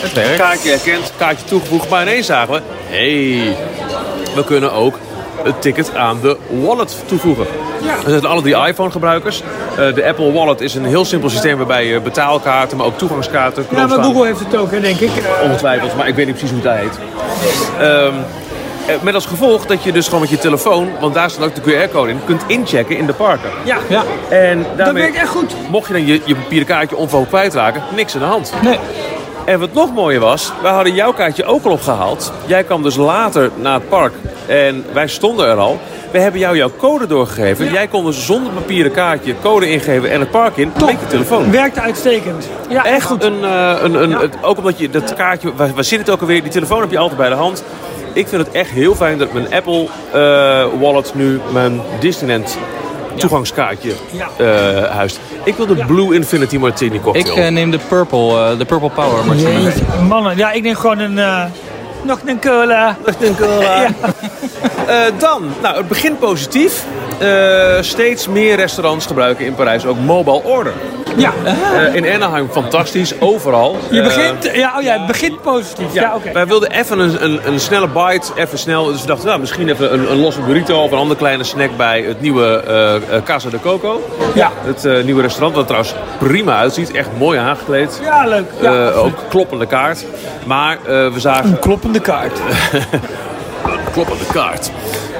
Het 0.00 0.12
werkt. 0.12 0.36
kaartje 0.36 0.68
herkend, 0.70 1.12
kaartje 1.16 1.46
toegevoegd. 1.46 1.88
Maar 1.88 2.02
ineens 2.02 2.26
zagen 2.26 2.54
we, 2.54 2.60
hé, 2.86 3.36
hey, 3.38 3.56
we 4.34 4.44
kunnen 4.44 4.72
ook 4.72 4.98
het 5.44 5.62
ticket 5.62 5.94
aan 5.94 6.18
de 6.22 6.36
wallet 6.48 6.96
toevoegen. 7.06 7.46
Dat 8.02 8.10
zijn 8.10 8.24
alle 8.26 8.42
die 8.42 8.56
iPhone-gebruikers. 8.66 9.42
Eh, 9.78 9.94
de 9.94 10.04
Apple 10.06 10.32
Wallet 10.32 10.60
is 10.60 10.74
een 10.74 10.84
heel 10.84 11.04
simpel 11.04 11.30
systeem 11.30 11.56
waarbij 11.56 11.86
je 11.86 12.00
betaalkaarten, 12.00 12.76
maar 12.76 12.86
ook 12.86 12.98
toegangskaarten 12.98 13.66
Ja, 13.70 13.76
maar 13.78 13.88
staan. 13.88 14.04
Google 14.04 14.26
heeft 14.26 14.38
het 14.38 14.56
ook, 14.56 14.70
hè, 14.70 14.80
denk 14.80 15.00
ik. 15.00 15.10
Ongetwijfeld, 15.42 15.96
maar 15.96 16.08
ik 16.08 16.14
weet 16.14 16.26
niet 16.26 16.36
precies 16.36 16.56
hoe 16.62 16.68
het 16.70 16.78
heet. 16.80 16.98
Ehm, 17.80 18.14
Eh, 18.86 18.94
Met 19.02 19.14
als 19.14 19.26
gevolg 19.26 19.66
dat 19.66 19.82
je 19.82 19.92
dus 19.92 20.04
gewoon 20.04 20.20
met 20.20 20.30
je 20.30 20.38
telefoon, 20.38 20.88
want 21.00 21.14
daar 21.14 21.30
staat 21.30 21.44
ook 21.44 21.54
de 21.54 21.60
QR-code 21.60 22.10
in, 22.10 22.20
kunt 22.24 22.42
inchecken 22.46 22.96
in 22.96 23.06
de 23.06 23.12
parken. 23.12 23.50
Ja, 23.64 23.76
Ja. 23.88 24.02
En 24.28 24.58
dat 24.58 24.76
daarmee, 24.76 25.02
werkt 25.02 25.16
echt 25.18 25.28
goed. 25.28 25.54
mocht 25.70 25.86
je 25.86 25.92
dan 25.92 26.06
je, 26.06 26.20
je 26.24 26.34
papieren 26.34 26.66
kaartje 26.66 26.96
onverhoopt 26.96 27.28
kwijtraken, 27.28 27.82
niks 27.94 28.14
aan 28.14 28.20
de 28.20 28.26
hand. 28.26 28.52
Nee. 28.62 28.78
En 29.46 29.58
wat 29.60 29.72
nog 29.72 29.94
mooier 29.94 30.20
was, 30.20 30.52
wij 30.62 30.72
hadden 30.72 30.94
jouw 30.94 31.12
kaartje 31.12 31.44
ook 31.44 31.64
al 31.64 31.70
opgehaald. 31.72 32.32
Jij 32.46 32.64
kwam 32.64 32.82
dus 32.82 32.96
later 32.96 33.50
naar 33.56 33.74
het 33.74 33.88
park 33.88 34.12
en 34.46 34.84
wij 34.92 35.06
stonden 35.08 35.46
er 35.48 35.56
al. 35.56 35.80
We 36.10 36.18
hebben 36.18 36.40
jou 36.40 36.56
jouw 36.56 36.70
code 36.76 37.06
doorgegeven. 37.06 37.72
Jij 37.72 37.86
kon 37.86 38.04
dus 38.04 38.26
zonder 38.26 38.52
papieren 38.52 38.92
kaartje 38.92 39.34
code 39.42 39.70
ingeven 39.70 40.10
en 40.10 40.20
het 40.20 40.30
park 40.30 40.56
in 40.56 40.72
met 40.80 40.90
je 41.00 41.06
telefoon. 41.08 41.50
Werkte 41.50 41.80
uitstekend. 41.80 42.48
Ja, 42.68 42.84
Echt 42.84 43.04
goed. 43.06 43.22
een, 43.24 43.44
eh, 43.44 43.74
een, 43.82 43.94
een 44.02 44.12
het- 44.12 44.36
ook 44.42 44.58
omdat 44.58 44.78
je 44.78 44.90
dat 44.90 45.14
kaartje, 45.14 45.54
waar, 45.54 45.70
waar 45.74 45.84
zit 45.84 45.98
het 45.98 46.10
ook 46.10 46.20
alweer? 46.20 46.42
Die 46.42 46.50
telefoon 46.52 46.80
heb 46.80 46.90
je 46.90 46.98
altijd 46.98 47.18
bij 47.18 47.28
de 47.28 47.34
hand. 47.34 47.64
Ik 48.12 48.28
vind 48.28 48.46
het 48.46 48.54
echt 48.54 48.70
heel 48.70 48.94
fijn 48.94 49.18
dat 49.18 49.32
mijn 49.32 49.54
Apple 49.54 49.86
eh, 50.12 50.64
wallet 50.80 51.14
nu 51.14 51.40
mijn 51.52 51.80
Disneyland 52.00 52.58
toegangskaartje 53.16 53.92
Ja. 54.10 54.28
eh 54.36 54.90
huist. 54.96 55.20
Ik 55.44 55.54
wil 55.56 55.66
de 55.66 55.84
Blue 55.84 56.14
Infinity 56.14 56.56
Martini 56.56 57.00
cocktail. 57.00 57.36
Ik 57.36 57.44
eh, 57.44 57.50
neem 57.50 57.70
de 57.70 57.78
Purple, 57.88 58.50
eh, 58.50 58.58
de 58.58 58.64
Purple 58.64 58.90
Power 58.90 59.24
Martini. 59.26 59.62
Jeetje, 59.62 59.82
mannen. 60.08 60.36
Ja, 60.36 60.52
ik 60.52 60.62
neem 60.62 60.74
gewoon 60.74 60.98
een... 60.98 61.18
eh, 61.18 61.44
nog 62.02 62.18
een 62.24 62.40
cola. 62.40 62.96
Eh, 64.86 64.96
dan, 65.18 65.42
nou, 65.62 65.76
het 65.76 65.88
begint 65.88 66.18
positief. 66.18 66.84
Eh, 67.18 67.76
steeds 67.80 68.28
meer 68.28 68.56
restaurants 68.56 69.06
gebruiken 69.06 69.44
in 69.46 69.54
Parijs 69.54 69.86
ook 69.86 69.98
mobile 69.98 70.42
order. 70.42 70.72
Ja, 71.16 71.32
Eh, 71.44 71.94
in 71.94 72.14
Anaheim 72.14 72.48
fantastisch, 72.50 73.20
overal. 73.20 73.76
je 73.90 73.98
Eh, 74.00 74.04
begint... 74.04 74.50
Ja, 74.54 74.72
oh 74.76 74.82
ja, 74.82 74.92
het 74.92 75.06
begint 75.06 75.42
positief. 75.42 75.92
Ja, 75.92 76.14
oké. 76.14 76.32
Wij 76.32 76.46
wilden 76.46 76.70
even 76.70 76.98
een, 76.98 77.24
een, 77.24 77.40
een 77.44 77.60
snelle 77.60 77.88
bite, 77.88 78.26
even 78.36 78.58
snel. 78.58 78.84
Dus 78.84 79.00
we 79.00 79.06
dachten, 79.06 79.26
nou, 79.26 79.40
misschien 79.40 79.68
even 79.68 79.92
een, 79.92 80.10
een 80.10 80.20
losse 80.20 80.40
burrito 80.40 80.82
of 80.82 80.90
een 80.90 80.98
andere 80.98 81.18
kleine 81.18 81.44
snack 81.44 81.76
bij 81.76 82.02
het 82.02 82.20
nieuwe 82.20 82.62
eh, 83.10 83.22
Casa 83.24 83.48
de 83.48 83.60
Coco. 83.60 84.00
Ja. 84.34 84.50
Het 84.64 85.04
nieuwe 85.04 85.22
restaurant, 85.22 85.54
wat 85.54 85.62
er 85.62 85.68
trouwens 85.68 85.94
prima 86.18 86.56
uitziet. 86.56 86.90
Echt 86.90 87.08
mooi 87.18 87.38
aangekleed. 87.38 88.00
Ja, 88.02 88.26
leuk. 88.26 88.50
Ja. 88.60 88.88
Ook 88.90 89.18
kloppende 89.28 89.66
kaart. 89.66 90.04
Maar 90.44 90.78
we 90.84 91.12
zagen 91.16 91.50
Een 91.50 91.58
kloppende 91.58 92.00
kaart. 92.00 92.40
kloppende 93.92 94.24
kaart. 94.32 94.70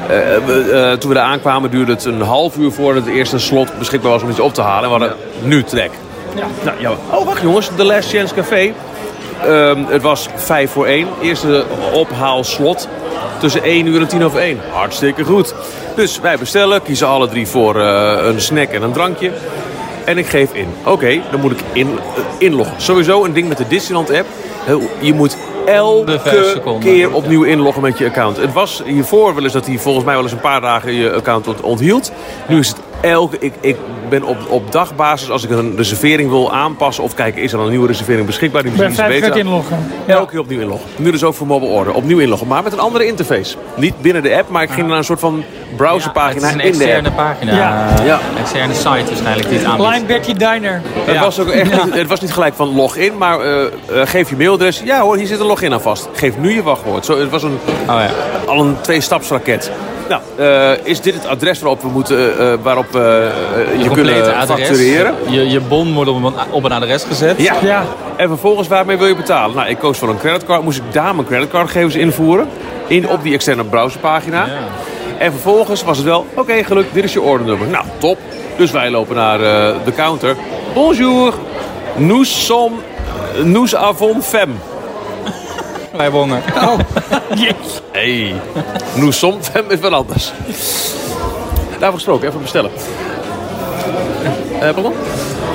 Eh, 0.09 0.47
we, 0.47 0.71
eh, 0.73 0.99
toen 0.99 1.09
we 1.09 1.17
daar 1.17 1.25
aankwamen 1.25 1.71
duurde 1.71 1.93
het 1.93 2.05
een 2.05 2.21
half 2.21 2.57
uur 2.57 2.73
voordat 2.73 3.05
het 3.05 3.15
eerste 3.15 3.39
slot 3.39 3.79
beschikbaar 3.79 4.11
was 4.11 4.23
om 4.23 4.31
iets 4.31 4.41
op 4.41 4.55
te 4.55 4.63
halen. 4.63 4.91
En 4.91 4.95
we 4.95 5.01
hadden 5.01 5.19
nu 5.43 5.63
trek. 5.63 5.91
Ja. 6.35 6.47
Nou, 6.65 6.77
ja. 6.81 6.91
Oh, 7.11 7.25
wacht 7.25 7.43
jongens. 7.43 7.71
The 7.77 7.85
Last 7.85 8.09
Chance 8.11 8.35
Café. 8.35 8.73
Ehm, 9.45 9.85
het 9.87 10.03
was 10.03 10.29
vijf 10.35 10.71
voor 10.71 10.87
één. 10.87 11.09
Eerste 11.23 11.65
ophaalslot 11.93 12.89
tussen 13.39 13.61
1 13.65 13.87
uur 13.87 14.01
en 14.01 14.09
tien 14.09 14.25
over 14.25 14.41
één. 14.41 14.61
Hartstikke 14.73 15.25
goed. 15.25 15.55
Dus 15.97 16.21
wij 16.21 16.37
bestellen, 16.39 16.83
kiezen 16.83 17.07
alle 17.07 17.29
drie 17.29 17.47
voor 17.47 17.81
eh, 17.81 18.27
een 18.27 18.41
snack 18.41 18.69
en 18.69 18.83
een 18.83 18.93
drankje. 18.93 19.31
En 20.05 20.19
ik 20.19 20.27
geef 20.27 20.53
in. 20.53 20.69
Oké, 20.85 21.21
dan 21.31 21.41
moet 21.41 21.53
ik 21.53 21.61
in, 21.73 21.99
eh, 22.17 22.23
inloggen. 22.39 22.81
Sowieso 22.81 23.25
een 23.25 23.33
ding 23.33 23.49
met 23.49 23.59
de 23.59 23.69
Disneyland 23.69 24.11
app. 24.11 24.27
Je 25.01 25.15
moet 25.15 25.37
elke 25.67 26.79
keer 26.81 27.13
opnieuw 27.13 27.43
inloggen 27.43 27.83
met 27.83 27.99
je 27.99 28.05
account. 28.05 28.37
Het 28.37 28.53
was 28.53 28.83
hiervoor 28.87 29.35
wel 29.35 29.45
eens 29.45 29.53
dat 29.53 29.67
hij 29.67 29.79
volgens 29.79 30.05
mij 30.05 30.15
wel 30.15 30.23
eens 30.23 30.33
een 30.33 30.41
paar 30.41 30.61
dagen 30.61 30.93
je 30.93 31.13
account 31.13 31.49
ont- 31.49 31.61
onthield. 31.61 32.13
Nu 32.49 32.59
is 32.59 32.69
het 32.69 32.77
elke... 33.01 33.37
Ik, 33.39 33.53
ik 33.61 33.77
ben 34.09 34.23
op, 34.23 34.37
op 34.49 34.73
dagbasis, 34.73 35.31
als 35.31 35.45
ik 35.45 35.51
een 35.51 35.77
reservering 35.77 36.31
wil 36.31 36.53
aanpassen... 36.53 37.05
of 37.05 37.15
kijken, 37.15 37.43
is 37.43 37.53
er 37.53 37.61
een 37.61 37.71
nieuwe 37.71 37.87
reservering 37.87 38.27
beschikbaar? 38.27 38.63
Die 38.63 38.71
misschien 38.71 38.95
keer 38.95 39.21
beter. 39.21 39.37
inloggen. 39.37 39.79
Elke 40.07 40.31
keer 40.31 40.41
opnieuw 40.41 40.61
inloggen. 40.61 40.89
Nu 40.97 41.11
dus 41.11 41.25
ook 41.25 41.35
voor 41.35 41.47
mobile 41.47 41.71
order. 41.71 41.95
Opnieuw 41.95 42.19
inloggen, 42.19 42.47
maar 42.47 42.63
met 42.63 42.73
een 42.73 42.79
andere 42.79 43.07
interface. 43.07 43.57
Niet 43.77 44.01
binnen 44.01 44.23
de 44.23 44.37
app, 44.37 44.49
maar 44.49 44.63
ik 44.63 44.71
ging 44.71 44.89
naar 44.89 44.99
een 44.99 45.05
soort 45.05 45.21
van 45.21 45.45
Het 45.77 45.87
browserpagina 45.87 46.47
is 46.47 46.53
een 46.53 46.61
in 46.61 46.73
de 46.73 46.85
externe 46.85 47.11
pagina. 47.11 47.57
Ja. 47.57 47.87
Ja. 48.05 48.19
Externe 48.41 48.75
site 48.75 48.89
waarschijnlijk 48.89 49.49
die 49.49 49.59
het 49.59 49.67
aanbiedt. 49.67 49.91
Line 49.91 50.05
Betty 50.05 50.33
Diner. 50.33 50.81
Het, 51.05 51.15
Ja. 51.15 51.21
was 51.21 51.39
ook 51.41 51.49
echt 51.49 51.85
niet, 51.85 51.95
het 51.95 52.07
was 52.09 52.21
niet 52.21 52.33
gelijk 52.33 52.55
van 52.55 52.75
login, 52.75 53.17
maar 53.19 53.41
eh, 53.41 53.63
eh, 53.65 53.71
geef 54.05 54.31
je 54.31 54.37
mailadres. 54.37 54.83
Ja 54.85 55.01
hoor, 55.01 55.17
hier 55.17 55.27
zit 55.27 55.41
een 55.41 55.47
login 55.47 55.73
aan 55.73 55.81
vast. 55.81 56.09
Geef 56.15 56.37
nu 56.39 56.55
je 56.55 56.63
wachtwoord. 56.63 57.05
Zo, 57.05 57.19
het 57.21 57.31
was 57.31 57.43
een, 57.43 57.59
Oh 57.89 58.01
ja. 58.01 58.09
al 58.47 58.61
een 58.61 58.77
twee-stapsraket. 58.81 59.71
Nou, 60.09 60.21
eh, 60.37 60.71
is 60.87 61.01
dit 61.01 61.15
het 61.15 61.27
adres 61.27 61.61
waarop 61.61 61.83
we 61.83 61.89
moeten, 61.89 62.63
waarop 62.63 62.93
we 62.93 63.31
eh, 63.55 63.83
je 63.83 63.87
Complete 63.87 64.13
kunnen 64.13 64.37
adres. 64.37 64.67
factureren? 64.69 65.15
Je, 65.29 65.51
je 65.51 65.61
bon 65.61 65.95
wordt 65.95 66.11
op 66.11 66.25
een, 66.25 66.33
op 66.51 66.65
een 66.65 66.73
adres 66.73 67.05
gezet. 67.05 67.43
Ja. 67.43 67.55
Ja. 67.63 67.83
En 68.17 68.29
vervolgens, 68.29 68.69
waarmee 68.69 68.97
wil 68.97 69.07
je 69.07 69.17
betalen? 69.17 69.57
Nou, 69.57 69.69
ik 69.69 69.79
koos 69.79 69.99
voor 69.99 70.09
een 70.09 70.19
creditcard. 70.19 70.63
Moest 70.63 70.79
ik 70.79 70.93
daar 70.93 71.15
mijn 71.15 71.27
creditcardgegevens 71.27 71.95
invoeren. 71.95 72.49
In, 72.87 73.09
op 73.09 73.23
die 73.23 73.35
externe 73.35 73.65
browserpagina. 73.65 74.47
En 75.19 75.33
vervolgens 75.33 75.83
was 75.83 75.97
het 75.97 76.07
wel, 76.07 76.27
oké, 76.35 76.65
gelukt, 76.65 76.95
dit 76.95 77.05
is 77.05 77.13
je 77.13 77.21
ordernummer. 77.21 77.69
Nou, 77.69 77.85
top. 77.99 78.19
Dus 78.57 78.71
wij 78.71 78.91
lopen 78.91 79.17
naar 79.17 79.41
eh, 79.41 79.77
de 79.85 79.93
counter. 79.93 80.37
Bonjour, 80.75 81.35
nous 81.97 82.45
sommes, 82.47 82.81
nous 83.45 83.75
avons 83.75 84.27
femme. 84.27 84.55
Wij 85.97 86.09
honger. 86.09 86.43
Jeetje. 87.35 87.81
Hey, 87.93 88.35
nous 88.95 89.19
sommes 89.19 89.49
femme 89.49 89.73
is 89.73 89.81
wel 89.81 89.95
anders. 89.95 90.33
Daarvoor 91.71 91.93
gesproken, 91.93 92.29
even 92.29 92.41
bestellen. 92.41 92.71
Eh 94.61 94.73
pardon? 94.73 94.93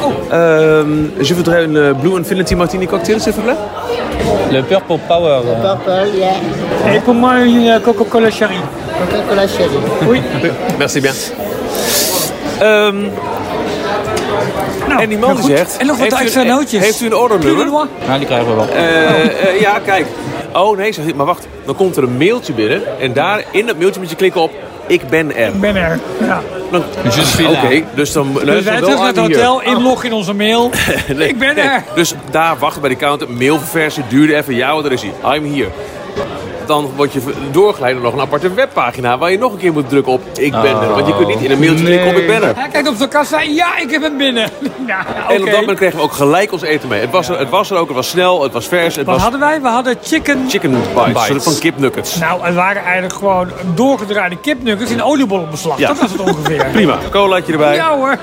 Oh. 0.04 0.12
Euh, 0.34 0.84
je 1.20 1.34
voudrais 1.34 1.66
une 1.66 1.94
Blue 1.94 2.18
Infinity 2.20 2.56
Martini 2.56 2.88
cocktail, 2.88 3.20
s'il 3.22 3.34
vous 3.34 3.42
plaît. 3.42 3.56
Le 4.52 4.62
Purple 4.64 4.98
Power. 5.08 5.40
eh, 5.44 5.62
Purple, 5.62 6.18
yeah. 6.18 6.96
Et 6.96 7.00
pour 7.00 7.14
moi, 7.14 7.40
une 7.40 7.68
euh, 7.70 7.80
Coca-Cola 7.80 8.30
Cherry. 8.32 8.56
Coca-Cola 9.00 9.48
Cherry. 9.48 9.78
Oui. 10.08 10.22
Merci 10.80 11.00
bien. 11.02 11.14
Ehm, 12.62 13.10
Nou, 14.88 15.02
en 15.02 15.10
die 15.10 15.18
man 15.18 15.38
zegt... 15.44 15.78
En 15.78 15.86
nog 15.88 15.98
wat 15.98 16.20
extra 16.20 16.44
nootjes. 16.44 16.84
Heeft 16.84 17.02
u 17.02 17.06
een 17.06 17.16
ordernummer? 17.16 17.66
Nou, 18.08 18.18
die 18.18 18.26
krijgen 18.28 18.48
we 18.48 18.54
wel. 18.56 18.68
Eh, 18.70 19.22
eh, 19.26 19.62
ja, 19.62 19.80
kijk. 19.86 20.06
Oh 20.54 20.78
nee, 20.78 20.92
zegt 20.92 21.08
hij, 21.08 21.16
maar 21.16 21.26
wacht. 21.26 21.48
Dan 21.66 21.76
komt 21.76 21.98
er 21.98 22.04
een 22.04 22.18
mailtje 22.18 22.54
binnen. 22.54 23.00
En 23.00 23.14
daar 23.14 23.44
in 23.52 23.66
dat 23.66 23.78
mailtje 23.78 24.00
moet 24.00 24.10
je 24.10 24.16
klikken 24.16 24.42
op... 24.42 24.52
Ik 24.88 25.08
ben 25.10 25.36
er. 25.36 25.48
Ik 25.48 25.60
ben 25.60 25.76
er. 25.76 26.00
Ja. 26.20 26.42
Dan- 26.72 26.84
là. 27.38 27.50
Oké, 27.50 27.84
dus 27.96 28.12
dan... 28.12 28.34
Dus 28.34 28.44
wij 28.44 28.54
het 28.76 28.84
terug 28.84 28.98
naar 28.98 29.08
het 29.08 29.18
aan 29.18 29.26
hier. 29.26 29.36
hotel, 29.36 29.62
inloggen 29.62 30.10
in 30.10 30.16
onze 30.16 30.34
mail. 30.34 30.70
Nee, 31.16 31.28
ik 31.28 31.40
ben 31.40 31.56
nee. 31.56 31.66
er. 31.66 31.84
Dus 31.96 32.16
daar 32.32 32.58
wachten 32.58 32.82
bij 32.82 32.90
de 32.90 32.96
counter, 32.96 33.32
mail 33.32 33.58
verversen, 33.58 34.04
duurde 34.10 34.36
even. 34.36 34.56
Ja, 34.56 34.74
wat 34.74 34.86
er 34.86 34.92
is 34.92 35.02
hij. 35.02 35.36
I'm 35.36 35.54
here. 35.54 35.70
Dan 36.72 36.90
word 36.96 37.14
je 37.14 37.22
doorgeleid 37.52 37.94
naar 37.94 38.04
nog 38.04 38.14
een 38.14 38.20
aparte 38.20 38.54
webpagina 38.54 39.18
waar 39.18 39.32
je 39.32 39.38
nog 39.38 39.52
een 39.52 39.58
keer 39.58 39.74
moet 39.74 39.90
drukken 39.90 40.14
op 40.14 40.22
ik 40.34 40.52
ben 40.52 40.82
er. 40.82 40.94
Want 40.94 41.08
je 41.08 41.16
kunt 41.16 41.28
niet 41.28 41.42
in 41.42 41.52
een 41.52 41.60
mailtje 41.60 41.86
klikken 41.86 42.10
op 42.10 42.16
ik 42.16 42.28
ben 42.28 42.44
er. 42.44 42.56
Hij 42.56 42.70
kijkt 42.70 42.88
op 42.88 42.98
de 42.98 43.08
kassa. 43.08 43.42
Ja, 43.42 43.78
ik 43.78 43.92
heb 43.92 44.02
hem 44.02 44.18
binnen. 44.18 44.50
Ja. 44.88 45.06
En 45.30 45.42
op 45.42 45.50
dat 45.50 45.60
moment 45.60 45.78
kregen 45.78 45.98
we 45.98 46.04
ook 46.04 46.12
gelijk 46.12 46.52
ons 46.52 46.62
eten 46.62 46.90
mee. 46.90 47.02
Het 47.02 47.10
was 47.10 47.30
er, 47.30 47.40
het 47.40 47.50
was 47.50 47.72
er 47.72 47.78
ook, 47.78 47.88
het 47.88 47.96
was 47.96 48.10
snel, 48.10 48.44
het 48.44 48.54
was 48.54 48.68
vers, 48.68 48.96
het 48.96 49.06
Wat 49.06 49.14
was 49.14 49.24
hadden 49.24 49.40
wij? 49.40 49.62
We 49.62 49.68
hadden 49.68 49.98
chicken... 50.04 50.46
chicken 50.50 50.76
bites, 50.96 51.44
van 51.44 51.60
kipnuggets. 51.60 52.18
Nou, 52.18 52.44
het 52.44 52.56
waren 52.56 52.84
eigenlijk 52.84 53.14
gewoon 53.14 53.48
doorgedraaide 53.76 54.38
kipnuggets 54.38 54.92
in 54.92 55.04
oliebollenbeslag. 55.04 55.78
Ja. 55.78 55.88
Dat 55.88 56.00
was 56.00 56.12
het 56.12 56.20
ongeveer. 56.22 56.66
Prima, 56.74 56.98
colaatje 57.12 57.52
erbij. 57.52 57.76
Ja 57.76 57.96
hoor. 57.96 58.18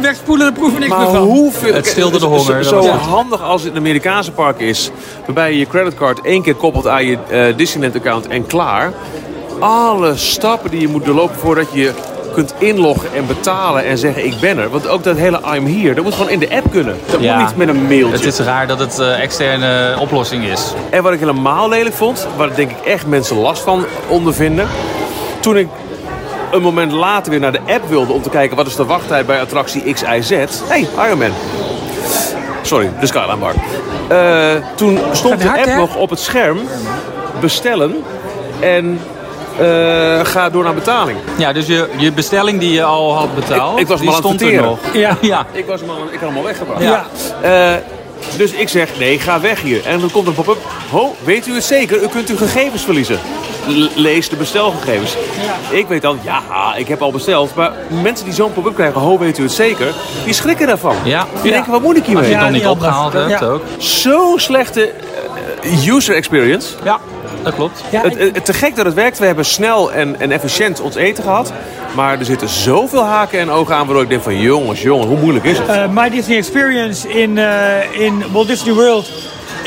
Wegspoelen, 0.00 0.46
daar 0.46 0.58
proeven 0.58 0.80
niks 0.80 0.92
Maar 0.92 1.00
meer 1.00 1.10
van. 1.10 1.22
hoeveel... 1.22 1.74
Het 1.74 1.86
stilde 1.86 2.18
de 2.18 2.26
honger, 2.26 2.64
Zo, 2.64 2.80
zo 2.80 2.88
handig 2.88 3.42
als 3.42 3.62
het 3.62 3.72
een 3.72 3.78
Amerikaanse 3.78 4.32
park 4.32 4.58
is. 4.60 4.90
Waarbij 5.24 5.52
je 5.52 5.58
je 5.58 5.66
creditcard 5.66 6.20
één 6.20 6.42
keer 6.42 6.54
koppelt 6.54 6.86
aan 6.86 7.04
je 7.06 7.18
eh, 7.28 7.56
Disneyland-account 7.80 8.28
en 8.28 8.46
klaar. 8.46 8.92
Alle 9.58 10.16
stappen 10.16 10.70
die 10.70 10.80
je 10.80 10.88
moet 10.88 11.04
doorlopen 11.04 11.36
voordat 11.38 11.66
je 11.72 11.90
kunt 12.34 12.54
inloggen 12.58 13.08
en 13.14 13.26
betalen 13.26 13.84
en 13.84 13.98
zeggen 13.98 14.24
ik 14.24 14.40
ben 14.40 14.58
er. 14.58 14.70
Want 14.70 14.88
ook 14.88 15.02
dat 15.04 15.16
hele 15.16 15.40
I'm 15.54 15.66
here, 15.66 15.94
dat 15.94 16.04
moet 16.04 16.14
gewoon 16.14 16.30
in 16.30 16.38
de 16.38 16.50
app 16.50 16.70
kunnen. 16.70 16.96
Dat 17.10 17.20
Ja. 17.20 17.36
moet 17.38 17.46
niet 17.46 17.56
met 17.56 17.68
een 17.68 17.86
mailtje. 17.86 18.16
Het 18.16 18.24
is 18.24 18.38
raar 18.38 18.66
dat 18.66 18.78
het 18.78 18.98
eh, 18.98 19.20
externe 19.22 19.96
oplossing 20.00 20.44
is. 20.44 20.72
En 20.90 21.02
wat 21.02 21.12
ik 21.12 21.18
helemaal 21.18 21.68
lelijk 21.68 21.94
vond, 21.94 22.26
waar 22.36 22.54
denk 22.54 22.70
ik 22.70 22.86
echt 22.86 23.06
mensen 23.06 23.36
last 23.36 23.62
van 23.62 23.84
ondervinden. 24.08 24.68
Toen 25.40 25.56
ik 25.56 25.68
een 26.52 26.62
moment 26.62 26.92
later 26.92 27.30
weer 27.30 27.40
naar 27.40 27.52
de 27.52 27.60
app 27.66 27.88
wilde 27.88 28.12
om 28.12 28.22
te 28.22 28.30
kijken 28.30 28.56
wat 28.56 28.66
is 28.66 28.76
de 28.76 28.84
wachttijd 28.84 29.26
bij 29.26 29.40
attractie 29.40 29.92
X, 29.92 30.02
Y, 30.02 30.20
Z. 30.22 30.30
hey, 30.68 30.88
Iron 31.06 31.18
Man. 31.18 31.30
Sorry, 32.62 32.90
de 33.00 33.06
Skyline 33.06 33.36
Bar. 33.36 33.54
Eh, 34.08 34.62
toen 34.74 34.98
stond 35.12 35.40
de 35.42 35.48
app 35.48 35.64
hè? 35.64 35.76
nog 35.76 35.96
op 35.96 36.10
het 36.10 36.20
scherm. 36.20 36.58
Bestellen. 37.40 38.02
En 38.60 39.00
eh, 39.58 40.24
ga 40.24 40.50
door 40.50 40.64
naar 40.64 40.74
betaling. 40.74 41.18
Ja, 41.38 41.52
dus 41.52 41.66
je, 41.66 41.88
je 41.96 42.12
bestelling 42.12 42.60
die 42.60 42.72
je 42.72 42.82
al 42.84 43.16
had 43.16 43.34
betaald, 43.34 43.74
Ik- 43.74 43.80
ik 43.82 43.86
was 43.88 44.00
die 44.00 44.12
stond 44.12 44.42
er 44.42 44.62
nog. 44.62 44.78
Ja. 44.92 45.16
Ja. 45.20 45.46
Ik, 45.52 45.66
was 45.66 45.80
hem 45.80 45.90
al, 45.90 45.96
ik 46.10 46.18
had 46.20 46.28
hem 46.28 46.38
al 46.38 46.44
weggebracht. 46.44 46.82
Ja. 46.82 47.06
Eh, 47.40 47.74
dus 48.36 48.52
ik 48.52 48.68
zeg, 48.68 48.88
nee, 48.98 49.18
ga 49.18 49.40
weg 49.40 49.60
hier. 49.62 49.86
En 49.86 50.00
dan 50.00 50.10
komt 50.10 50.26
een 50.26 50.34
pop-up. 50.34 50.56
Ho, 50.90 51.14
weet 51.24 51.46
u 51.46 51.54
het 51.54 51.64
zeker? 51.64 52.02
U 52.02 52.06
kunt 52.08 52.28
uw 52.28 52.36
gegevens 52.36 52.82
verliezen. 52.84 53.18
L- 53.66 53.86
lees 53.94 54.28
de 54.28 54.36
bestelgegevens. 54.36 55.16
Ik 55.70 55.86
weet 55.88 56.02
dan, 56.02 56.18
ja, 56.22 56.42
ik 56.76 56.88
heb 56.88 57.02
al 57.02 57.10
besteld. 57.12 57.54
Maar 57.54 57.72
mensen 58.02 58.24
die 58.24 58.34
zo'n 58.34 58.52
pop-up 58.52 58.74
krijgen, 58.74 59.00
ho, 59.00 59.18
weet 59.18 59.38
u 59.38 59.42
het 59.42 59.52
zeker? 59.52 59.94
Die 60.24 60.34
schrikken 60.34 60.66
daarvan. 60.66 60.96
Ja. 61.04 61.26
Die 61.42 61.52
denken, 61.52 61.72
wat 61.72 61.82
moet 61.82 61.96
ik 61.96 62.02
Als 62.02 62.08
je 62.10 62.16
hiermee? 62.18 62.34
het 62.34 62.44
nog 62.44 62.52
niet 62.60 62.66
opgehaald 62.66 63.12
hebt 63.12 63.28
Ja. 63.40 63.46
ook. 63.46 63.62
Zo'n 63.78 64.38
slechte 64.38 64.92
eh, 65.62 65.86
user 65.88 66.14
experience. 66.14 66.74
Ja. 66.84 66.98
Dat 67.42 67.54
klopt. 67.54 67.84
Ja, 67.90 68.02
Het, 68.02 68.18
het, 68.18 68.44
te 68.44 68.52
gek 68.52 68.76
dat 68.76 68.84
het 68.84 68.94
werkt. 68.94 69.18
We 69.18 69.26
hebben 69.26 69.44
snel 69.44 69.92
en, 69.92 70.20
en 70.20 70.30
efficiënt 70.30 70.80
ons 70.80 70.94
eten 70.94 71.22
gehad. 71.22 71.52
Maar 71.94 72.18
er 72.18 72.24
zitten 72.24 72.48
zoveel 72.48 73.04
haken 73.04 73.40
en 73.40 73.50
ogen 73.50 73.74
aan 73.74 73.84
waardoor 73.84 74.02
ik 74.02 74.08
denk 74.08 74.22
van 74.22 74.40
jongens, 74.40 74.82
jongens, 74.82 75.08
hoe 75.08 75.18
moeilijk 75.18 75.44
is 75.44 75.58
het? 75.58 75.68
Eh, 75.68 75.88
My 75.90 76.08
Disney 76.08 76.36
Experience 76.36 77.08
in, 77.08 77.38
eh, 77.38 78.00
in 78.00 78.24
Walt 78.32 78.46
Disney 78.46 78.74
World 78.74 79.10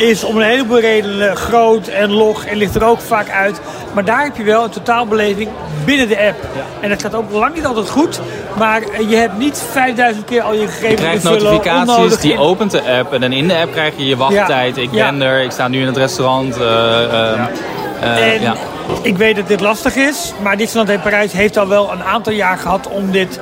is 0.01 0.23
om 0.23 0.37
een 0.37 0.43
heleboel 0.43 0.79
redenen 0.79 1.35
groot 1.35 1.87
en 1.87 2.11
log 2.11 2.45
en 2.45 2.57
ligt 2.57 2.75
er 2.75 2.83
ook 2.83 2.99
vaak 3.01 3.29
uit. 3.29 3.59
Maar 3.93 4.05
daar 4.05 4.23
heb 4.23 4.37
je 4.37 4.43
wel 4.43 4.63
een 4.63 4.69
totaalbeleving 4.69 5.49
binnen 5.85 6.07
de 6.07 6.19
app. 6.27 6.35
En 6.79 6.89
dat 6.89 7.01
gaat 7.01 7.15
ook 7.15 7.31
lang 7.31 7.55
niet 7.55 7.65
altijd 7.65 7.89
goed. 7.89 8.19
Maar 8.57 8.81
eh, 8.81 9.09
je 9.09 9.15
hebt 9.15 9.37
niet 9.37 9.63
5000 9.71 10.25
keer 10.25 10.41
al 10.41 10.53
je 10.53 10.67
gegevens 10.67 10.89
Je 10.89 10.95
krijgt 10.95 11.23
notificaties, 11.23 12.17
die 12.19 12.31
in- 12.33 12.39
opent 12.39 12.71
de 12.71 12.81
app. 12.99 13.13
En 13.13 13.21
dan 13.21 13.31
in 13.31 13.47
de 13.47 13.55
app 13.57 13.71
krijg 13.71 13.93
je 13.97 14.05
je 14.05 14.17
wachttijd. 14.17 14.77
Ik 14.77 14.89
Ja. 14.91 15.09
ben 15.11 15.21
er, 15.21 15.43
ik 15.43 15.51
sta 15.51 15.67
nu 15.67 15.79
in 15.79 15.87
het 15.87 15.97
restaurant. 15.97 16.57
eh, 16.57 17.03
ehm, 17.03 17.39
eh, 18.01 18.33
En 18.33 18.41
ja. 18.41 18.53
ik 19.01 19.17
weet 19.17 19.35
dat 19.35 19.47
dit 19.47 19.59
lastig 19.59 19.95
is, 19.95 20.33
maar 20.41 20.57
Disneyland 20.57 20.89
in 20.89 21.01
Parijs 21.01 21.31
heeft 21.31 21.57
al 21.57 21.67
wel 21.67 21.91
een 21.91 22.03
aantal 22.03 22.33
jaar 22.33 22.57
gehad 22.57 22.87
om 22.87 23.11
dit 23.11 23.39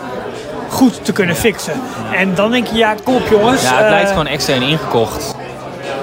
goed 0.70 1.06
te 1.06 1.12
kunnen 1.12 1.36
fixen. 1.36 1.74
En 2.16 2.36
dan 2.36 2.52
denk 2.52 2.68
je, 2.68 2.76
ja, 2.78 2.96
kom 3.04 3.16
op 3.16 3.28
jongens. 3.30 3.62
ja, 3.64 3.76
het 3.76 3.84
eh, 3.86 3.90
lijkt 3.90 4.10
gewoon 4.10 4.28
extern 4.28 4.62
ingekocht. 4.62 5.36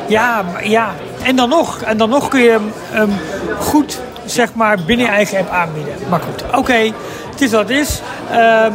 Ja, 0.08 0.44
ja. 0.62 0.94
En 1.22 1.36
dan 1.36 1.48
nog. 1.48 1.82
En 1.82 1.96
dan 1.96 2.08
nog 2.08 2.28
kun 2.28 2.40
je 2.40 2.58
hem 2.90 3.12
goed, 3.58 4.00
zeg 4.24 4.54
maar, 4.54 4.78
binnen 4.86 5.06
je 5.06 5.12
eigen 5.12 5.38
app 5.38 5.50
aanbieden. 5.50 5.94
Maar 6.08 6.20
goed, 6.20 6.44
oké. 6.58 6.92
Het 7.30 7.40
is 7.40 7.50
wat 7.50 7.60
het 7.60 7.70
is. 7.70 8.00
Eh, 8.30 8.66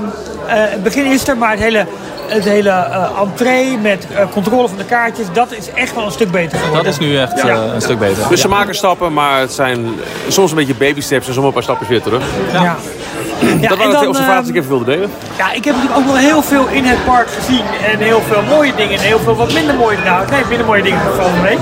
het 0.45 0.83
begin 0.83 1.05
is 1.05 1.27
er, 1.27 1.37
maar 1.37 1.51
het 1.51 1.59
hele, 1.59 1.85
het 2.33 2.43
hele 2.43 2.69
eh, 2.69 3.19
entree 3.21 3.77
met 3.77 4.07
eh, 4.15 4.25
controle 4.31 4.67
van 4.67 4.77
de 4.77 4.85
kaartjes, 4.85 5.25
dat 5.33 5.51
is 5.51 5.71
echt 5.73 5.95
wel 5.95 6.05
een 6.05 6.11
stuk 6.11 6.31
beter 6.31 6.57
geworden. 6.57 6.83
Dat 6.83 6.93
is 6.93 6.99
nu 6.99 7.17
echt 7.17 7.41
Ja. 7.41 7.47
eh, 7.47 7.73
een 7.73 7.81
stuk 7.81 7.99
beter. 7.99 8.29
Dus 8.29 8.41
ze 8.41 8.47
maken 8.47 8.75
stappen, 8.75 9.13
maar 9.13 9.39
het 9.39 9.53
zijn 9.53 9.87
soms 10.27 10.51
een 10.51 10.57
beetje 10.57 10.75
baby 10.75 11.01
steps 11.01 11.27
en 11.27 11.33
soms 11.33 11.45
een 11.45 11.53
paar 11.53 11.63
stapjes 11.63 11.87
weer 11.87 12.01
terug. 12.01 12.23
Ja. 12.51 12.61
Ja, 12.61 13.67
dat 13.67 13.71
en 13.71 13.77
waren 13.77 13.89
de 13.89 13.95
twee 13.97 14.07
observaties 14.09 14.51
die 14.51 14.55
ik 14.55 14.63
ehm, 14.63 14.65
even 14.65 14.69
wilde 14.69 14.85
delen. 14.85 15.09
Ja, 15.37 15.51
ik 15.51 15.63
heb 15.65 15.75
natuurlijk 15.75 15.99
ook 15.99 16.05
wel 16.05 16.15
heel 16.15 16.41
veel 16.41 16.67
in 16.67 16.85
het 16.85 17.05
park 17.05 17.27
gezien. 17.29 17.65
En 17.91 17.97
heel 17.97 18.21
veel 18.21 18.41
mooie 18.49 18.75
dingen 18.75 18.97
en 18.97 19.03
heel 19.03 19.19
veel 19.19 19.35
wat 19.35 19.53
minder 19.53 19.75
mooie 19.75 19.97
Nou, 20.05 20.29
nee, 20.29 20.41
minder 20.49 20.65
mooie 20.65 20.83
dingen 20.83 20.99
van 21.15 21.41
mee. 21.41 21.57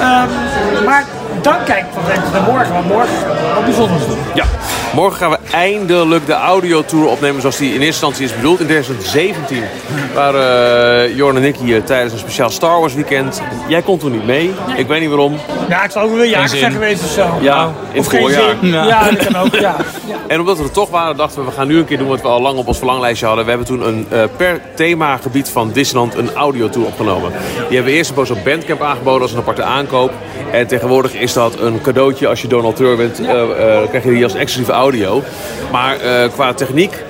Ehm, 0.00 0.84
maar 0.84 1.04
dan 1.42 1.56
kijk 1.64 1.78
ik 1.78 1.92
van 1.92 2.32
naar 2.32 2.42
morgen. 2.42 2.72
Want 2.72 2.86
morgen 2.86 3.16
wat 3.54 3.64
bijzonders 3.64 4.06
doen. 4.06 4.18
Ja, 4.34 4.44
morgen 4.94 5.16
gaan 5.18 5.30
we 5.30 5.38
eindelijk 5.52 6.26
de 6.26 6.32
audiotour 6.32 7.06
opnemen 7.06 7.40
zoals 7.40 7.56
die 7.56 7.66
in 7.68 7.72
eerste 7.80 7.86
instantie 7.86 8.24
is 8.24 8.34
bedoeld. 8.34 8.60
In 8.60 8.66
2017 8.66 9.62
waren 10.14 11.08
uh, 11.10 11.16
Jorn 11.16 11.36
en 11.36 11.44
ik 11.44 11.56
hier 11.56 11.84
tijdens 11.84 12.12
een 12.12 12.18
speciaal 12.18 12.50
Star 12.50 12.80
Wars 12.80 12.94
weekend. 12.94 13.42
Jij 13.68 13.82
kon 13.82 13.98
toen 13.98 14.12
niet 14.12 14.26
mee. 14.26 14.50
Ik 14.76 14.86
weet 14.86 15.00
niet 15.00 15.08
waarom. 15.08 15.36
Ja, 15.68 15.84
ik 15.84 15.90
zou 15.90 16.04
ook 16.10 16.16
wel 16.16 16.48
zin. 16.48 16.58
zijn 16.58 16.72
geweest 16.72 17.04
of 17.04 17.10
zo. 17.10 17.26
Ja, 17.40 17.54
Nou, 17.56 17.70
in 17.92 17.98
of 17.98 18.04
het 18.04 18.14
geen 18.14 18.20
voorjaar. 18.20 18.56
zin. 18.60 18.70
Ja. 18.70 18.86
Ja. 18.86 19.10
dat 19.10 19.26
kan 19.26 19.36
ook. 19.36 19.54
Ja. 19.54 19.60
Ja. 19.60 19.76
En 20.30 20.40
omdat 20.40 20.58
we 20.58 20.64
er 20.64 20.70
toch 20.70 20.90
waren, 20.90 21.16
dachten 21.16 21.40
we, 21.40 21.46
we 21.46 21.52
gaan 21.52 21.66
nu 21.66 21.78
een 21.78 21.84
keer 21.84 21.98
doen 21.98 22.08
wat 22.08 22.20
we 22.22 22.28
al 22.28 22.40
lang 22.40 22.58
op 22.58 22.66
ons 22.68 22.76
verlanglijstje 22.78 23.26
hadden. 23.26 23.44
We 23.44 23.50
hebben 23.50 23.68
toen 23.68 23.86
een, 23.88 24.06
eh, 24.10 24.22
per 24.36 24.60
themagebied 24.74 25.48
van 25.48 25.70
Disneyland 25.72 26.14
een 26.14 26.34
audiotour 26.34 26.86
opgenomen. 26.86 27.30
Die 27.68 27.76
hebben 27.76 27.84
we 27.84 27.98
eerst 27.98 28.08
een 28.10 28.16
poos 28.16 28.30
op 28.30 28.44
Bandcamp 28.44 28.82
aangeboden 28.82 29.22
als 29.22 29.32
een 29.32 29.38
aparte 29.38 29.62
aankoop. 29.62 30.12
En 30.52 30.66
tegenwoordig 30.66 31.14
is 31.14 31.32
dat 31.32 31.60
een 31.60 31.80
cadeautje 31.82 32.28
als 32.28 32.42
je 32.42 32.48
donateur 32.48 32.96
bent. 32.96 33.20
eh, 33.20 33.42
eh, 33.56 33.88
krijg 33.88 34.04
je 34.04 34.10
die 34.10 34.24
als 34.24 34.34
exclusieve 34.34 34.72
audio. 34.72 35.22
Maar 35.72 36.00
eh, 36.00 36.30
qua 36.32 36.52
techniek 36.54 37.02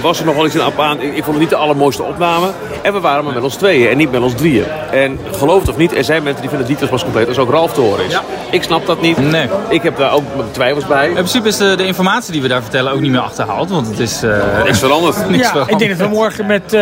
was 0.00 0.18
er 0.18 0.24
nog 0.26 0.34
wel 0.34 0.46
iets 0.46 0.58
aan 0.58 0.72
aan. 0.78 1.00
Ik, 1.00 1.08
ik 1.16 1.24
vond 1.24 1.26
het 1.26 1.38
niet 1.38 1.50
de 1.50 1.56
allermooiste 1.56 2.02
opname. 2.02 2.46
En 2.82 2.92
we 2.92 3.00
waren 3.00 3.24
maar 3.24 3.34
met 3.34 3.42
ons 3.42 3.54
tweeën 3.54 3.88
en 3.90 3.96
niet 3.96 4.10
met 4.10 4.20
ons 4.20 4.34
drieën. 4.34 4.64
En 4.90 5.18
geloof 5.32 5.60
het 5.60 5.68
of 5.68 5.76
niet, 5.76 5.96
er 5.96 6.04
zijn 6.04 6.22
mensen 6.22 6.40
die 6.40 6.50
vinden 6.50 6.68
details 6.68 6.90
pas 6.90 7.02
compleet 7.02 7.28
als 7.28 7.38
ook 7.38 7.50
Ralf 7.50 7.72
te 7.72 7.80
horen 7.80 8.04
is. 8.04 8.20
Ik 8.50 8.62
snap 8.62 8.86
dat 8.86 9.00
niet. 9.00 9.16
Nee. 9.30 9.48
Ik 9.68 9.82
heb 9.82 9.96
daar 9.96 10.12
ook 10.12 10.22
mijn 10.36 10.50
twijfels 10.50 10.86
bij. 10.86 11.06
In 11.08 11.12
principe 11.14 11.48
is 11.48 11.56
de, 11.56 11.74
de 11.76 11.86
informatie 11.86 12.32
die 12.32 12.42
we 12.42 12.48
daar 12.48 12.62
vertellen 12.62 12.92
ook 12.92 13.00
niet 13.00 13.10
meer 13.10 13.20
achterhaald. 13.20 13.70
Want 13.70 13.86
het 13.86 13.98
is 13.98 14.22
eh, 14.22 14.62
Niks 14.64 14.78
veranderd. 14.78 15.28
niks 15.30 15.42
Ja, 15.42 15.48
veranderd. 15.48 15.70
ik 15.70 15.78
denk 15.86 15.98
dat 15.98 16.08
we 16.08 16.14
morgen 16.14 16.46
met 16.46 16.72
eh 16.72 16.80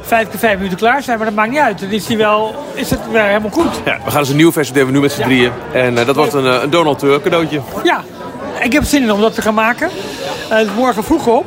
vijf 0.00 0.28
keer 0.28 0.38
vijf 0.38 0.56
minuten 0.56 0.78
klaar 0.78 1.02
zijn, 1.02 1.16
maar 1.16 1.26
dat 1.26 1.36
maakt 1.36 1.50
niet 1.50 1.58
uit. 1.58 1.80
Dan 1.80 1.90
is, 1.90 2.06
die 2.06 2.16
wel, 2.16 2.54
is 2.74 2.90
het 2.90 3.00
weer 3.12 3.22
helemaal 3.22 3.50
goed. 3.50 3.80
Ja, 3.84 3.98
we 4.04 4.10
gaan 4.10 4.20
dus 4.20 4.30
een 4.30 4.36
nieuwe 4.36 4.52
versie 4.52 4.74
doen 4.74 4.86
we 4.86 4.92
nu 4.92 5.00
met 5.00 5.12
z'n 5.12 5.22
drieën. 5.22 5.50
En 5.72 5.98
eh, 5.98 6.06
dat 6.06 6.16
wordt 6.16 6.32
een, 6.32 6.62
een 6.62 6.70
Donald 6.70 6.98
Turk 6.98 7.22
cadeautje. 7.22 7.60
Ja, 7.84 8.04
ik 8.66 8.72
heb 8.72 8.84
zin 8.84 9.02
in 9.02 9.12
om 9.12 9.20
dat 9.20 9.34
te 9.34 9.42
gaan 9.42 9.54
maken. 9.54 9.88
Eh, 10.48 10.56
het 10.56 10.66
is 10.66 10.72
morgen 10.76 11.04
vroeg 11.04 11.26
op. 11.26 11.44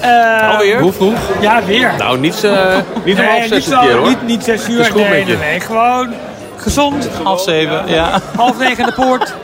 Eh, 0.00 0.50
Alweer? 0.50 0.80
Hoe 0.80 0.92
vroeg? 0.92 1.18
Ja, 1.40 1.62
weer. 1.64 1.92
Nou, 1.98 2.18
niet, 2.18 2.44
eh 2.44 2.76
niet 3.04 3.18
om 3.18 3.24
Nee, 3.24 3.30
half 3.30 3.40
niet, 3.40 3.48
zes 3.48 3.66
een 3.66 3.80
keer 3.80 3.96
hoor. 3.96 4.08
niet, 4.08 4.22
niet 4.26 4.44
zes 4.44 4.68
uur. 4.68 4.90
nee, 4.94 5.18
je. 5.18 5.24
nee, 5.24 5.36
nee. 5.36 5.60
Gewoon 5.60 6.14
gezond. 6.56 7.08
Half 7.22 7.42
zeven, 7.42 7.82
ja. 7.86 8.20
Half 8.36 8.58
negen 8.58 8.84
aan 8.84 8.90
de 8.90 9.02
poort. 9.02 9.34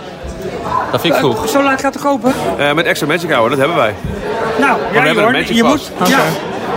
Dat 0.91 1.01
vind 1.01 1.15
ik 1.15 1.21
vroeg. 1.21 1.49
Zo 1.49 1.63
laat 1.63 1.81
gaat 1.81 1.95
het 1.95 2.03
kopen? 2.03 2.33
Eh, 2.59 2.73
met 2.73 2.87
extra 2.87 3.07
Magic 3.07 3.31
Hour, 3.31 3.49
dat 3.51 3.59
hebben 3.59 3.77
wij. 3.77 3.95
Nou, 4.59 4.79
ja, 4.93 5.01
hebben 5.01 5.15
Jorn, 5.15 5.35
een 5.35 5.41
Magic 5.41 5.57
je 5.57 5.63
Pass. 5.63 5.91
moet. 5.99 6.09
Ja. 6.09 6.19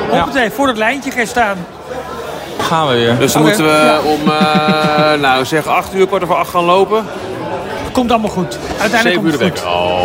Hoppatee, 0.10 0.50
voor 0.50 0.68
dat 0.68 0.78
lijntje 0.78 1.12
gaan 1.12 1.28
staan. 1.28 1.58
Gaan 2.62 2.88
we 2.88 2.94
weer. 2.94 3.18
Dus 3.20 3.32
dan 3.34 3.42
moeten 3.42 3.64
we 3.64 4.00
om, 4.04 4.32
eh, 4.32 5.14
nou 5.30 5.46
zeg, 5.46 5.68
acht 5.68 5.94
uur, 5.94 6.08
kwart 6.08 6.24
over 6.24 6.36
acht 6.36 6.50
gaan 6.50 6.64
lopen. 6.64 7.06
Komt 7.92 8.12
allemaal 8.12 8.30
goed. 8.30 8.58
Uiteindelijk 8.80 9.22
komt 9.22 9.40
het 9.40 9.60
goed. 9.60 9.68
Oh. 9.68 10.02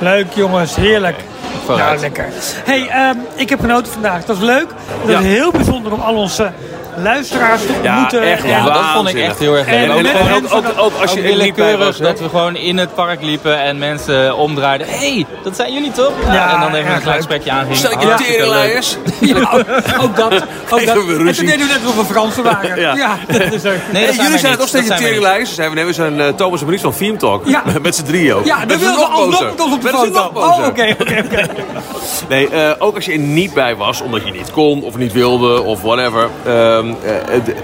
Leuk 0.00 0.26
jongens, 0.34 0.76
heerlijk. 0.76 1.16
Vooruit. 1.64 1.94
Ja, 1.94 2.00
lekker. 2.00 2.28
hey, 2.64 2.88
ehm, 2.88 3.16
ik 3.34 3.48
heb 3.48 3.60
genoten 3.60 3.92
vandaag. 3.92 4.24
Dat 4.24 4.36
is 4.36 4.42
leuk. 4.42 4.66
Dat 5.02 5.10
Ja. 5.10 5.18
is 5.18 5.24
heel 5.24 5.50
bijzonder 5.50 5.92
om 5.92 6.00
al 6.00 6.14
onze 6.14 6.52
luisteraars 7.02 7.60
te 7.66 7.72
Ja, 7.82 7.90
ontmoeten. 7.92 8.22
echt 8.32 8.44
Ja, 8.48 8.64
dat 8.64 8.84
vond 8.94 9.08
ik 9.08 9.18
echt 9.18 9.38
heel 9.38 9.54
erg 9.56 9.66
leuk. 9.66 9.74
En, 9.74 9.90
en, 9.90 10.02
met 10.02 10.12
en 10.12 10.20
ook, 10.22 10.28
mensen 10.40 10.56
ook, 10.56 10.64
ook 10.76 10.92
als 11.00 11.12
je 11.12 11.18
Ook 11.18 11.24
er 11.24 11.30
niet 11.30 11.38
bij 11.38 11.38
willekeurig 11.38 11.86
was. 11.86 11.98
dat 11.98 12.18
we 12.20 12.28
gewoon 12.28 12.56
in 12.56 12.78
het 12.78 12.94
park 12.94 13.22
liepen 13.22 13.60
en 13.60 13.78
mensen 13.78 14.36
omdraaiden. 14.36 14.86
Hé, 14.88 14.96
hey, 14.98 15.26
dat 15.42 15.56
zijn 15.56 15.72
jullie 15.72 15.90
toch? 15.92 16.12
Ja, 16.26 16.32
Ja, 16.34 16.54
en 16.54 16.60
dan 16.60 16.74
even 16.74 16.94
een 16.94 17.00
klein 17.00 17.16
gesprekje 17.16 17.50
aanging. 17.50 17.76
Stel 17.76 17.90
ik 17.92 18.00
je. 18.00 18.06
Ja, 19.28 19.34
ook 20.00 20.16
dat. 20.16 20.34
Ook 20.70 20.86
dat. 20.86 20.94
We 21.04 21.24
En 21.26 21.34
toen 21.34 21.46
deden 21.46 21.58
we 21.58 21.64
net 21.72 21.80
alsof 21.86 21.96
we 21.96 22.04
Fransen 22.12 22.42
waren. 22.52 22.80
Ja. 22.80 22.94
Ja, 22.96 23.18
dat 23.26 23.52
is 23.52 23.64
ook. 23.64 23.74
Nee, 23.92 24.06
dat 24.06 24.14
jullie 24.14 24.14
zijn 24.14 24.30
niet. 24.30 24.40
het 24.40 24.42
nog 24.42 24.56
Dat 24.58 24.68
steeds 24.68 24.86
teringleiers. 24.88 25.54
Zijn 25.54 25.68
we 25.68 25.74
nemen 25.74 25.94
zijn 25.94 26.20
eh, 26.20 26.28
Thomas 26.28 26.60
en 26.60 26.66
Maurice 26.66 26.90
van 26.90 26.94
Theme 26.98 27.16
Talk. 27.16 27.46
Ja. 27.46 27.62
Met 27.82 27.96
z'n 27.96 28.02
drieën 28.04 28.34
ook. 28.34 28.44
Ja, 28.46 28.58
Met 28.58 28.68
dan 28.68 28.78
z'n 28.78 28.84
wil 28.84 28.94
ze 28.94 29.00
nog 29.00 29.10
alsnog 29.12 29.30
bozer. 29.30 29.46
met 29.46 29.60
ons 29.60 29.74
op 29.74 29.82
de 29.82 29.88
foto. 29.88 30.30
Oh, 30.34 30.66
oké, 30.66 30.94
oké, 31.00 31.22
oké. 31.24 31.46
Nee, 32.28 32.48
eh, 32.48 32.70
ook 32.78 32.94
als 32.94 33.04
je 33.04 33.12
er 33.12 33.18
niet 33.18 33.54
bij 33.54 33.76
was, 33.76 34.00
omdat 34.00 34.24
je 34.26 34.32
niet 34.32 34.50
kon 34.50 34.82
of 34.82 34.96
niet 34.96 35.12
wilde 35.12 35.62
of 35.62 35.82
whatever. 35.82 36.28
Ehm, 37.02 37.14
eh, 37.14 37.32
het- 37.34 37.54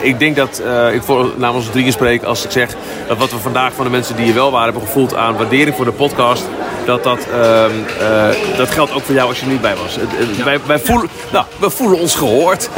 ik 0.00 0.18
denk 0.18 0.36
dat 0.36 0.58
eh, 0.66 0.94
ik 0.94 1.02
voor 1.02 1.30
namens 1.36 1.64
ons 1.64 1.72
drieën 1.74 1.92
spreek 1.92 2.22
als 2.22 2.44
ik 2.44 2.50
zeg 2.50 2.68
dat 3.08 3.18
wat 3.18 3.30
we 3.30 3.38
vandaag 3.38 3.72
van 3.72 3.84
de 3.84 3.90
mensen 3.90 4.16
die 4.16 4.24
hier 4.24 4.34
wel 4.34 4.50
waren 4.50 4.64
hebben 4.72 4.82
gevoeld 4.82 5.14
aan 5.14 5.36
waardering 5.36 5.76
voor 5.76 5.84
de 5.84 5.92
podcast. 5.92 6.42
Dat, 6.84 7.02
dat, 7.04 7.18
ehm, 7.32 7.70
eh, 8.00 8.56
dat 8.56 8.70
geldt 8.70 8.92
ook 8.94 9.02
voor 9.02 9.14
jou 9.14 9.28
als 9.28 9.38
je 9.38 9.44
er 9.44 9.50
niet 9.52 9.60
bij 9.60 9.74
was. 9.76 9.96
Wij, 10.44 10.58
wij 10.66 10.78
voelen, 10.78 11.08
nou, 11.32 11.44
we 11.58 11.70
voelen 11.70 11.98
ons 11.98 12.14
gehoord, 12.14 12.68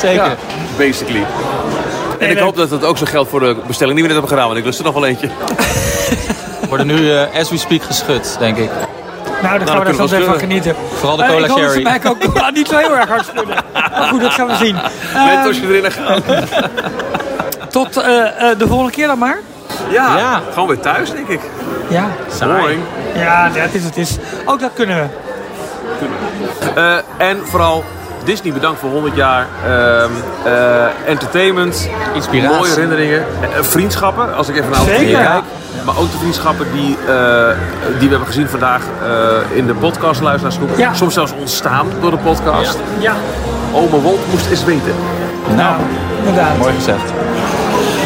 Zeker. 0.00 0.36
basically. 0.78 1.24
En 2.18 2.30
ik 2.30 2.38
hoop 2.38 2.56
dat 2.56 2.70
het 2.70 2.84
ook 2.84 2.98
zo 2.98 3.04
geldt 3.08 3.30
voor 3.30 3.40
de 3.40 3.56
bestelling 3.66 3.94
die 3.98 4.06
we 4.06 4.12
net 4.12 4.18
hebben 4.20 4.28
gedaan, 4.28 4.46
want 4.46 4.58
ik 4.58 4.64
lust 4.64 4.78
er 4.78 4.84
nog 4.84 4.94
wel 4.94 5.06
eentje. 5.06 5.28
We 6.60 6.68
worden 6.68 6.86
nu, 6.86 7.12
eh, 7.12 7.40
as 7.40 7.50
we 7.50 7.56
speak, 7.58 7.82
geschud, 7.82 8.36
denk 8.38 8.56
ik. 8.56 8.70
Nou, 9.42 9.58
daar 9.58 9.66
gaan 9.68 9.78
we 9.78 9.84
kunnen 9.84 9.96
daar 9.96 10.02
we 10.02 10.08
zo 10.08 10.14
even 10.16 10.26
van 10.30 10.38
genieten. 10.38 10.74
Vooral 10.98 11.16
de 11.16 11.24
cola 11.26 11.44
ik 11.44 11.50
hoop 11.50 11.58
dat 11.60 11.68
ze 11.70 11.80
sherry. 11.80 11.82
mij 11.82 12.00
ook 12.44 12.50
niet 12.54 12.68
zo 12.68 12.76
heel 12.76 12.96
erg 12.96 13.08
hard 13.08 13.24
schudden. 13.26 13.56
Maar 13.98 14.08
goed, 14.08 14.20
dat 14.20 14.32
gaan 14.32 14.46
we 14.46 14.54
zien. 14.54 14.74
Met 14.74 14.84
Eh, 15.14 15.44
als 15.46 15.58
je 15.58 15.66
erin 15.74 15.90
gaat. 15.92 16.22
tot 17.70 17.96
eh, 17.96 18.50
eh, 18.50 18.58
de 18.58 18.66
volgende 18.66 18.92
keer 18.92 19.06
dan 19.06 19.18
maar. 19.18 19.38
Ja, 19.90 20.16
Ja. 20.18 20.40
gewoon 20.52 20.68
weer 20.68 20.80
thuis, 20.80 21.10
denk 21.12 21.28
ik. 21.28 21.40
Ja, 21.88 22.06
Boring. 22.40 22.80
ja 23.14 23.48
het 23.52 23.74
is 23.74 23.84
het 23.84 23.96
is. 23.96 24.16
Ook 24.44 24.60
dat 24.60 24.70
kunnen 24.74 24.96
we. 24.96 25.06
Eh, 26.74 27.28
en 27.28 27.38
vooral 27.46 27.84
Disney 28.24 28.52
bedankt 28.52 28.80
voor 28.80 28.90
100 28.90 29.16
jaar 29.16 29.46
ehm, 29.66 30.10
eh, 30.44 30.84
entertainment, 31.06 31.88
Inspiratie. 32.14 32.56
mooie 32.56 32.70
herinneringen, 32.70 33.24
vriendschappen. 33.60 34.34
Als 34.36 34.48
ik 34.48 34.56
even 34.56 34.70
naar 34.70 34.80
Zeker. 34.80 35.18
Kijk. 35.18 35.42
Maar 35.84 35.98
ook 35.98 36.10
de 36.10 36.18
vriendschappen 36.18 36.66
die, 36.72 36.96
eh, 37.06 37.14
die 37.98 38.08
we 38.08 38.08
hebben 38.08 38.26
gezien 38.26 38.48
vandaag 38.48 38.80
eh, 39.02 39.56
in 39.56 39.66
de 39.66 39.74
podcast 39.74 40.20
luisteraarsgroep. 40.20 40.70
Ja. 40.78 40.94
Soms 40.94 41.14
zelfs 41.14 41.32
ontstaan 41.40 41.86
door 42.00 42.10
de 42.10 42.16
podcast. 42.16 42.78
Ja, 42.98 43.14
Ome 43.76 44.02
Walt 44.02 44.20
moest 44.30 44.50
eens 44.50 44.64
weten. 44.64 44.94
nou, 45.56 45.80
inderdaad. 46.18 46.58
Mooi 46.58 46.74
gezegd. 46.74 47.12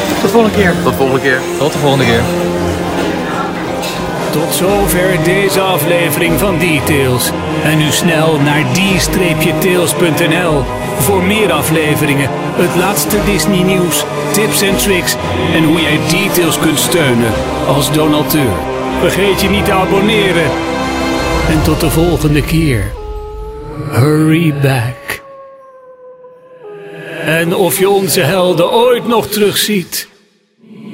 Tot 0.08 0.22
de 0.22 0.28
volgende 0.28 0.56
keer. 0.56 0.72
Tot 0.82 0.92
de 0.92 0.98
volgende 0.98 1.20
keer. 1.20 1.40
Tot 1.58 1.72
de 1.72 1.78
volgende 1.78 2.04
keer. 2.04 2.22
Tot 4.30 4.54
zover 4.54 5.24
deze 5.24 5.60
aflevering 5.60 6.38
van 6.38 6.58
Details. 6.58 7.30
En 7.64 7.78
nu 7.78 7.90
snel 7.90 8.40
naar 8.40 8.64
d-tails.nl 8.72 10.62
voor 10.98 11.22
meer 11.22 11.52
afleveringen, 11.52 12.28
het 12.54 12.76
laatste 12.76 13.16
Disney 13.24 13.62
nieuws, 13.62 14.04
tips 14.32 14.62
en 14.62 14.76
tricks 14.76 15.16
en 15.54 15.64
hoe 15.64 15.80
jij 15.80 15.98
Details 16.10 16.58
kunt 16.58 16.78
steunen 16.78 17.32
als 17.66 17.92
donateur. 17.92 18.52
Vergeet 19.00 19.40
je 19.40 19.48
niet 19.48 19.64
te 19.64 19.72
abonneren. 19.72 20.50
En 21.50 21.62
tot 21.62 21.80
de 21.80 21.90
volgende 21.90 22.42
keer. 22.42 22.92
Hurry 23.90 24.54
back. 24.62 25.22
En 27.24 27.54
of 27.54 27.78
je 27.78 27.88
onze 27.88 28.20
helden 28.20 28.72
ooit 28.72 29.06
nog 29.06 29.26
terugziet, 29.26 30.08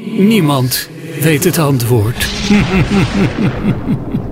niemand 0.05 0.89
weet 1.21 1.45
het 1.45 1.59
antwoord. 1.59 2.27